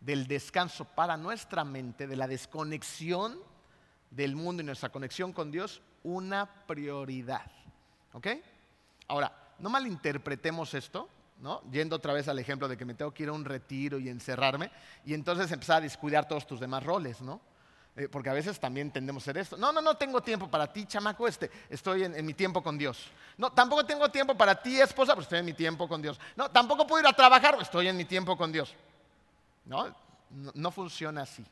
del 0.00 0.26
descanso 0.26 0.84
para 0.84 1.16
nuestra 1.16 1.64
mente, 1.64 2.06
de 2.06 2.16
la 2.16 2.26
desconexión 2.26 3.38
del 4.10 4.36
mundo 4.36 4.62
y 4.62 4.66
nuestra 4.66 4.88
conexión 4.88 5.32
con 5.32 5.50
Dios, 5.50 5.82
una 6.02 6.46
prioridad. 6.66 7.50
¿Ok? 8.12 8.28
Ahora, 9.08 9.32
no 9.58 9.70
malinterpretemos 9.70 10.72
esto, 10.74 11.08
¿no? 11.40 11.62
Yendo 11.70 11.96
otra 11.96 12.12
vez 12.12 12.28
al 12.28 12.38
ejemplo 12.38 12.68
de 12.68 12.76
que 12.76 12.84
me 12.84 12.94
tengo 12.94 13.12
que 13.12 13.24
ir 13.24 13.28
a 13.28 13.32
un 13.32 13.44
retiro 13.44 13.98
y 13.98 14.08
encerrarme 14.08 14.70
y 15.04 15.14
entonces 15.14 15.50
empezar 15.50 15.78
a 15.78 15.80
descuidar 15.82 16.26
todos 16.26 16.46
tus 16.46 16.60
demás 16.60 16.82
roles, 16.82 17.20
¿no? 17.20 17.40
Eh, 17.98 18.08
porque 18.08 18.30
a 18.30 18.32
veces 18.32 18.60
también 18.60 18.92
tendemos 18.92 19.22
a 19.22 19.24
hacer 19.24 19.38
esto. 19.38 19.56
No, 19.56 19.72
no, 19.72 19.80
no 19.80 19.96
tengo 19.96 20.22
tiempo 20.22 20.48
para 20.48 20.72
ti, 20.72 20.86
chamaco, 20.86 21.26
este, 21.26 21.50
estoy 21.68 22.04
en, 22.04 22.24
mi 22.24 22.32
tiempo 22.32 22.62
con 22.62 22.78
Dios. 22.78 23.10
No, 23.36 23.50
tampoco 23.50 23.84
tengo 23.84 24.08
tiempo 24.08 24.36
para 24.36 24.62
ti, 24.62 24.80
esposa, 24.80 25.14
pues 25.16 25.24
estoy 25.24 25.40
en 25.40 25.46
mi 25.46 25.52
tiempo 25.52 25.88
con 25.88 26.00
Dios. 26.00 26.20
No, 26.36 26.48
tampoco 26.48 26.86
puedo 26.86 27.02
ir 27.02 27.08
a 27.08 27.12
trabajar, 27.12 27.58
estoy 27.60 27.88
en 27.88 27.96
mi 27.96 28.04
tiempo 28.04 28.36
con 28.36 28.52
Dios. 28.52 28.72
No, 29.64 29.92
no 30.54 30.70
funciona 30.70 31.22
así. 31.22 31.44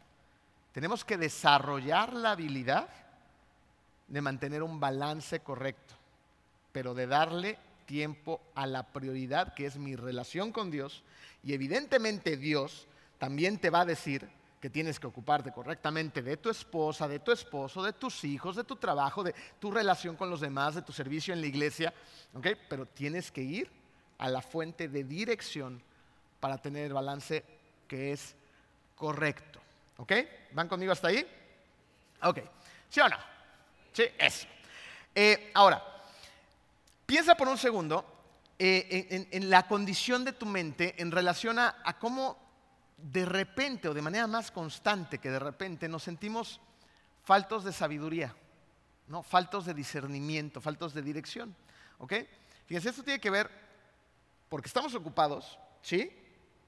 Tenemos 0.71 1.05
que 1.05 1.17
desarrollar 1.17 2.13
la 2.13 2.31
habilidad 2.31 2.89
de 4.07 4.21
mantener 4.21 4.63
un 4.63 4.79
balance 4.79 5.41
correcto, 5.41 5.95
pero 6.71 6.95
de 6.95 7.09
darle 7.09 7.59
tiempo 7.87 8.41
a 8.55 8.69
la 8.69 8.85
prioridad 8.85 9.53
que 9.53 9.67
es 9.67 9.79
mi 9.79 9.97
relación 9.97 10.53
con 10.53 10.71
Dios. 10.71 11.03
Y 11.43 11.55
evidentemente 11.55 12.37
Dios 12.37 12.87
también 13.19 13.59
te 13.59 13.71
va 13.71 13.81
a 13.81 13.85
decir 13.85 14.29
que 14.61 14.71
tienes 14.71 14.99
que 14.99 15.07
ocuparte 15.07 15.53
correctamente 15.53 16.23
de 16.23 16.37
tu 16.37 16.51
esposa, 16.51 17.07
de 17.07 17.21
tu 17.21 17.33
esposo, 17.33 17.83
de 17.83 17.93
tus 17.93 18.25
hijos, 18.25 18.57
de 18.57 18.65
tu 18.65 18.77
trabajo, 18.77 19.23
de 19.23 19.35
tu 19.59 19.71
relación 19.71 20.17
con 20.17 20.31
los 20.31 20.41
demás, 20.41 20.75
de 20.75 20.83
tu 20.83 20.93
servicio 20.93 21.35
en 21.35 21.41
la 21.41 21.47
iglesia. 21.47 21.93
Pero 22.69 22.87
tienes 22.87 23.31
que 23.31 23.43
ir 23.43 23.71
a 24.19 24.29
la 24.29 24.43
fuente 24.43 24.89
de 24.89 25.05
dirección 25.05 25.83
para 26.41 26.59
tener 26.59 26.87
el 26.87 26.93
balance 26.93 27.45
que 27.87 28.13
es 28.13 28.35
correcto. 28.95 29.61
¿Ok? 29.99 30.13
¿Van 30.53 30.69
conmigo 30.69 30.93
hasta 30.93 31.09
ahí? 31.09 31.27
Ok. 32.23 32.41
¿Sí 32.89 33.01
o 33.01 33.09
no? 33.09 33.17
Sí, 33.93 34.05
eso. 34.19 34.47
Eh, 35.15 35.51
ahora, 35.55 35.97
Piensa 37.07 37.37
por 37.37 37.47
un 37.47 37.57
segundo 37.57 38.05
eh, 38.59 39.29
en, 39.31 39.49
la 39.49 39.69
condición 39.69 40.25
de 40.25 40.33
tu 40.33 40.45
mente 40.45 40.97
en 40.99 41.13
relación 41.13 41.61
a, 41.61 41.97
cómo 42.01 42.37
de 42.97 43.25
repente 43.27 43.89
o 43.89 43.95
de 43.95 44.03
manera 44.03 44.27
más 44.27 44.51
constante 44.51 45.19
que 45.19 45.31
de 45.31 45.39
repente 45.39 45.89
nos 45.89 46.03
sentimos 46.03 46.61
faltos 47.23 47.65
de 47.65 47.73
sabiduría, 47.73 48.35
¿no? 49.09 49.23
faltos 49.23 49.67
de 49.67 49.75
discernimiento, 49.75 50.61
faltos 50.61 50.95
de 50.95 51.03
dirección. 51.03 51.55
¿ok? 51.99 52.13
Fíjense, 52.67 52.91
esto 52.91 53.03
tiene 53.03 53.21
que 53.21 53.31
ver 53.31 53.51
porque 54.49 54.69
estamos 54.69 54.95
ocupados, 54.95 55.59
¿sí? 55.83 56.11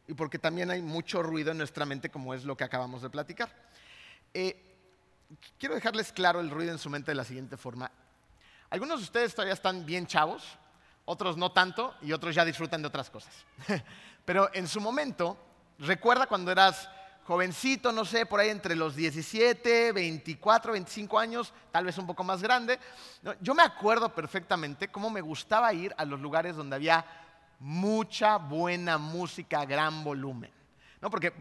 Y 0.06 0.14
porque 0.14 0.38
también 0.38 0.70
hay 0.70 0.82
mucho 0.82 1.22
ruido 1.22 1.52
en 1.52 1.58
nuestra 1.58 1.84
mente, 1.84 2.10
como 2.10 2.34
es 2.34 2.44
lo 2.44 2.56
que 2.56 2.64
acabamos 2.64 3.02
de 3.02 3.10
platicar. 3.10 3.50
Eh, 4.32 4.78
quiero 5.58 5.74
dejarles 5.74 6.12
claro 6.12 6.40
el 6.40 6.50
ruido 6.50 6.72
en 6.72 6.78
su 6.78 6.88
mente 6.90 7.10
de 7.10 7.16
la 7.16 7.24
siguiente 7.24 7.56
forma. 7.56 7.90
Algunos 8.70 9.00
de 9.00 9.04
ustedes 9.04 9.34
todavía 9.34 9.54
están 9.54 9.84
bien 9.84 10.06
chavos, 10.06 10.58
otros 11.04 11.36
no 11.36 11.52
tanto 11.52 11.94
y 12.02 12.12
otros 12.12 12.34
ya 12.34 12.44
disfrutan 12.44 12.82
de 12.82 12.88
otras 12.88 13.10
cosas. 13.10 13.34
Pero 14.24 14.50
en 14.54 14.68
su 14.68 14.80
momento, 14.80 15.36
recuerda 15.78 16.26
cuando 16.26 16.50
eras 16.50 16.88
jovencito, 17.28 17.92
no 17.92 18.06
sé, 18.06 18.24
por 18.24 18.40
ahí 18.40 18.48
entre 18.48 18.74
los 18.74 18.96
17, 18.96 19.92
24, 19.92 20.72
25 20.72 21.18
años, 21.18 21.52
tal 21.70 21.84
vez 21.84 21.98
un 21.98 22.06
poco 22.06 22.24
más 22.24 22.42
grande. 22.42 22.78
Yo 23.42 23.54
me 23.54 23.62
acuerdo 23.62 24.14
perfectamente 24.14 24.88
cómo 24.88 25.10
me 25.10 25.20
gustaba 25.20 25.72
ir 25.74 25.94
a 25.98 26.06
los 26.06 26.18
lugares 26.20 26.56
donde 26.56 26.76
había 26.76 27.04
mucha 27.60 28.38
buena 28.38 28.96
música 28.96 29.66
gran 29.66 30.02
volumen. 30.02 30.50
¿no? 31.02 31.10
Porque 31.10 31.34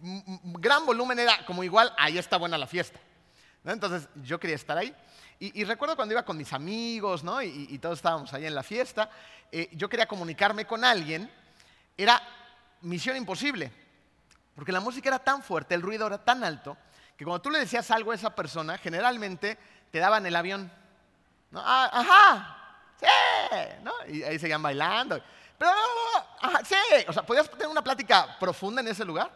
gran 0.00 0.86
volumen 0.86 1.18
era 1.18 1.44
como 1.44 1.64
igual, 1.64 1.92
ahí 1.98 2.18
está 2.18 2.36
buena 2.36 2.56
la 2.56 2.68
fiesta. 2.68 3.00
Entonces 3.64 4.08
yo 4.22 4.38
quería 4.38 4.56
estar 4.56 4.78
ahí. 4.78 4.94
Y, 5.40 5.64
recuerdo 5.64 5.96
cuando 5.96 6.12
iba 6.14 6.24
con 6.24 6.36
mis 6.36 6.52
amigos, 6.52 7.24
¿no? 7.24 7.42
Y, 7.42 7.76
todos 7.78 7.98
estábamos 7.98 8.32
ahí 8.32 8.46
en 8.46 8.54
la 8.54 8.62
fiesta, 8.62 9.10
eh, 9.50 9.68
yo 9.72 9.88
quería 9.88 10.06
comunicarme 10.06 10.66
con 10.66 10.84
alguien, 10.84 11.28
era 11.96 12.22
misión 12.82 13.16
imposible, 13.16 13.72
porque 14.54 14.72
la 14.72 14.80
música 14.80 15.08
era 15.08 15.18
tan 15.18 15.42
fuerte, 15.42 15.74
el 15.74 15.82
ruido 15.82 16.06
era 16.06 16.18
tan 16.18 16.44
alto, 16.44 16.76
que 17.16 17.24
cuando 17.24 17.40
tú 17.40 17.50
le 17.50 17.58
decías 17.58 17.90
algo 17.90 18.12
a 18.12 18.14
esa 18.14 18.34
persona, 18.34 18.78
generalmente 18.78 19.58
te 19.90 19.98
daban 19.98 20.26
el 20.26 20.36
avión. 20.36 20.70
¿no? 21.50 21.60
Ah, 21.64 21.90
ajá, 21.92 22.56
sí, 22.98 23.82
¿no? 23.82 23.92
Y 24.08 24.22
ahí 24.22 24.38
seguían 24.38 24.62
bailando. 24.62 25.22
Pero, 25.58 25.70
ajá, 26.40 26.64
sí, 26.64 26.74
o 27.06 27.12
sea, 27.12 27.22
¿podías 27.22 27.48
tener 27.50 27.68
una 27.68 27.82
plática 27.82 28.36
profunda 28.38 28.80
en 28.80 28.88
ese 28.88 29.04
lugar? 29.04 29.30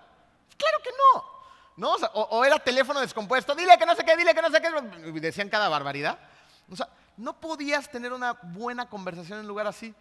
Claro 0.56 0.78
que 0.82 0.90
no. 0.90 1.36
¿no? 1.76 1.94
O, 2.14 2.44
era 2.44 2.58
teléfono 2.58 3.00
descompuesto, 3.00 3.54
dile 3.54 3.76
que 3.78 3.86
no 3.86 3.94
sé 3.94 4.04
qué, 4.04 4.16
dile 4.16 4.34
que 4.34 4.42
no 4.42 4.50
sé 4.50 4.60
qué, 4.60 5.20
decían 5.20 5.48
cada 5.48 5.68
barbaridad. 5.68 6.18
O 6.70 6.76
sea, 6.76 6.88
no 7.16 7.38
podías 7.38 7.90
tener 7.90 8.12
una 8.12 8.32
buena 8.32 8.88
conversación 8.88 9.38
en 9.38 9.44
un 9.44 9.48
lugar 9.48 9.66
así. 9.66 9.94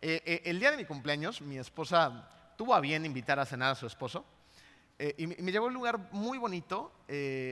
Eh, 0.00 0.22
eh, 0.24 0.42
el 0.44 0.60
día 0.60 0.70
de 0.70 0.76
mi 0.76 0.84
cumpleaños, 0.84 1.40
mi 1.40 1.58
esposa 1.58 2.28
tuvo 2.56 2.74
a 2.74 2.80
bien 2.80 3.04
invitar 3.04 3.38
a 3.38 3.46
cenar 3.46 3.72
a 3.72 3.74
su 3.74 3.86
esposo 3.86 4.24
eh, 4.98 5.14
y, 5.18 5.26
me 5.26 5.52
llevó 5.52 5.66
a 5.66 5.68
un 5.68 5.74
lugar 5.74 6.08
muy 6.12 6.38
bonito 6.38 6.92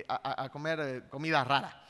a, 0.09 0.49
comer 0.51 1.09
comida 1.09 1.45
rara. 1.45 1.83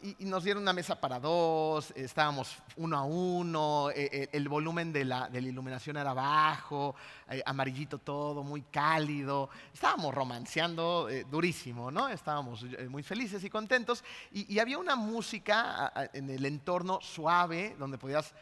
Y, 0.00 0.24
nos 0.24 0.44
dieron 0.44 0.62
una 0.62 0.72
mesa 0.72 0.98
para 0.98 1.20
dos, 1.20 1.92
estábamos 1.94 2.56
uno 2.76 2.96
a 2.96 3.02
uno, 3.02 3.90
eh, 3.90 4.08
eh, 4.10 4.28
el 4.32 4.48
volumen 4.48 4.94
de 4.94 5.04
la, 5.04 5.28
iluminación 5.34 5.98
era 5.98 6.14
bajo, 6.14 6.94
eh, 7.28 7.42
amarillito 7.44 7.98
todo, 7.98 8.42
muy 8.42 8.62
cálido. 8.62 9.50
Estábamos 9.74 10.14
romanceando 10.14 11.08
durísimo, 11.30 11.90
¿no? 11.90 12.08
Estábamos 12.08 12.64
muy 12.88 13.02
felices 13.02 13.44
y 13.44 13.50
contentos. 13.50 14.02
y 14.32 14.58
había 14.58 14.78
una 14.78 14.96
música 14.96 15.92
en 16.14 16.30
el 16.30 16.46
entorno 16.46 17.00
suave 17.02 17.76
donde 17.78 17.98
podías 17.98 18.32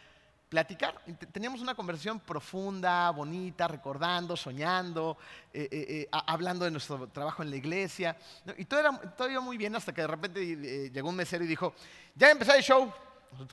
platicar. 0.52 1.00
Teníamos 1.32 1.62
una 1.62 1.74
conversación 1.74 2.20
profunda, 2.20 3.10
bonita, 3.10 3.66
recordando, 3.66 4.36
soñando, 4.36 5.16
eh, 5.50 5.66
eh, 5.72 5.86
eh, 5.88 6.08
hablando 6.26 6.66
de 6.66 6.70
nuestro 6.70 7.08
trabajo 7.08 7.42
en 7.42 7.48
la 7.48 7.56
iglesia. 7.56 8.14
Y 8.58 8.66
todo, 8.66 8.80
era, 8.80 8.90
todo 9.16 9.30
iba 9.30 9.40
muy 9.40 9.56
bien 9.56 9.74
hasta 9.74 9.94
que 9.94 10.02
de 10.02 10.06
repente 10.06 10.90
llegó 10.90 11.08
un 11.08 11.16
mesero 11.16 11.42
y 11.42 11.46
dijo, 11.46 11.72
ya 12.14 12.30
empezó 12.30 12.52
el 12.52 12.62
show. 12.62 12.92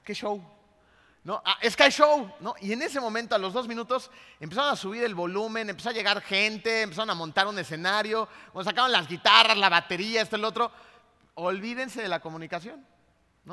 ¿Qué 0.04 0.14
show? 0.14 0.44
¿No? 1.24 1.42
Ah, 1.46 1.58
Sky 1.70 1.90
Show, 1.90 2.34
¿no? 2.42 2.56
Y 2.60 2.74
en 2.74 2.82
ese 2.82 3.00
momento, 3.00 3.34
a 3.34 3.38
los 3.38 3.54
dos 3.54 3.66
minutos, 3.66 4.12
empezaron 4.38 4.74
a 4.74 4.76
subir 4.76 5.02
el 5.06 5.16
volumen, 5.16 5.70
empezó 5.70 5.92
a 5.92 5.94
llegar 5.94 6.20
gente, 6.22 6.82
empezaron 6.82 7.12
a 7.12 7.16
montar 7.16 7.48
un 7.48 7.58
escenario, 7.60 8.28
sacaron 8.62 8.92
las 8.92 9.08
guitarras, 9.08 9.58
la 9.58 9.70
batería, 9.70 10.22
esto, 10.22 10.36
el 10.36 10.44
otro. 10.44 10.70
Olvídense 11.36 12.02
de 12.02 12.10
la 12.10 12.20
comunicación. 12.20 12.86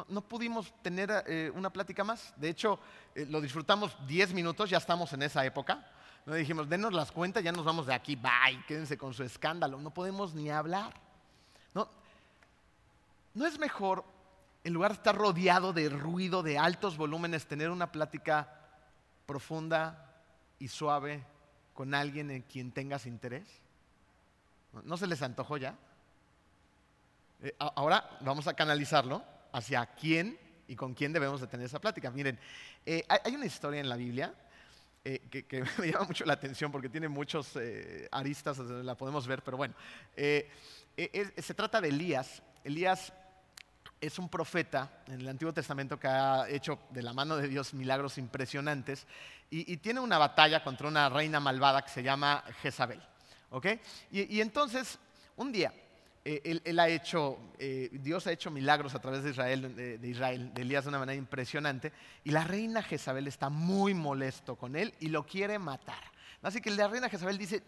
No, 0.08 0.20
pudimos 0.20 0.74
tener 0.82 1.24
eh, 1.26 1.50
una 1.54 1.70
plática 1.70 2.04
más. 2.04 2.34
De 2.36 2.50
hecho, 2.50 2.78
eh, 3.14 3.24
lo 3.30 3.40
disfrutamos 3.40 3.96
10 4.06 4.34
minutos, 4.34 4.68
ya 4.68 4.76
estamos 4.76 5.10
en 5.14 5.22
esa 5.22 5.44
época. 5.46 5.86
No 6.26 6.34
dijimos, 6.34 6.68
denos 6.68 6.92
las 6.92 7.10
cuentas, 7.10 7.42
ya 7.42 7.52
nos 7.52 7.64
vamos 7.64 7.86
de 7.86 7.94
aquí, 7.94 8.14
bye, 8.14 8.62
quédense 8.66 8.98
con 8.98 9.14
su 9.14 9.22
escándalo. 9.22 9.80
No 9.80 9.90
podemos 9.90 10.34
ni 10.34 10.50
hablar. 10.50 10.92
¿No? 11.72 11.88
¿No 13.32 13.46
es 13.46 13.58
mejor, 13.58 14.04
en 14.64 14.74
lugar 14.74 14.90
de 14.90 14.96
estar 14.96 15.16
rodeado 15.16 15.72
de 15.72 15.88
ruido, 15.88 16.42
de 16.42 16.58
altos 16.58 16.98
volúmenes, 16.98 17.46
tener 17.46 17.70
una 17.70 17.90
plática 17.90 18.52
profunda 19.24 20.12
y 20.58 20.68
suave 20.68 21.24
con 21.72 21.94
alguien 21.94 22.30
en 22.30 22.42
quien 22.42 22.70
tengas 22.70 23.06
interés? 23.06 23.46
¿No 24.84 24.98
se 24.98 25.06
les 25.06 25.22
antojó 25.22 25.56
ya? 25.56 25.74
Eh, 27.40 27.54
ahora 27.58 28.18
vamos 28.20 28.46
a 28.46 28.52
canalizarlo 28.52 29.35
hacia 29.56 29.86
quién 29.86 30.38
y 30.68 30.76
con 30.76 30.92
quién 30.92 31.14
debemos 31.14 31.40
de 31.40 31.46
tener 31.46 31.64
esa 31.64 31.80
plática. 31.80 32.10
Miren, 32.10 32.38
eh, 32.84 33.02
hay 33.08 33.34
una 33.34 33.46
historia 33.46 33.80
en 33.80 33.88
la 33.88 33.96
Biblia 33.96 34.34
eh, 35.02 35.20
que, 35.30 35.64
me 35.78 35.90
llama 35.90 36.04
mucho 36.04 36.26
la 36.26 36.34
atención 36.34 36.70
porque 36.70 36.90
tiene 36.90 37.08
muchos 37.08 37.56
eh, 37.56 38.06
aristas, 38.12 38.58
la 38.58 38.94
podemos 38.94 39.26
ver, 39.26 39.42
pero 39.42 39.56
bueno, 39.56 39.74
se 40.14 41.54
trata 41.54 41.80
de 41.80 41.88
Elías. 41.88 42.42
Elías 42.64 43.14
es 43.98 44.18
un 44.18 44.28
profeta 44.28 45.02
en 45.06 45.20
el 45.20 45.28
Antiguo 45.28 45.54
Testamento 45.54 45.98
que 45.98 46.08
ha 46.08 46.46
hecho 46.50 46.80
de 46.90 47.02
la 47.02 47.14
mano 47.14 47.36
de 47.36 47.48
Dios 47.48 47.72
milagros 47.72 48.18
impresionantes 48.18 49.06
y, 49.48 49.78
tiene 49.78 50.00
una 50.00 50.18
batalla 50.18 50.62
contra 50.62 50.86
una 50.88 51.08
reina 51.08 51.40
malvada 51.40 51.82
que 51.82 51.90
se 51.90 52.02
llama 52.02 52.44
Jezabel. 52.60 53.00
¿okay? 53.48 53.80
y 54.10 54.40
entonces, 54.42 54.98
un 55.36 55.50
día, 55.50 55.72
eh, 56.28 56.60
él, 56.64 56.78
ha 56.80 56.88
hecho, 56.88 57.38
eh, 57.56 57.88
Dios 57.92 58.26
ha 58.26 58.32
hecho 58.32 58.50
milagros 58.50 58.96
a 58.96 58.98
través 58.98 59.22
de 59.22 59.30
Israel, 59.30 59.76
de, 59.76 60.08
Israel, 60.08 60.52
de 60.52 60.62
Elías 60.62 60.82
de 60.82 60.88
una 60.88 60.98
manera 60.98 61.16
impresionante, 61.16 61.92
y 62.24 62.32
la 62.32 62.42
reina 62.42 62.82
Jezabel 62.82 63.28
está 63.28 63.48
muy 63.48 63.94
molesto 63.94 64.56
con 64.56 64.74
él 64.74 64.92
y 64.98 65.06
lo 65.06 65.24
quiere 65.24 65.60
matar. 65.60 66.02
Así 66.42 66.60
que 66.60 66.70
la 66.70 66.88
reina 66.88 67.08
Jezabel 67.08 67.38
dice, 67.38 67.62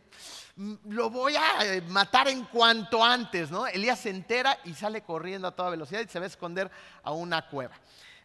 mm, 0.57 0.75
lo 0.89 1.09
voy 1.09 1.37
a 1.37 1.65
eh, 1.67 1.83
matar 1.83 2.27
en 2.27 2.47
cuanto 2.47 3.05
antes, 3.05 3.49
¿no? 3.53 3.65
Elías 3.69 4.01
se 4.01 4.11
entera 4.11 4.59
y 4.65 4.75
sale 4.75 5.03
corriendo 5.03 5.47
a 5.47 5.55
toda 5.55 5.71
velocidad 5.71 6.01
y 6.01 6.09
se 6.09 6.19
va 6.19 6.25
a 6.25 6.29
esconder 6.29 6.69
a 7.05 7.13
una 7.13 7.49
cueva. 7.49 7.77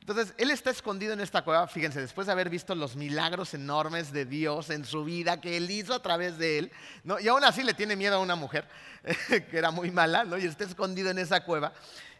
Entonces, 0.03 0.33
él 0.37 0.51
está 0.51 0.69
escondido 0.69 1.13
en 1.13 1.21
esta 1.21 1.43
cueva, 1.43 1.65
fíjense, 1.65 2.01
después 2.01 2.27
de 2.27 2.33
haber 2.33 2.49
visto 2.49 2.75
los 2.75 2.97
milagros 2.97 3.53
enormes 3.53 4.11
de 4.11 4.25
Dios 4.25 4.69
en 4.69 4.83
su 4.83 5.05
vida 5.05 5.39
que 5.39 5.55
él 5.55 5.71
hizo 5.71 5.93
a 5.93 6.01
través 6.01 6.37
de 6.37 6.59
él, 6.59 6.71
¿no? 7.05 7.21
y 7.21 7.29
aún 7.29 7.45
así 7.45 7.63
le 7.63 7.73
tiene 7.73 7.95
miedo 7.95 8.17
a 8.17 8.19
una 8.19 8.35
mujer 8.35 8.67
que 9.49 9.57
era 9.57 9.71
muy 9.71 9.91
mala, 9.91 10.25
¿no? 10.25 10.37
y 10.37 10.43
está 10.43 10.65
escondido 10.65 11.09
en 11.09 11.19
esa 11.19 11.45
cueva. 11.45 11.71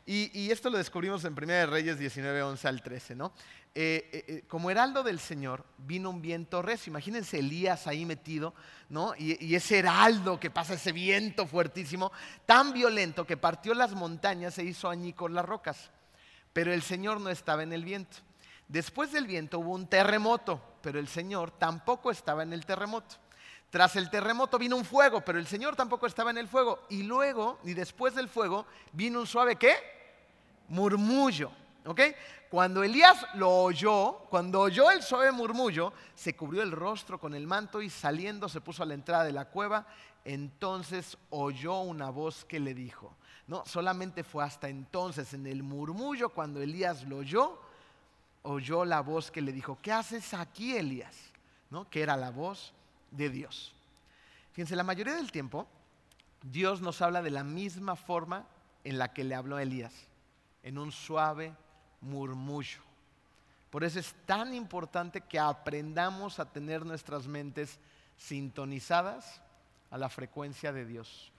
Y, 0.06 0.50
esto 0.50 0.70
lo 0.70 0.78
descubrimos 0.78 1.26
en 1.26 1.34
1 1.34 1.66
Reyes 1.66 2.00
19, 2.00 2.42
11 2.42 2.68
al 2.70 2.82
13. 2.82 3.16
¿no? 3.16 3.34
Eh, 3.76 4.10
eh, 4.14 4.26
eh, 4.28 4.44
como 4.48 4.72
heraldo 4.72 5.04
del 5.04 5.20
Señor 5.20 5.66
vino 5.78 6.10
un 6.10 6.22
viento 6.22 6.62
recio. 6.62 6.90
Imagínense 6.90 7.40
Elías 7.40 7.86
ahí 7.88 8.06
metido, 8.06 8.54
¿no? 8.90 9.14
Y, 9.18 9.46
y, 9.46 9.56
ese 9.56 9.80
heraldo 9.80 10.40
que 10.40 10.50
pasa, 10.50 10.74
ese 10.74 10.92
viento 10.94 11.48
fuertísimo, 11.48 12.14
tan 12.46 12.72
violento 12.72 13.26
que 13.26 13.38
partió 13.38 13.74
las 13.74 13.92
montañas 13.92 14.58
e 14.58 14.64
hizo 14.64 14.90
añicos 14.90 15.32
las 15.32 15.46
rocas. 15.46 15.90
Pero 16.54 16.72
el 16.72 16.84
Señor 16.84 17.20
no 17.20 17.30
estaba 17.30 17.64
en 17.64 17.74
el 17.74 17.84
viento. 17.84 18.18
Después 18.68 19.12
del 19.12 19.28
viento 19.28 19.60
hubo 19.60 19.74
un 19.74 19.88
terremoto, 19.88 20.62
pero 20.82 21.00
el 21.00 21.08
Señor 21.08 21.52
tampoco 21.52 22.12
estaba 22.12 22.44
en 22.44 22.54
el 22.54 22.66
terremoto. 22.66 23.16
Tras 23.70 23.96
el 23.96 24.10
terremoto 24.10 24.60
vino 24.60 24.76
un 24.76 24.86
fuego, 24.86 25.22
pero 25.22 25.40
el 25.40 25.48
Señor 25.48 25.76
tampoco 25.76 26.06
estaba 26.06 26.30
en 26.30 26.38
el 26.38 26.48
fuego. 26.48 26.86
Y 26.90 27.04
luego, 27.04 27.60
y 27.64 27.74
después 27.74 28.14
del 28.14 28.30
fuego, 28.30 28.68
vino 28.92 29.20
un 29.20 29.28
suave 29.28 29.56
¿qué? 29.56 29.76
Murmullo. 30.70 31.52
¿Ok? 31.86 32.00
Cuando 32.50 32.84
Elías 32.84 33.26
lo 33.34 33.50
oyó, 33.50 34.20
cuando 34.30 34.62
oyó 34.62 34.92
el 34.92 35.02
suave 35.02 35.32
murmullo, 35.32 35.92
se 36.14 36.36
cubrió 36.36 36.62
el 36.62 36.72
rostro 36.72 37.20
con 37.20 37.34
el 37.34 37.48
manto 37.48 37.82
y 37.82 37.90
saliendo 37.90 38.48
se 38.48 38.62
puso 38.62 38.84
a 38.84 38.86
la 38.86 38.94
entrada 38.94 39.24
de 39.24 39.32
la 39.32 39.46
cueva. 39.46 39.88
Entonces 40.24 41.18
oyó 41.32 41.82
una 41.82 42.12
voz 42.12 42.46
que 42.46 42.60
le 42.60 42.74
dijo, 42.74 43.18
no, 43.48 43.64
solamente 43.66 44.24
fue 44.24 44.44
hasta 44.44 44.70
entonces 44.70 45.34
en 45.34 45.48
el 45.48 45.64
murmullo 45.64 46.30
cuando 46.30 46.62
Elías 46.62 47.04
lo 47.04 47.18
oyó, 47.18 47.60
oyó 48.44 48.86
la 48.86 49.02
voz 49.02 49.32
que 49.32 49.42
le 49.42 49.52
dijo, 49.52 49.78
¿qué 49.82 49.92
haces 49.92 50.34
aquí, 50.34 50.76
Elías? 50.76 51.16
¿No? 51.70 51.90
Que 51.90 52.02
era 52.02 52.16
la 52.16 52.30
voz 52.30 52.74
de 53.12 53.30
Dios. 53.30 53.74
Fíjense, 54.54 54.76
la 54.76 54.84
mayoría 54.84 55.16
del 55.16 55.32
tiempo 55.32 55.68
Dios 56.44 56.82
nos 56.82 57.02
habla 57.02 57.22
de 57.22 57.32
la 57.32 57.44
misma 57.44 57.96
forma 57.96 58.46
en 58.84 58.98
la 58.98 59.14
que 59.14 59.24
le 59.24 59.36
habló 59.36 59.56
a 59.56 59.64
Elías, 59.64 59.94
en 60.62 60.78
un 60.78 60.92
suave 60.92 61.56
murmullo. 62.02 62.82
Por 63.70 63.84
eso 63.84 64.00
es 64.00 64.14
tan 64.26 64.54
importante 64.54 65.22
que 65.22 65.40
aprendamos 65.40 66.40
a 66.40 66.52
tener 66.52 66.86
nuestras 66.86 67.28
mentes 67.28 67.80
sintonizadas 68.18 69.42
a 69.90 69.98
la 69.98 70.10
frecuencia 70.10 70.72
de 70.72 70.86
Dios. 70.86 71.33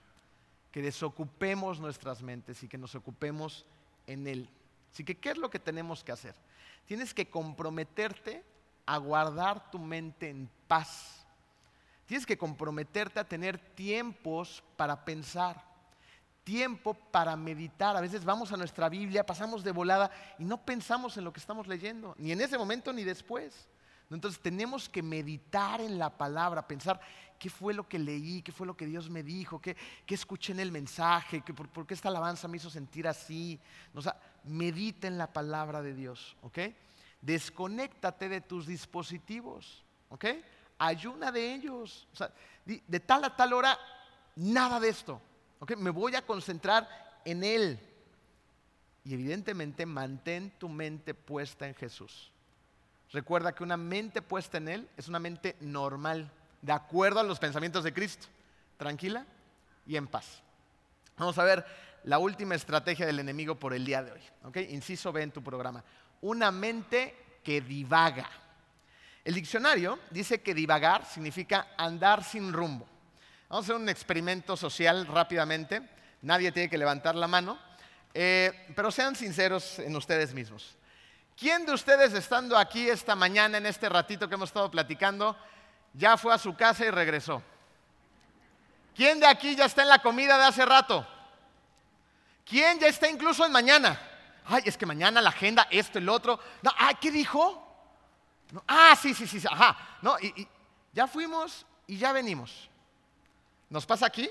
Que 0.75 0.81
desocupemos 0.81 1.79
nuestras 1.79 2.21
mentes 2.21 2.61
y 2.61 2.67
que 2.67 2.77
nos 2.77 2.93
ocupemos 2.95 3.65
en 4.07 4.27
Él. 4.27 4.49
Así 4.91 5.05
que, 5.05 5.15
¿qué 5.15 5.29
es 5.29 5.37
lo 5.37 5.49
que 5.49 5.59
tenemos 5.59 6.03
que 6.03 6.11
hacer? 6.11 6.35
Tienes 6.85 7.13
que 7.13 7.29
comprometerte 7.29 8.43
a 8.85 8.97
guardar 8.97 9.71
tu 9.71 9.79
mente 9.79 10.29
en 10.29 10.49
paz 10.67 11.15
Tienes 12.05 12.25
que 12.25 12.37
comprometerte 12.37 13.19
a 13.19 13.27
tener 13.27 13.57
tiempos 13.57 14.63
para 14.77 15.03
pensar, 15.03 15.63
tiempo 16.43 16.93
para 16.93 17.35
meditar. 17.35 17.97
A 17.97 18.01
veces 18.01 18.23
vamos 18.23 18.51
a 18.51 18.57
nuestra 18.57 18.89
Biblia, 18.89 19.25
pasamos 19.25 19.63
de 19.63 19.71
volada 19.71 20.11
y 20.37 20.45
no 20.45 20.63
pensamos 20.63 21.17
en 21.17 21.23
lo 21.23 21.33
que 21.33 21.39
estamos 21.39 21.67
leyendo, 21.67 22.13
ni 22.19 22.31
en 22.31 22.41
ese 22.41 22.59
momento 22.59 22.93
ni 22.93 23.03
después. 23.03 23.67
Entonces 24.09 24.39
tenemos 24.39 24.87
que 24.87 25.01
meditar 25.01 25.81
en 25.81 25.97
la 25.97 26.15
palabra, 26.15 26.67
pensar 26.67 26.99
qué 27.39 27.49
fue 27.49 27.73
lo 27.73 27.87
que 27.87 27.99
leí, 27.99 28.41
qué 28.41 28.51
fue 28.51 28.67
lo 28.67 28.77
que 28.77 28.85
Dios 28.85 29.09
me 29.09 29.23
dijo, 29.23 29.59
qué, 29.59 29.75
escuché 30.07 30.53
en 30.53 30.59
el 30.59 30.71
mensaje, 30.71 31.41
por, 31.41 31.87
qué 31.87 31.93
esta 31.93 32.09
alabanza 32.09 32.47
me 32.47 32.57
hizo 32.57 32.69
sentir 32.69 33.07
así. 33.07 33.59
O 33.93 34.01
medita 34.43 35.07
en 35.07 35.17
la 35.17 35.31
palabra 35.33 35.81
de 35.81 35.93
Dios, 35.93 36.37
¿ok? 36.41 36.59
Desconéctate 37.21 38.29
de 38.29 38.41
tus 38.41 38.67
dispositivos, 38.67 39.83
¿ok? 40.09 40.25
ayuna 40.77 41.31
de 41.31 41.53
ellos. 41.53 42.07
De 42.65 42.99
tal 42.99 43.23
a 43.23 43.35
tal 43.35 43.53
hora, 43.53 43.77
nada 44.35 44.79
de 44.79 44.89
esto. 44.89 45.21
Me 45.77 45.89
voy 45.89 46.15
a 46.15 46.25
concentrar 46.25 46.87
en 47.23 47.43
Él. 47.43 47.79
Y 49.03 49.13
evidentemente 49.13 49.85
mantén 49.85 50.51
tu 50.57 50.67
mente 50.67 51.13
puesta 51.13 51.67
en 51.67 51.75
Jesús. 51.75 52.31
Recuerda 53.15 53.55
que 53.55 53.63
una 53.63 53.77
mente 53.77 54.21
puesta 54.21 54.57
en 54.57 54.67
Él 54.67 54.89
es 54.97 55.07
una 55.07 55.19
mente 55.19 55.55
normal, 55.61 56.29
de 56.61 56.73
acuerdo 56.73 57.21
a 57.21 57.23
los 57.23 57.39
pensamientos 57.39 57.85
de 57.85 57.93
Cristo, 57.93 58.27
tranquila 58.75 59.25
y 59.87 59.95
en 59.95 60.05
paz. 60.05 60.43
Vamos 61.17 61.37
a 61.37 61.45
ver 61.45 61.65
la 62.03 62.19
última 62.19 62.55
estrategia 62.55 63.05
del 63.05 63.21
enemigo 63.21 63.55
por 63.55 63.73
el 63.73 63.85
día 63.85 64.03
de 64.03 64.11
hoy. 64.11 64.65
Inciso 64.69 65.13
B 65.13 65.21
en 65.21 65.31
tu 65.31 65.41
programa. 65.41 65.81
Una 66.19 66.51
mente 66.51 67.15
que 67.41 67.61
divaga. 67.61 68.29
El 69.23 69.35
diccionario 69.35 69.97
dice 70.11 70.41
que 70.41 70.53
divagar 70.53 71.05
significa 71.05 71.67
andar 71.77 72.21
sin 72.21 72.51
rumbo. 72.51 72.85
Vamos 73.47 73.63
a 73.63 73.65
hacer 73.67 73.81
un 73.81 73.87
experimento 73.87 74.57
social 74.57 75.07
rápidamente. 75.07 75.81
Nadie 76.21 76.51
tiene 76.51 76.69
que 76.69 76.77
levantar 76.77 77.15
la 77.15 77.29
mano, 77.29 77.57
eh, 78.13 78.73
pero 78.75 78.91
sean 78.91 79.15
sinceros 79.15 79.79
en 79.79 79.95
ustedes 79.95 80.33
mismos. 80.33 80.75
¿Quién 81.37 81.65
de 81.65 81.73
ustedes 81.73 82.13
estando 82.13 82.57
aquí 82.57 82.89
esta 82.89 83.15
mañana, 83.15 83.57
en 83.57 83.65
este 83.65 83.89
ratito 83.89 84.29
que 84.29 84.35
hemos 84.35 84.49
estado 84.49 84.71
platicando, 84.71 85.35
ya 85.93 86.17
fue 86.17 86.33
a 86.33 86.37
su 86.37 86.55
casa 86.55 86.85
y 86.85 86.89
regresó? 86.89 87.41
¿Quién 88.95 89.19
de 89.19 89.27
aquí 89.27 89.55
ya 89.55 89.65
está 89.65 89.81
en 89.81 89.89
la 89.89 89.99
comida 89.99 90.37
de 90.37 90.45
hace 90.45 90.65
rato? 90.65 91.05
¿Quién 92.45 92.79
ya 92.79 92.87
está 92.87 93.09
incluso 93.09 93.45
en 93.45 93.51
mañana? 93.51 93.99
Ay, 94.45 94.63
es 94.65 94.77
que 94.77 94.85
mañana 94.85 95.19
la 95.21 95.29
agenda, 95.29 95.67
esto, 95.69 95.97
el 95.99 96.07
otro. 96.07 96.39
No, 96.61 96.71
ay, 96.77 96.95
¿qué 97.01 97.11
dijo? 97.11 97.61
Ah, 98.67 98.95
sí, 98.99 99.13
sí, 99.13 99.27
sí, 99.27 99.41
ajá. 99.49 99.77
No, 100.01 100.17
y, 100.19 100.47
ya 100.93 101.07
fuimos 101.07 101.65
y 101.87 101.97
ya 101.97 102.13
venimos. 102.13 102.69
¿Nos 103.69 103.85
pasa 103.85 104.05
aquí, 104.05 104.29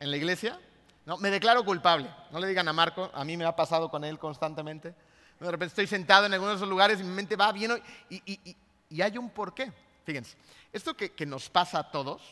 en 0.00 0.10
la 0.10 0.16
iglesia? 0.16 0.58
No, 1.04 1.18
me 1.18 1.30
declaro 1.30 1.64
culpable. 1.64 2.08
No 2.30 2.38
le 2.38 2.46
digan 2.46 2.68
a 2.68 2.72
Marco, 2.72 3.10
a 3.12 3.24
mí 3.24 3.36
me 3.36 3.44
ha 3.44 3.54
pasado 3.54 3.90
con 3.90 4.04
él 4.04 4.18
constantemente. 4.18 4.94
De 5.42 5.50
repente 5.50 5.72
estoy 5.72 5.86
sentado 5.86 6.26
en 6.26 6.34
algunos 6.34 6.60
lugares 6.62 7.00
y 7.00 7.04
mi 7.04 7.14
mente 7.14 7.36
va 7.36 7.50
bien 7.52 7.82
y, 8.08 8.56
y, 8.88 9.02
hay 9.02 9.18
un 9.18 9.30
porqué. 9.30 9.72
Fíjense, 10.04 10.36
esto 10.72 10.96
que, 10.96 11.12
que 11.12 11.26
nos 11.26 11.50
pasa 11.50 11.80
a 11.80 11.90
todos 11.90 12.22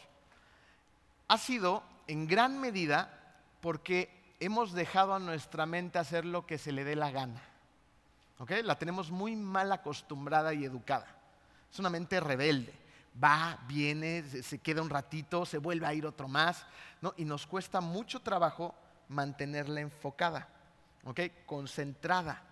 ha 1.28 1.38
sido 1.38 1.82
en 2.06 2.26
gran 2.26 2.60
medida 2.60 3.36
porque 3.60 4.34
hemos 4.40 4.72
dejado 4.72 5.14
a 5.14 5.18
nuestra 5.18 5.66
mente 5.66 5.98
hacer 5.98 6.24
lo 6.24 6.46
que 6.46 6.58
se 6.58 6.72
le 6.72 6.84
dé 6.84 6.96
la 6.96 7.10
gana. 7.10 7.42
La 8.64 8.78
tenemos 8.78 9.10
muy 9.10 9.36
mal 9.36 9.70
acostumbrada 9.70 10.54
y 10.54 10.64
educada. 10.64 11.06
Es 11.70 11.78
una 11.78 11.90
mente 11.90 12.18
rebelde. 12.20 12.72
Va, 13.22 13.58
viene, 13.66 14.22
se 14.22 14.58
queda 14.58 14.80
un 14.80 14.88
ratito, 14.88 15.44
se 15.44 15.58
vuelve 15.58 15.86
a 15.86 15.92
ir 15.92 16.06
otro 16.06 16.26
más, 16.26 16.64
Y 17.16 17.24
nos 17.24 17.46
cuesta 17.46 17.80
mucho 17.80 18.20
trabajo 18.20 18.74
mantenerla 19.08 19.80
enfocada, 19.80 20.48
Concentrada. 21.44 22.42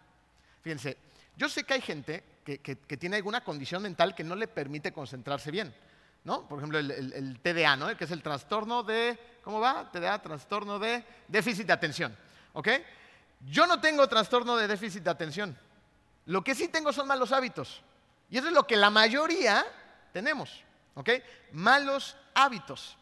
Fíjense, 0.62 0.96
yo 1.36 1.48
sé 1.48 1.64
que 1.64 1.74
hay 1.74 1.80
gente 1.80 2.24
que, 2.44 2.76
tiene 2.96 3.16
alguna 3.16 3.44
condición 3.44 3.82
mental 3.82 4.14
que 4.14 4.24
no 4.24 4.34
le 4.34 4.48
permite 4.48 4.92
concentrarse 4.92 5.50
bien. 5.50 5.74
¿no? 6.24 6.48
Por 6.48 6.58
ejemplo, 6.58 6.78
el, 6.78 7.38
TDA, 7.40 7.76
¿no? 7.76 7.96
que 7.96 8.04
es 8.04 8.10
el 8.10 8.22
trastorno 8.22 8.82
de, 8.82 9.18
¿cómo 9.42 9.60
va? 9.60 9.90
TDA, 9.90 10.20
trastorno 10.20 10.78
de 10.78 11.04
déficit 11.28 11.66
de 11.66 11.72
atención. 11.72 12.16
¿ok? 12.54 12.68
Yo 13.46 13.66
no 13.66 13.80
tengo 13.80 14.08
trastorno 14.08 14.56
de 14.56 14.66
déficit 14.66 15.02
de 15.02 15.10
atención. 15.10 15.58
Lo 16.26 16.42
que 16.42 16.54
sí 16.54 16.68
tengo 16.68 16.92
son 16.92 17.06
malos 17.06 17.32
hábitos. 17.32 17.82
Y 18.30 18.38
eso 18.38 18.48
es 18.48 18.52
lo 18.52 18.66
que 18.66 18.76
la 18.76 18.90
mayoría 18.90 19.64
tenemos. 20.12 20.62
¿Ok? 20.94 21.10
Malos 21.52 22.16
hábitos. 22.34 22.96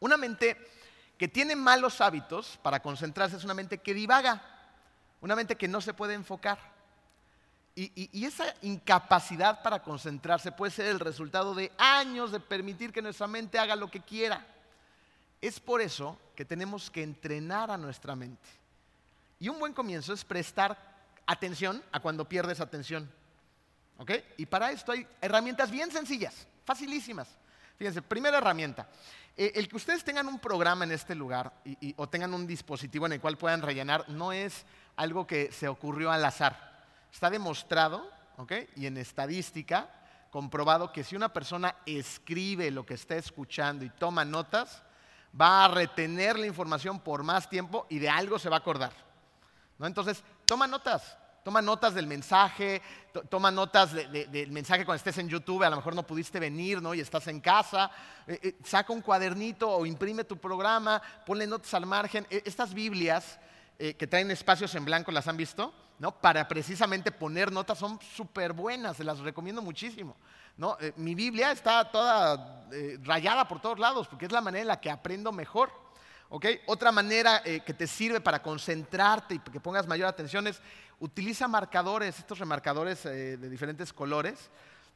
Una 0.00 0.16
mente 0.16 0.56
que 1.18 1.28
tiene 1.28 1.54
malos 1.54 2.00
hábitos 2.00 2.58
para 2.62 2.80
concentrarse 2.80 3.36
es 3.36 3.44
una 3.44 3.54
mente 3.54 3.78
que 3.78 3.94
divaga. 3.94 4.51
Una 5.22 5.36
mente 5.36 5.56
que 5.56 5.68
no 5.68 5.80
se 5.80 5.94
puede 5.94 6.14
enfocar. 6.14 6.58
Y, 7.74 8.26
esa 8.26 8.54
incapacidad 8.60 9.62
para 9.62 9.82
concentrarse 9.82 10.52
puede 10.52 10.72
ser 10.72 10.86
el 10.88 11.00
resultado 11.00 11.54
de 11.54 11.72
años 11.78 12.30
de 12.30 12.38
permitir 12.38 12.92
que 12.92 13.00
nuestra 13.00 13.26
mente 13.26 13.58
haga 13.58 13.76
lo 13.76 13.90
que 13.90 14.00
quiera. 14.00 14.44
Es 15.40 15.58
por 15.58 15.80
eso 15.80 16.18
que 16.36 16.44
tenemos 16.44 16.90
que 16.90 17.02
entrenar 17.02 17.70
a 17.70 17.78
nuestra 17.78 18.14
mente. 18.14 18.46
Y 19.40 19.48
un 19.48 19.58
buen 19.58 19.72
comienzo 19.72 20.12
es 20.12 20.22
prestar 20.22 20.76
atención 21.24 21.82
a 21.92 22.00
cuando 22.00 22.28
pierdes 22.28 22.60
atención. 22.60 23.10
¿Ok? 23.98 24.10
Y 24.36 24.44
para 24.44 24.70
esto 24.70 24.92
hay 24.92 25.06
herramientas 25.20 25.70
bien 25.70 25.90
sencillas, 25.90 26.46
facilísimas. 26.66 27.28
Fíjense, 27.78 28.02
primera 28.02 28.38
herramienta. 28.38 28.86
Eh, 29.34 29.52
el 29.54 29.66
que 29.66 29.76
ustedes 29.76 30.04
tengan 30.04 30.28
un 30.28 30.38
programa 30.38 30.84
en 30.84 30.92
este 30.92 31.14
lugar 31.14 31.52
o 31.96 32.08
tengan 32.08 32.34
un 32.34 32.46
dispositivo 32.46 33.06
en 33.06 33.12
el 33.12 33.20
cual 33.20 33.38
puedan 33.38 33.62
rellenar 33.62 34.06
no 34.10 34.30
es 34.30 34.66
algo 34.96 35.26
que 35.26 35.52
se 35.52 35.68
ocurrió 35.68 36.10
al 36.10 36.24
azar. 36.24 36.84
Está 37.12 37.30
demostrado. 37.30 38.10
Y 38.74 38.86
en 38.86 38.96
estadística, 38.96 39.88
comprobado 40.30 40.90
que 40.92 41.04
si 41.04 41.14
una 41.14 41.32
persona 41.32 41.76
escribe 41.86 42.72
lo 42.72 42.84
que 42.84 42.94
está 42.94 43.14
escuchando 43.14 43.84
y 43.84 43.90
toma 43.90 44.24
notas, 44.24 44.82
va 45.38 45.64
a 45.64 45.68
retener 45.68 46.38
la 46.38 46.46
información 46.46 46.98
por 46.98 47.22
más 47.22 47.48
tiempo 47.48 47.86
y 47.88 47.98
de 47.98 48.08
algo 48.08 48.38
se 48.38 48.48
va 48.48 48.56
a 48.56 48.58
acordar. 48.58 48.92
¿no? 49.78 49.86
Entonces, 49.86 50.24
toma 50.46 50.66
notas. 50.66 51.18
Toma 51.44 51.60
notas 51.60 51.94
del 51.94 52.06
mensaje, 52.06 52.80
toma 53.28 53.50
notas 53.50 53.92
del 53.92 54.52
mensaje 54.52 54.84
cuando 54.84 54.98
estés 54.98 55.18
en 55.18 55.28
YouTube, 55.28 55.64
a 55.64 55.70
lo 55.70 55.74
mejor 55.74 55.92
no 55.92 56.06
pudiste 56.06 56.38
venir, 56.38 56.80
¿no? 56.80 56.94
Y 56.94 57.00
estás 57.00 57.26
en 57.26 57.40
casa. 57.40 57.90
Eh, 58.28 58.38
eh, 58.40 58.56
saca 58.62 58.92
un 58.92 59.00
cuadernito 59.00 59.68
o 59.68 59.84
imprime 59.84 60.22
tu 60.22 60.36
programa, 60.36 61.02
ponle 61.26 61.48
notas 61.48 61.74
al 61.74 61.84
margen. 61.84 62.24
E, 62.30 62.44
estas 62.46 62.72
Biblias 62.72 63.40
eh, 63.84 63.94
que 63.94 64.06
traen 64.06 64.30
espacios 64.30 64.74
en 64.74 64.84
blanco, 64.84 65.10
¿las 65.10 65.26
han 65.26 65.36
visto? 65.36 65.74
¿No? 65.98 66.12
Para 66.12 66.46
precisamente 66.46 67.10
poner 67.10 67.50
notas 67.50 67.78
son 67.78 67.98
súper 68.00 68.52
buenas, 68.52 68.96
se 68.96 69.04
las 69.04 69.18
recomiendo 69.18 69.60
muchísimo. 69.62 70.16
¿no? 70.56 70.76
mi 70.96 71.14
Biblia 71.14 71.50
está 71.50 71.90
toda 71.90 72.68
rayada 73.02 73.48
por 73.48 73.60
todos 73.60 73.78
lados 73.78 74.06
porque 74.06 74.26
es 74.26 74.32
la 74.32 74.42
manera 74.42 74.62
en 74.62 74.68
la 74.68 74.80
que 74.80 74.90
aprendo 74.90 75.32
mejor. 75.32 75.70
Otra 76.66 76.92
manera 76.92 77.42
que 77.42 77.74
te 77.74 77.86
sirve 77.86 78.20
para 78.20 78.42
concentrarte 78.42 79.34
y 79.34 79.38
que 79.38 79.60
pongas 79.60 79.86
mayor 79.86 80.08
atención 80.08 80.46
es 80.46 80.60
utiliza 81.02 81.48
marcadores, 81.48 82.16
estos 82.16 82.38
remarcadores 82.38 83.04
eh, 83.06 83.36
de 83.36 83.50
diferentes 83.50 83.92
colores, 83.92 84.50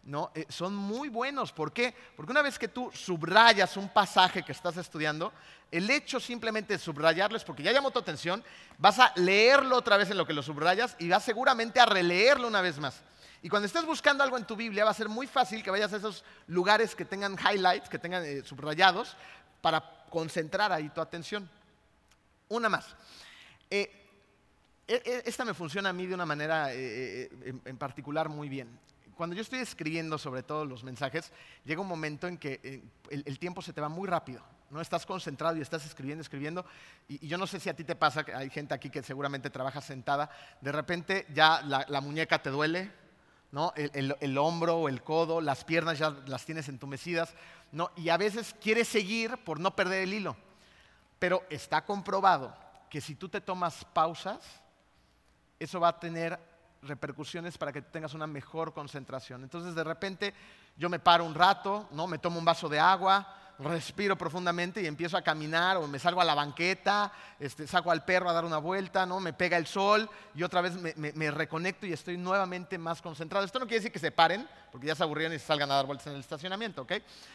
¿no? 0.06 0.30
Eh, 0.34 0.46
son 0.48 0.74
muy 0.74 1.08
buenos. 1.08 1.52
¿Por 1.52 1.72
qué? 1.72 1.94
Porque 2.16 2.32
una 2.32 2.42
vez 2.42 2.58
que 2.58 2.68
tú 2.68 2.90
subrayas 2.94 3.76
un 3.76 3.88
pasaje 3.88 4.42
que 4.42 4.52
estás 4.52 4.76
estudiando, 4.76 5.32
el 5.70 5.90
hecho 5.90 6.20
simplemente 6.20 6.74
de 6.74 6.78
subrayarlo 6.78 7.36
es 7.36 7.44
porque 7.44 7.62
ya 7.62 7.72
llamó 7.72 7.90
tu 7.90 7.98
atención, 7.98 8.42
vas 8.78 8.98
a 8.98 9.12
leerlo 9.16 9.76
otra 9.76 9.96
vez 9.96 10.10
en 10.10 10.16
lo 10.16 10.26
que 10.26 10.32
lo 10.32 10.42
subrayas 10.42 10.96
y 10.98 11.08
vas 11.08 11.24
seguramente 11.24 11.80
a 11.80 11.86
releerlo 11.86 12.48
una 12.48 12.60
vez 12.60 12.78
más. 12.78 13.02
Y 13.42 13.48
cuando 13.48 13.66
estés 13.66 13.84
buscando 13.84 14.24
algo 14.24 14.38
en 14.38 14.46
tu 14.46 14.56
Biblia, 14.56 14.84
va 14.84 14.92
a 14.92 14.94
ser 14.94 15.08
muy 15.08 15.26
fácil 15.26 15.62
que 15.62 15.70
vayas 15.70 15.92
a 15.92 15.96
esos 15.96 16.24
lugares 16.46 16.94
que 16.94 17.04
tengan 17.04 17.36
highlights, 17.38 17.88
que 17.88 17.98
tengan 17.98 18.24
eh, 18.24 18.42
subrayados, 18.44 19.16
para 19.60 19.80
concentrar 20.10 20.72
ahí 20.72 20.88
tu 20.88 21.00
atención. 21.00 21.48
Una 22.48 22.68
más. 22.68 22.94
E, 23.68 23.90
e, 24.86 25.22
esta 25.26 25.44
me 25.44 25.54
funciona 25.54 25.90
a 25.90 25.92
mí 25.92 26.06
de 26.06 26.14
una 26.14 26.26
manera 26.26 26.72
eh, 26.72 27.28
eh, 27.44 27.54
en 27.64 27.76
particular 27.76 28.28
muy 28.28 28.48
bien. 28.48 28.68
Cuando 29.16 29.34
yo 29.34 29.40
estoy 29.40 29.60
escribiendo 29.60 30.18
sobre 30.18 30.42
todos 30.42 30.68
los 30.68 30.84
mensajes, 30.84 31.32
llega 31.64 31.80
un 31.80 31.88
momento 31.88 32.28
en 32.28 32.36
que 32.36 32.60
eh, 32.62 32.82
el, 33.08 33.38
tiempo 33.38 33.62
se 33.62 33.72
te 33.72 33.80
va 33.80 33.88
muy 33.88 34.06
rápido. 34.06 34.42
No 34.68 34.78
estás 34.78 35.06
concentrado 35.06 35.56
y 35.56 35.62
estás 35.62 35.86
escribiendo, 35.86 36.20
escribiendo. 36.20 36.66
Y, 37.08 37.26
yo 37.26 37.38
no 37.38 37.46
sé 37.46 37.58
si 37.58 37.70
a 37.70 37.74
ti 37.74 37.82
te 37.82 37.96
pasa, 37.96 38.26
hay 38.34 38.50
gente 38.50 38.74
aquí 38.74 38.90
que 38.90 39.02
seguramente 39.02 39.48
trabaja 39.48 39.80
sentada, 39.80 40.28
de 40.60 40.70
repente 40.70 41.26
ya 41.32 41.62
la, 41.62 42.00
muñeca 42.02 42.42
te 42.42 42.50
duele, 42.50 42.92
¿no? 43.52 43.72
El, 43.74 44.36
hombro 44.36 44.76
o 44.76 44.88
el 44.90 45.02
codo, 45.02 45.40
las 45.40 45.64
piernas 45.64 45.98
ya 45.98 46.10
las 46.26 46.44
tienes 46.44 46.68
entumecidas, 46.68 47.32
¿no? 47.72 47.92
Y 47.96 48.10
a 48.10 48.18
veces 48.18 48.54
quieres 48.60 48.86
seguir 48.86 49.38
por 49.44 49.58
no 49.58 49.74
perder 49.74 50.02
el 50.02 50.12
hilo. 50.12 50.36
Pero 51.18 51.42
está 51.48 51.86
comprobado 51.86 52.54
que 52.90 53.00
si 53.00 53.14
tú 53.14 53.30
te 53.30 53.40
tomas 53.40 53.82
pausas, 53.94 54.40
eso 55.58 55.80
va 55.80 55.88
a 55.88 55.98
tener 55.98 56.38
repercusiones 56.82 57.58
para 57.58 57.72
que 57.72 57.82
tengas 57.82 58.14
una 58.14 58.26
mejor 58.26 58.72
concentración. 58.72 59.42
Entonces 59.42 59.74
de 59.74 59.84
repente 59.84 60.34
yo 60.76 60.88
me 60.88 60.98
paro 60.98 61.24
un 61.24 61.34
rato, 61.34 61.88
¿no? 61.92 62.06
me 62.06 62.18
tomo 62.18 62.38
un 62.38 62.44
vaso 62.44 62.68
de 62.68 62.78
agua, 62.78 63.26
respiro 63.58 64.16
profundamente 64.16 64.82
y 64.82 64.86
empiezo 64.86 65.16
a 65.16 65.22
caminar 65.22 65.78
o 65.78 65.86
me 65.86 65.98
salgo 65.98 66.20
a 66.20 66.24
la 66.24 66.34
banqueta, 66.34 67.10
este, 67.40 67.66
saco 67.66 67.90
al 67.90 68.04
perro 68.04 68.28
a 68.28 68.32
dar 68.32 68.44
una 68.44 68.58
vuelta, 68.58 69.06
¿no? 69.06 69.20
me 69.20 69.32
pega 69.32 69.56
el 69.56 69.66
sol 69.66 70.08
y 70.34 70.42
otra 70.42 70.60
vez 70.60 70.74
me, 70.76 71.30
reconecto 71.30 71.86
y 71.86 71.92
estoy 71.92 72.16
nuevamente 72.16 72.78
más 72.78 73.00
concentrado. 73.00 73.44
Esto 73.44 73.58
no 73.58 73.66
quiere 73.66 73.78
decir 73.78 73.92
que 73.92 73.98
se 73.98 74.12
paren, 74.12 74.46
porque 74.70 74.86
ya 74.86 74.94
se 74.94 75.02
aburrieron 75.02 75.34
y 75.34 75.38
se 75.38 75.46
salgan 75.46 75.70
a 75.70 75.76
dar 75.76 75.86
vueltas 75.86 76.08
en 76.08 76.14
el 76.14 76.20
estacionamiento, 76.20 76.82
¿ok? 76.82 76.92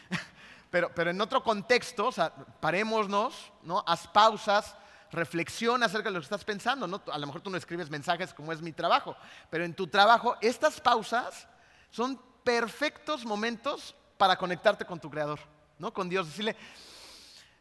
pero, 0.69 0.91
pero 0.93 1.09
en 1.09 1.19
otro 1.19 1.43
contexto, 1.43 2.11
parémonos, 2.59 3.51
¿no? 3.63 3.83
haz 3.87 4.07
pausas, 4.07 4.75
reflexiona 5.11 5.85
acerca 5.85 6.09
de 6.09 6.13
lo 6.13 6.19
que 6.19 6.25
estás 6.25 6.43
pensando. 6.43 6.87
¿no? 6.87 7.01
A 7.11 7.17
lo 7.17 7.27
mejor 7.27 7.41
tú 7.41 7.49
no 7.49 7.57
escribes 7.57 7.89
mensajes 7.89 8.33
como 8.33 8.51
es 8.51 8.61
mi 8.61 8.71
trabajo, 8.71 9.15
pero 9.49 9.63
en 9.63 9.73
tu 9.73 9.87
trabajo 9.87 10.35
estas 10.41 10.79
pausas 10.79 11.47
son 11.89 12.19
perfectos 12.43 13.25
momentos 13.25 13.95
para 14.17 14.37
conectarte 14.37 14.85
con 14.85 14.99
tu 14.99 15.09
creador, 15.09 15.39
¿no? 15.77 15.93
con 15.93 16.09
Dios. 16.09 16.27
Decirle, 16.27 16.55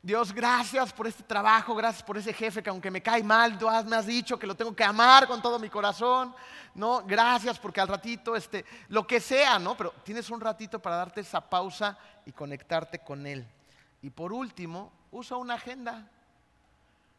Dios, 0.03 0.33
gracias 0.33 0.95
por 0.95 1.07
este 1.07 1.23
trabajo, 1.23 1.75
gracias 1.75 2.03
por 2.03 2.17
ese 2.17 2.33
jefe 2.33 2.63
que 2.63 2.71
aunque 2.71 2.91
me 2.91 3.03
cae 3.03 3.23
mal, 3.23 3.59
tú 3.59 3.67
me 3.87 3.97
has 3.97 4.07
dicho 4.07 4.39
que 4.39 4.47
lo 4.47 4.55
tengo 4.55 4.75
que 4.75 4.83
amar 4.83 5.27
con 5.27 5.43
todo 5.43 5.59
mi 5.59 5.69
corazón, 5.69 6.35
¿no? 6.75 7.03
Gracias 7.03 7.59
porque 7.59 7.83
al 7.83 7.89
ratito, 7.89 8.35
este, 8.35 8.65
lo 8.89 9.07
que 9.07 9.21
sea, 9.21 9.59
¿no? 9.59 9.77
Pero 9.77 9.93
tienes 10.03 10.31
un 10.31 10.41
ratito 10.41 10.79
para 10.79 10.97
darte 10.97 11.21
esa 11.21 11.43
pausa 11.43 11.99
y 12.25 12.33
conectarte 12.33 13.01
con 13.01 13.27
Él. 13.27 13.47
Y 14.01 14.09
por 14.09 14.33
último, 14.33 14.91
usa 15.11 15.37
una 15.37 15.55
agenda. 15.55 16.11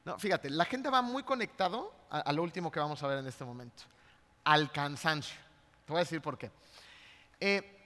No, 0.04 0.18
fíjate, 0.18 0.50
la 0.50 0.66
gente 0.66 0.90
va 0.90 1.02
muy 1.02 1.24
conectado 1.24 1.94
a, 2.10 2.32
lo 2.34 2.42
último 2.42 2.72
que 2.72 2.80
vamos 2.80 3.02
a 3.04 3.08
ver 3.08 3.20
en 3.20 3.28
este 3.28 3.46
momento, 3.46 3.84
al 4.44 4.72
cansancio. 4.72 5.38
Te 5.86 5.94
voy 5.94 6.00
a 6.00 6.04
decir 6.04 6.22
por 6.22 6.38
qué. 6.38 6.52
Eh, 7.40 7.80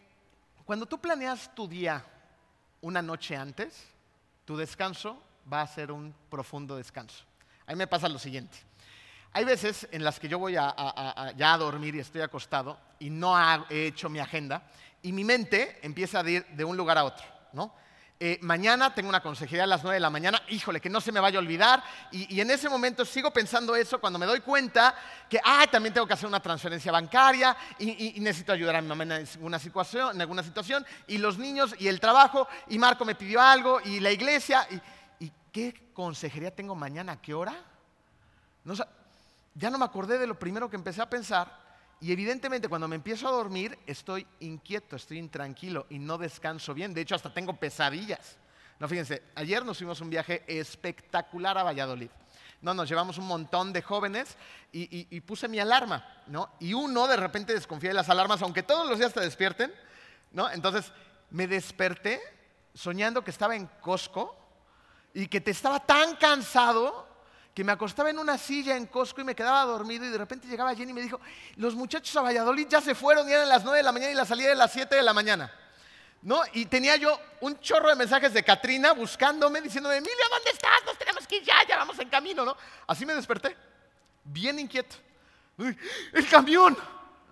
cuando 0.63 0.85
tú 0.85 0.99
planeas 0.99 1.53
tu 1.53 1.67
día 1.67 2.03
una 2.81 3.01
noche 3.01 3.35
antes, 3.35 3.85
tu 4.45 4.55
descanso 4.55 5.21
va 5.51 5.61
a 5.61 5.67
ser 5.67 5.91
un 5.91 6.15
profundo 6.29 6.77
descanso. 6.77 7.23
A 7.67 7.71
mí 7.71 7.77
me 7.77 7.87
pasa 7.87 8.07
lo 8.07 8.19
siguiente. 8.19 8.57
Hay 9.33 9.43
veces 9.43 9.87
en 9.91 10.03
las 10.03 10.19
que 10.19 10.29
yo 10.29 10.39
voy 10.39 10.53
ya 10.53 10.73
a 10.77 11.57
dormir 11.57 11.95
y 11.95 11.99
estoy 11.99 12.21
acostado 12.21 12.79
y 12.99 13.09
no 13.09 13.35
he 13.69 13.87
hecho 13.87 14.07
mi 14.07 14.19
agenda 14.19 14.63
y 15.01 15.11
mi 15.11 15.23
mente 15.23 15.79
empieza 15.83 16.21
a 16.21 16.29
ir 16.29 16.45
de 16.47 16.63
un 16.63 16.77
lugar 16.77 16.97
a 16.97 17.03
otro, 17.03 17.25
¿no? 17.51 17.73
Eh, 18.17 18.39
mañana 18.41 18.95
tengo 18.95 19.09
una 19.09 19.21
consejería 19.21 19.65
a 19.65 19.67
las 19.67 19.83
9 19.83 19.95
de 19.95 19.99
la 19.99 20.09
mañana, 20.09 20.41
híjole, 20.47 20.79
que 20.79 20.89
no 20.89 21.01
se 21.01 21.11
me 21.11 21.19
vaya 21.19 21.37
a 21.37 21.41
olvidar. 21.41 21.83
Y, 22.11 22.39
en 22.39 22.49
ese 22.49 22.69
momento 22.69 23.03
sigo 23.03 23.31
pensando 23.31 23.75
eso 23.75 23.99
cuando 23.99 24.17
me 24.17 24.25
doy 24.25 24.39
cuenta 24.39 24.95
que, 25.29 25.41
ah, 25.43 25.65
también 25.69 25.93
tengo 25.93 26.07
que 26.07 26.13
hacer 26.13 26.27
una 26.27 26.39
transferencia 26.39 26.93
bancaria 26.93 27.55
y, 27.77 28.17
necesito 28.21 28.53
ayudar 28.53 28.77
a 28.77 28.81
mi 28.81 28.87
mamá 28.87 29.03
en 29.03 29.11
alguna, 29.11 29.59
situación, 29.59 30.15
en 30.15 30.21
alguna 30.21 30.43
situación, 30.43 30.85
y 31.07 31.17
los 31.17 31.37
niños 31.37 31.75
y 31.77 31.89
el 31.89 31.99
trabajo, 31.99 32.47
y 32.67 32.79
Marco 32.79 33.03
me 33.03 33.15
pidió 33.15 33.41
algo, 33.41 33.81
y 33.83 33.99
la 33.99 34.11
iglesia, 34.11 34.65
y, 35.19 35.29
¿qué 35.51 35.91
consejería 35.93 36.55
tengo 36.55 36.73
mañana? 36.73 37.13
¿A 37.13 37.21
qué 37.21 37.33
hora? 37.33 37.53
ya 39.53 39.69
no 39.69 39.77
me 39.77 39.85
acordé 39.85 40.17
de 40.17 40.25
lo 40.25 40.39
primero 40.39 40.69
que 40.69 40.75
empecé 40.75 41.01
a 41.01 41.09
pensar 41.09 41.64
y 42.05 42.11
evidentemente 42.11 42.69
cuando 42.69 42.87
me 42.87 42.97
empiezo 42.97 43.27
a 43.27 43.31
dormir 43.31 43.79
estoy 43.87 44.27
inquieto, 44.41 44.95
estoy 44.95 45.17
intranquilo 45.17 45.87
y 45.89 45.97
no 45.97 46.19
descanso 46.19 46.75
bien. 46.75 46.93
De 46.93 47.01
hecho, 47.01 47.15
hasta 47.15 47.33
tengo 47.33 47.55
pesadillas. 47.55 48.37
No, 48.77 48.87
fíjense, 48.87 49.23
ayer 49.33 49.65
nos 49.65 49.79
fuimos 49.79 49.99
un 50.01 50.11
viaje 50.11 50.43
espectacular 50.45 51.57
a 51.57 51.63
Valladolid. 51.63 52.11
No, 52.61 52.75
nos 52.75 52.87
llevamos 52.87 53.17
un 53.17 53.25
montón 53.25 53.73
de 53.73 53.81
jóvenes 53.81 54.37
y, 54.71 55.19
puse 55.21 55.47
mi 55.47 55.57
alarma, 55.57 56.21
¿no? 56.27 56.51
Y 56.59 56.75
uno 56.75 57.07
de 57.07 57.17
repente 57.17 57.55
desconfía 57.55 57.89
de 57.89 57.95
las 57.95 58.09
alarmas, 58.09 58.39
aunque 58.43 58.61
todos 58.61 58.87
los 58.87 58.99
días 58.99 59.11
te 59.11 59.21
despierten, 59.21 59.73
¿no? 60.31 60.47
Entonces 60.51 60.91
me 61.31 61.47
desperté 61.47 62.21
soñando 62.75 63.23
que 63.23 63.31
estaba 63.31 63.55
en 63.55 63.65
Costco 63.81 64.37
y 65.11 65.25
que 65.25 65.41
te 65.41 65.49
estaba 65.49 65.79
tan 65.79 66.17
cansado 66.17 67.04
que 67.55 67.63
me 67.63 67.71
acostaba 67.71 68.09
en 68.09 68.19
una 68.19 68.37
silla 68.37 68.75
en 68.75 68.85
Costco 68.85 69.21
y 69.21 69.23
me 69.23 69.33
quedaba 69.33 69.63
dormido 69.63 70.03
y 70.03 70.09
de 70.09 70.17
repente 70.17 70.45
llegaba 70.45 70.75
Jenny 70.75 70.91
y 70.91 70.93
me 70.93 71.01
dijo, 71.01 71.21
los 71.55 71.73
muchachos 71.73 72.13
a 72.17 72.21
Valladolid 72.21 72.67
ya 72.67 72.81
se 72.81 72.93
fueron 72.93 73.29
y 73.29 73.31
eran 73.31 73.47
las 73.47 73.63
9 73.63 73.77
de 73.77 73.83
la 73.83 73.93
mañana 73.93 74.11
y 74.11 74.15
la 74.15 74.25
salida 74.25 74.49
de 74.49 74.55
las 74.55 74.73
7 74.73 74.93
de 74.93 75.01
la 75.01 75.13
mañana. 75.13 75.49
¿No? 76.21 76.41
Y 76.51 76.65
tenía 76.65 76.97
yo 76.97 77.17
un 77.39 77.57
chorro 77.61 77.87
de 77.87 77.95
mensajes 77.95 78.33
de 78.33 78.43
Katrina 78.43 78.91
buscándome, 78.91 79.61
diciéndome, 79.61 79.95
Emilia, 79.95 80.25
¿dónde 80.29 80.49
estás? 80.49 80.83
Nos 80.85 80.97
tenemos 80.97 81.25
que 81.25 81.37
ir 81.37 81.43
ya, 81.43 81.55
ya 81.65 81.77
vamos 81.77 81.97
en 81.99 82.09
camino, 82.09 82.43
¿no? 82.43 82.57
Así 82.87 83.05
me 83.05 83.15
desperté, 83.15 83.55
bien 84.25 84.59
inquieto. 84.59 84.97
¡El 86.11 86.27
camión! 86.29 86.77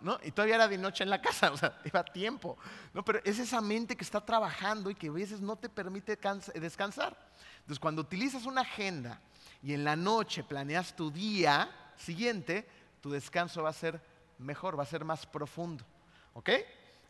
¿No? 0.03 0.19
Y 0.21 0.31
todavía 0.31 0.55
era 0.55 0.67
de 0.67 0.77
noche 0.77 1.05
en 1.05 1.09
la 1.09 1.21
casa, 1.21 1.49
o 1.53 1.57
sea, 1.57 1.79
iba 1.85 2.03
tiempo. 2.03 2.57
¿no? 2.93 3.05
Pero 3.05 3.21
es 3.23 3.39
esa 3.39 3.61
mente 3.61 3.95
que 3.95 4.03
está 4.03 4.19
trabajando 4.19 4.89
y 4.89 4.95
que 4.95 5.07
a 5.07 5.11
veces 5.11 5.39
no 5.39 5.55
te 5.55 5.69
permite 5.69 6.19
descansar. 6.55 7.17
Entonces, 7.59 7.79
cuando 7.79 8.01
utilizas 8.01 8.45
una 8.45 8.61
agenda 8.61 9.21
y 9.63 9.73
en 9.73 9.85
la 9.85 9.95
noche 9.95 10.43
planeas 10.43 10.93
tu 10.93 11.09
día 11.09 11.93
siguiente, 11.95 12.67
tu 12.99 13.11
descanso 13.11 13.63
va 13.63 13.69
a 13.69 13.73
ser 13.73 14.01
mejor, 14.39 14.77
va 14.77 14.83
a 14.83 14.87
ser 14.87 15.05
más 15.05 15.25
profundo. 15.25 15.85
¿Ok? 16.33 16.49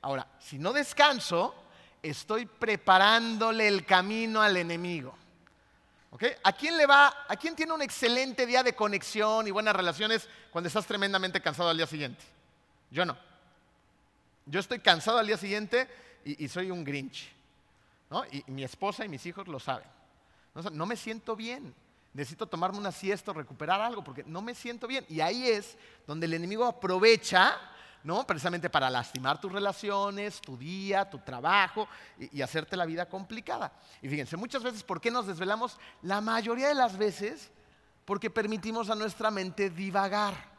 Ahora, 0.04 0.28
si 0.38 0.60
no 0.60 0.72
descanso, 0.72 1.56
estoy 2.04 2.46
preparándole 2.46 3.68
el 3.68 3.88
camino 3.88 4.40
al 4.40 4.56
enemigo. 4.56 5.16
¿Ok? 6.12 6.26
¿A 6.44 6.54
quién 6.54 6.78
le 6.78 6.86
va, 6.86 7.26
a 7.28 7.36
quién 7.38 7.56
tiene 7.56 7.74
un 7.74 7.82
excelente 7.82 8.46
día 8.46 8.62
de 8.62 8.76
conexión 8.76 9.48
y 9.48 9.52
buenas 9.52 9.76
relaciones 9.76 10.30
cuando 10.52 10.68
estás 10.68 10.86
tremendamente 10.86 11.42
cansado 11.42 11.70
al 11.70 11.78
día 11.78 11.88
siguiente? 11.88 12.24
Yo 12.94 13.04
no. 13.04 13.18
Yo 14.46 14.62
estoy 14.62 14.80
cansado 14.80 15.18
al 15.18 15.28
día 15.28 15.38
siguiente 15.38 15.90
y, 16.24 16.48
soy 16.48 16.72
un 16.72 16.86
grinch. 16.86 17.30
¿no? 18.10 18.24
Y, 18.32 18.44
mi 18.48 18.64
esposa 18.64 19.04
y 19.04 19.10
mis 19.10 19.26
hijos 19.26 19.50
lo 19.50 19.60
saben. 19.60 19.88
no 20.72 20.86
me 20.86 20.96
siento 20.96 21.36
bien 21.36 21.76
necesito 22.14 22.46
tomarme 22.48 22.78
una 22.78 22.92
siesta, 22.92 23.34
recuperar 23.34 23.82
algo, 23.82 24.04
porque 24.04 24.24
no 24.24 24.42
me 24.42 24.54
siento 24.54 24.88
bien. 24.88 25.06
Y 25.10 25.20
ahí 25.20 25.48
es 25.48 25.78
donde 26.06 26.28
el 26.28 26.34
enemigo 26.34 26.66
aprovecha, 26.66 27.58
¿no? 28.04 28.26
Precisamente 28.28 28.70
para 28.70 28.90
lastimar 28.90 29.42
tus 29.42 29.52
relaciones, 29.52 30.40
tu 30.40 30.58
día, 30.58 31.10
tu 31.10 31.20
trabajo 31.20 31.88
y, 32.20 32.42
hacerte 32.42 32.78
la 32.78 32.86
vida 32.86 33.08
complicada. 33.08 33.74
Y 34.02 34.10
fíjense, 34.10 34.38
muchas 34.38 34.64
veces, 34.64 34.84
¿por 34.84 35.02
qué 35.02 35.10
nos 35.10 35.26
desvelamos? 35.26 35.78
La 36.04 36.22
mayoría 36.22 36.68
de 36.68 36.76
las 36.76 36.98
veces, 36.98 37.50
porque 38.06 38.30
permitimos 38.30 38.90
a 38.90 38.96
nuestra 38.96 39.32
mente 39.32 39.70
divagar. 39.70 40.53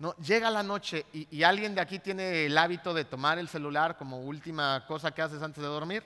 No, 0.00 0.16
llega 0.16 0.50
la 0.50 0.62
noche 0.62 1.04
y, 1.12 1.42
alguien 1.42 1.74
de 1.74 1.82
aquí 1.82 1.98
tiene 1.98 2.46
el 2.46 2.56
hábito 2.56 2.94
de 2.94 3.04
tomar 3.04 3.38
el 3.38 3.48
celular 3.48 3.98
como 3.98 4.20
última 4.20 4.86
cosa 4.86 5.10
que 5.10 5.20
haces 5.20 5.42
antes 5.42 5.62
de 5.62 5.68
dormir. 5.68 6.02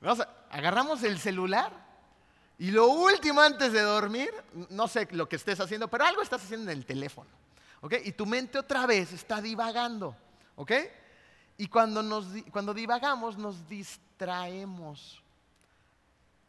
No, 0.00 0.12
o 0.12 0.16
sea, 0.16 0.28
agarramos 0.50 1.04
el 1.04 1.20
celular 1.20 1.70
y 2.58 2.72
lo 2.72 2.88
último 2.88 3.40
antes 3.40 3.72
de 3.72 3.82
dormir, 3.82 4.30
no 4.70 4.88
sé 4.88 5.06
lo 5.12 5.28
que 5.28 5.36
estés 5.36 5.60
haciendo, 5.60 5.86
pero 5.86 6.04
algo 6.04 6.22
estás 6.22 6.42
haciendo 6.42 6.72
en 6.72 6.78
el 6.78 6.84
teléfono. 6.84 7.30
¿ok? 7.80 7.94
Y 8.04 8.10
tu 8.10 8.26
mente 8.26 8.58
otra 8.58 8.86
vez 8.86 9.12
está 9.12 9.40
divagando. 9.40 10.16
¿ok? 10.56 10.72
Y 11.58 11.68
cuando, 11.68 12.02
nos, 12.02 12.26
cuando 12.50 12.74
divagamos 12.74 13.38
nos 13.38 13.68
distraemos. 13.68 15.22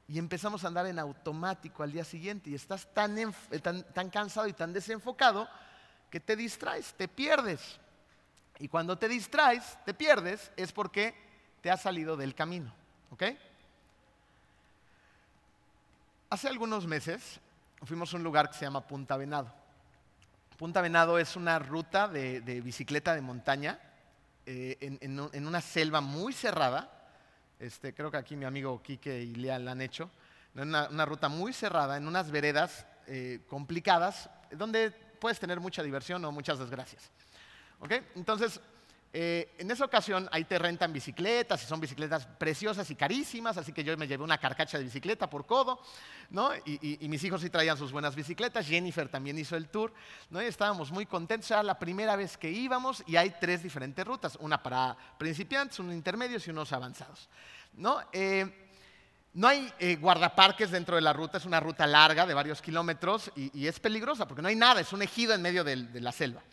Y 0.10 0.18
empezamos 0.18 0.64
a 0.64 0.68
andar 0.70 0.88
en 0.88 0.98
automático 0.98 1.84
al 1.84 1.92
día 1.92 2.04
siguiente 2.04 2.50
y 2.50 2.56
estás 2.56 2.92
tan, 2.96 3.16
eh, 3.16 3.32
tan, 3.62 3.84
tan 3.94 4.10
cansado 4.10 4.48
y 4.48 4.54
tan 4.54 4.74
desenfocado 4.74 5.48
que 6.10 6.20
te 6.20 6.36
distraes, 6.36 6.96
te 6.96 7.08
pierdes. 7.08 7.80
Y 8.58 8.68
cuando 8.68 8.98
te 8.98 9.08
distraes, 9.08 9.78
te 9.86 9.94
pierdes, 9.94 10.52
es 10.58 10.72
porque 10.72 11.14
te 11.62 11.70
has 11.70 11.84
salido 11.84 12.18
del 12.18 12.34
camino. 12.34 12.74
¿Ok? 13.12 13.24
Hace 16.32 16.48
algunos 16.48 16.88
meses 16.88 17.40
fuimos 17.84 18.12
a 18.12 18.18
un 18.18 18.24
lugar 18.24 18.50
que 18.50 18.58
se 18.58 18.66
llama 18.66 18.88
Punta 18.88 19.16
Venado. 19.16 19.54
Punta 20.58 20.82
Venado 20.82 21.20
es 21.20 21.36
una 21.36 21.60
ruta 21.60 22.08
de, 22.08 22.42
de 22.42 22.62
bicicleta 22.62 23.14
de 23.14 23.22
montaña 23.22 23.80
eh, 24.48 24.76
en, 24.82 25.30
en 25.32 25.48
una 25.48 25.62
selva 25.62 26.02
muy 26.02 26.34
cerrada. 26.34 26.99
Este, 27.60 27.94
creo 27.94 28.10
que 28.10 28.18
aquí 28.18 28.38
mi 28.38 28.46
amigo 28.46 28.82
Quique 28.82 29.22
y 29.22 29.36
Lea 29.36 29.60
la 29.60 29.72
han 29.72 29.82
hecho. 29.82 30.10
Una, 30.56 31.06
ruta 31.06 31.30
muy 31.30 31.54
cerrada, 31.54 31.98
en 31.98 32.08
unas 32.08 32.32
veredas 32.32 32.86
eh, 33.06 33.42
complicadas, 33.48 34.30
donde 34.52 34.92
puedes 34.92 35.40
tener 35.40 35.60
mucha 35.60 35.84
diversión 35.84 36.24
o 36.26 36.32
muchas 36.32 36.58
desgracias. 36.58 37.12
¿Ok? 37.80 37.92
Entonces, 38.16 38.60
eh, 39.12 39.56
en 39.58 39.72
esa 39.72 39.86
ocasión 39.86 40.30
ahí 40.32 40.44
te 40.44 40.60
rentan 40.60 40.94
bicicletas 40.94 41.64
y 41.64 41.66
son 41.66 41.80
bicicletas 41.80 42.28
preciosas 42.28 42.88
y 42.92 42.96
carísimas, 42.96 43.58
así 43.58 43.74
que 43.74 43.84
yo 43.84 43.98
me 43.98 44.08
llevé 44.08 44.24
una 44.24 44.38
carcacha 44.38 44.78
de 44.78 44.84
bicicleta 44.84 45.28
por 45.28 45.48
codo, 45.48 45.82
¿no? 46.30 46.52
Y, 46.64 47.00
mis 47.10 47.24
hijos 47.24 47.42
sí 47.42 47.50
traían 47.50 47.76
sus 47.76 47.92
buenas 47.92 48.16
bicicletas, 48.16 48.68
Jennifer 48.68 49.10
también 49.10 49.40
hizo 49.40 49.56
el 49.56 49.70
tour, 49.70 49.92
¿no? 50.30 50.44
Y 50.44 50.46
estábamos 50.46 50.92
muy 50.92 51.08
contentos, 51.08 51.50
era 51.50 51.64
la 51.64 51.80
primera 51.80 52.16
vez 52.16 52.38
que 52.38 52.52
íbamos 52.52 53.04
y 53.08 53.16
hay 53.16 53.34
tres 53.42 53.64
diferentes 53.64 54.06
rutas, 54.06 54.38
una 54.42 54.62
para 54.62 54.96
principiantes, 55.18 55.80
unos 55.80 55.96
intermedios 55.96 56.48
y 56.48 56.52
unos 56.52 56.72
avanzados, 56.72 57.30
¿no? 57.74 58.00
Eh, 58.14 58.68
no 59.34 59.48
hay 59.48 59.74
eh, 59.80 59.96
guardaparques 59.96 60.70
dentro 60.70 60.96
de 60.96 61.02
la 61.02 61.14
ruta, 61.14 61.40
es 61.40 61.46
una 61.46 61.60
ruta 61.60 61.88
larga 61.88 62.28
de 62.28 62.36
varios 62.36 62.62
kilómetros 62.62 63.32
y, 63.36 63.66
es 63.66 63.80
peligrosa 63.80 64.28
porque 64.28 64.44
no 64.44 64.50
hay 64.50 64.56
nada, 64.56 64.82
es 64.82 64.94
un 64.94 65.02
ejido 65.02 65.34
en 65.34 65.42
medio 65.42 65.64
del- 65.64 65.92
de 65.92 66.02
la 66.02 66.12
selva. 66.12 66.44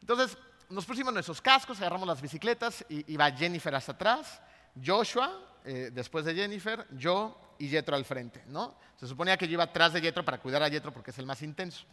Entonces 0.00 0.38
nos 0.70 0.84
pusimos 0.84 1.12
nuestros 1.12 1.40
cascos, 1.40 1.78
agarramos 1.80 2.06
las 2.06 2.20
bicicletas 2.20 2.84
y 2.88 3.12
iba 3.12 3.30
Jennifer 3.30 3.74
hasta 3.74 3.92
atrás, 3.92 4.40
Joshua 4.84 5.48
eh, 5.64 5.90
después 5.92 6.24
de 6.24 6.34
Jennifer, 6.34 6.86
yo 6.92 7.54
y 7.58 7.68
Jetro 7.68 7.96
al 7.96 8.04
frente, 8.04 8.42
¿no? 8.46 8.76
Se 8.96 9.06
suponía 9.06 9.36
que 9.36 9.46
yo 9.46 9.54
iba 9.54 9.64
atrás 9.64 9.92
de 9.92 10.00
Jetro 10.00 10.24
para 10.24 10.38
cuidar 10.38 10.62
a 10.62 10.70
Jetro 10.70 10.92
porque 10.92 11.10
es 11.10 11.18
el 11.18 11.26
más 11.26 11.42
intenso. 11.42 11.84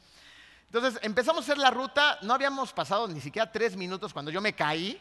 Entonces 0.66 1.00
empezamos 1.04 1.42
a 1.42 1.44
hacer 1.44 1.58
la 1.58 1.72
ruta, 1.72 2.20
no 2.22 2.34
habíamos 2.34 2.74
pasado 2.74 3.08
ni 3.08 3.22
siquiera 3.22 3.52
tres 3.52 3.76
minutos 3.76 4.14
cuando 4.14 4.32
yo 4.32 4.42
me 4.42 4.54
caí, 4.54 5.00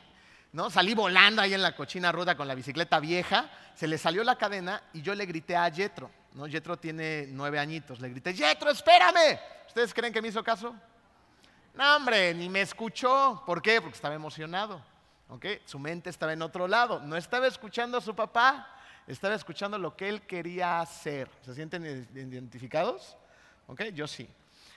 ¿no? 0.52 0.70
Salí 0.70 0.94
volando 0.94 1.42
ahí 1.42 1.54
en 1.54 1.62
la 1.62 1.74
cochina 1.74 2.12
ruta 2.12 2.36
con 2.36 2.46
la 2.46 2.54
bicicleta 2.54 3.00
vieja, 3.00 3.50
se 3.74 3.86
le 3.86 3.98
salió 3.98 4.22
la 4.22 4.36
cadena 4.36 4.82
y 4.92 5.02
yo 5.02 5.14
le 5.14 5.26
grité 5.26 5.56
a 5.56 5.70
Jetro, 5.70 6.10
¿no? 6.34 6.46
Jetro 6.46 6.76
tiene 6.78 7.26
nueve 7.28 7.58
añitos, 7.58 8.00
le 8.00 8.08
grité, 8.08 8.34
Jetro, 8.34 8.70
espérame. 8.70 9.38
¿Ustedes 9.66 9.92
creen 9.92 10.12
que 10.12 10.22
me 10.22 10.28
hizo 10.28 10.44
caso? 10.44 10.74
No, 11.74 11.96
hombre, 11.96 12.32
ni 12.34 12.48
me 12.48 12.60
escuchó. 12.60 13.42
¿Por 13.44 13.60
qué? 13.60 13.80
Porque 13.80 13.96
estaba 13.96 14.14
emocionado. 14.14 14.80
¿ok? 15.28 15.46
Su 15.64 15.78
mente 15.78 16.10
estaba 16.10 16.32
en 16.32 16.42
otro 16.42 16.68
lado. 16.68 17.00
No 17.00 17.16
estaba 17.16 17.46
escuchando 17.46 17.98
a 17.98 18.00
su 18.00 18.14
papá, 18.14 18.68
estaba 19.06 19.34
escuchando 19.34 19.78
lo 19.78 19.96
que 19.96 20.08
él 20.08 20.22
quería 20.22 20.80
hacer. 20.80 21.28
¿Se 21.42 21.54
sienten 21.54 21.84
identificados? 22.14 23.16
¿Ok? 23.66 23.82
Yo 23.94 24.06
sí. 24.06 24.28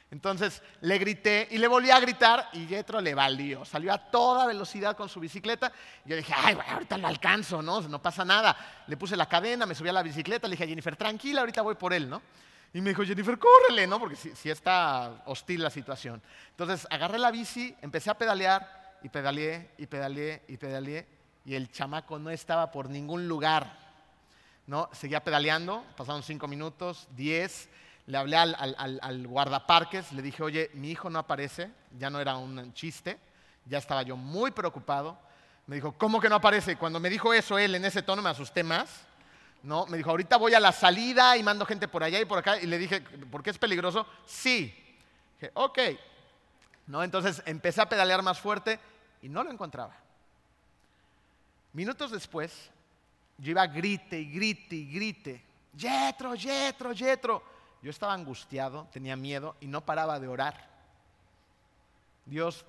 Entonces 0.09 0.63
le 0.79 0.97
grité 0.97 1.49
y 1.51 1.57
le 1.57 1.67
volví 1.67 1.91
a 1.91 1.99
gritar 1.99 2.49
y 2.53 2.65
Jetro 2.65 3.01
le 3.01 3.13
valió. 3.13 3.65
Salió 3.65 3.91
a 3.91 3.97
toda 3.97 4.45
velocidad 4.45 4.95
con 4.95 5.09
su 5.09 5.19
bicicleta. 5.19 5.71
Yo 6.05 6.15
dije, 6.15 6.33
ay, 6.35 6.55
bueno, 6.55 6.71
ahorita 6.71 6.97
lo 6.97 7.07
alcanzo, 7.07 7.61
¿no? 7.61 7.81
No 7.81 8.01
pasa 8.01 8.23
nada. 8.23 8.55
Le 8.87 8.95
puse 8.95 9.17
la 9.17 9.27
cadena, 9.27 9.65
me 9.65 9.75
subí 9.75 9.89
a 9.89 9.93
la 9.93 10.03
bicicleta, 10.03 10.47
le 10.47 10.53
dije 10.53 10.63
a 10.63 10.67
Jennifer, 10.67 10.95
tranquila, 10.95 11.41
ahorita 11.41 11.61
voy 11.61 11.75
por 11.75 11.93
él, 11.93 12.09
¿no? 12.09 12.21
Y 12.73 12.81
me 12.81 12.89
dijo, 12.89 13.03
Jennifer, 13.03 13.37
córrele, 13.39 13.87
¿no? 13.87 13.99
Porque 13.99 14.15
sí, 14.15 14.49
está 14.49 15.23
hostil 15.25 15.63
la 15.63 15.69
situación. 15.69 16.21
Entonces 16.51 16.85
agarré 16.89 17.17
la 17.17 17.31
bici, 17.31 17.75
empecé 17.81 18.09
a 18.09 18.17
pedalear 18.17 18.97
y 19.03 19.09
pedaleé 19.09 19.71
y 19.77 19.87
pedaleé 19.87 20.43
y 20.47 20.57
pedaleé 20.57 21.07
y 21.45 21.55
el 21.55 21.71
chamaco 21.71 22.19
no 22.19 22.29
estaba 22.29 22.71
por 22.71 22.89
ningún 22.89 23.27
lugar. 23.27 23.85
¿no? 24.67 24.89
Seguía 24.91 25.23
pedaleando, 25.23 25.83
pasaron 25.95 26.21
cinco 26.23 26.47
minutos, 26.47 27.07
diez. 27.15 27.69
Le 28.05 28.17
hablé 28.17 28.35
al, 28.37 28.55
al- 28.59 28.99
al- 29.01 29.27
guardaparques, 29.27 30.11
le 30.11 30.21
dije, 30.21 30.43
oye, 30.43 30.69
mi 30.73 30.91
hijo 30.91 31.09
no 31.09 31.19
aparece, 31.19 31.71
ya 31.97 32.09
no 32.09 32.19
era 32.19 32.35
un 32.37 32.73
chiste, 32.73 33.17
ya 33.65 33.77
estaba 33.79 34.01
yo 34.03 34.15
muy 34.17 34.51
preocupado. 34.51 35.17
Me 35.67 35.75
dijo, 35.75 35.93
¿cómo 35.97 36.19
que 36.21 36.29
no 36.29 36.35
aparece? 36.35 36.75
Cuando 36.77 36.99
me 36.99 37.09
dijo 37.09 37.33
eso 37.33 37.57
él 37.57 37.75
en 37.75 37.85
ese 37.85 38.01
tono 38.01 38.21
me 38.21 38.29
asusté 38.29 38.63
más. 38.63 39.06
¿No? 39.67 39.85
Me 39.87 39.97
dijo, 39.97 40.09
ahorita 40.11 40.37
voy 40.37 40.53
a 40.53 40.61
la 40.61 40.71
salida 40.71 41.35
y 41.35 41.43
mando 41.43 41.65
gente 41.65 41.89
por 41.89 42.01
allá 42.01 42.21
y 42.21 42.25
por 42.25 42.37
acá. 42.39 42.57
Y 42.57 42.65
le 42.67 42.77
dije, 42.77 43.01
¿por 43.01 43.43
qué 43.43 43.49
es 43.49 43.57
peligroso? 43.57 44.07
Sí. 44.25 44.73
Dije, 45.33 45.51
ok. 45.55 45.79
¿No? 46.87 47.03
Entonces 47.03 47.43
empecé 47.45 47.81
a 47.81 47.89
pedalear 47.89 48.23
más 48.23 48.39
fuerte 48.39 48.79
y 49.21 49.27
no 49.27 49.43
lo 49.43 49.51
encontraba. 49.51 49.93
Minutos 51.73 52.11
después, 52.11 52.71
yo 53.37 53.51
iba 53.51 53.67
grite 53.67 54.17
y 54.17 54.31
grite 54.31 54.75
y 54.77 54.89
grite. 54.89 55.43
Yetro, 55.75 56.33
Yetro, 56.33 56.93
Yetro. 56.93 57.43
Yo 57.81 57.89
estaba 57.89 58.13
angustiado, 58.13 58.87
tenía 58.93 59.17
miedo 59.17 59.57
y 59.59 59.67
no 59.67 59.81
paraba 59.85 60.17
de 60.17 60.29
orar. 60.29 60.65
Dios, 62.25 62.65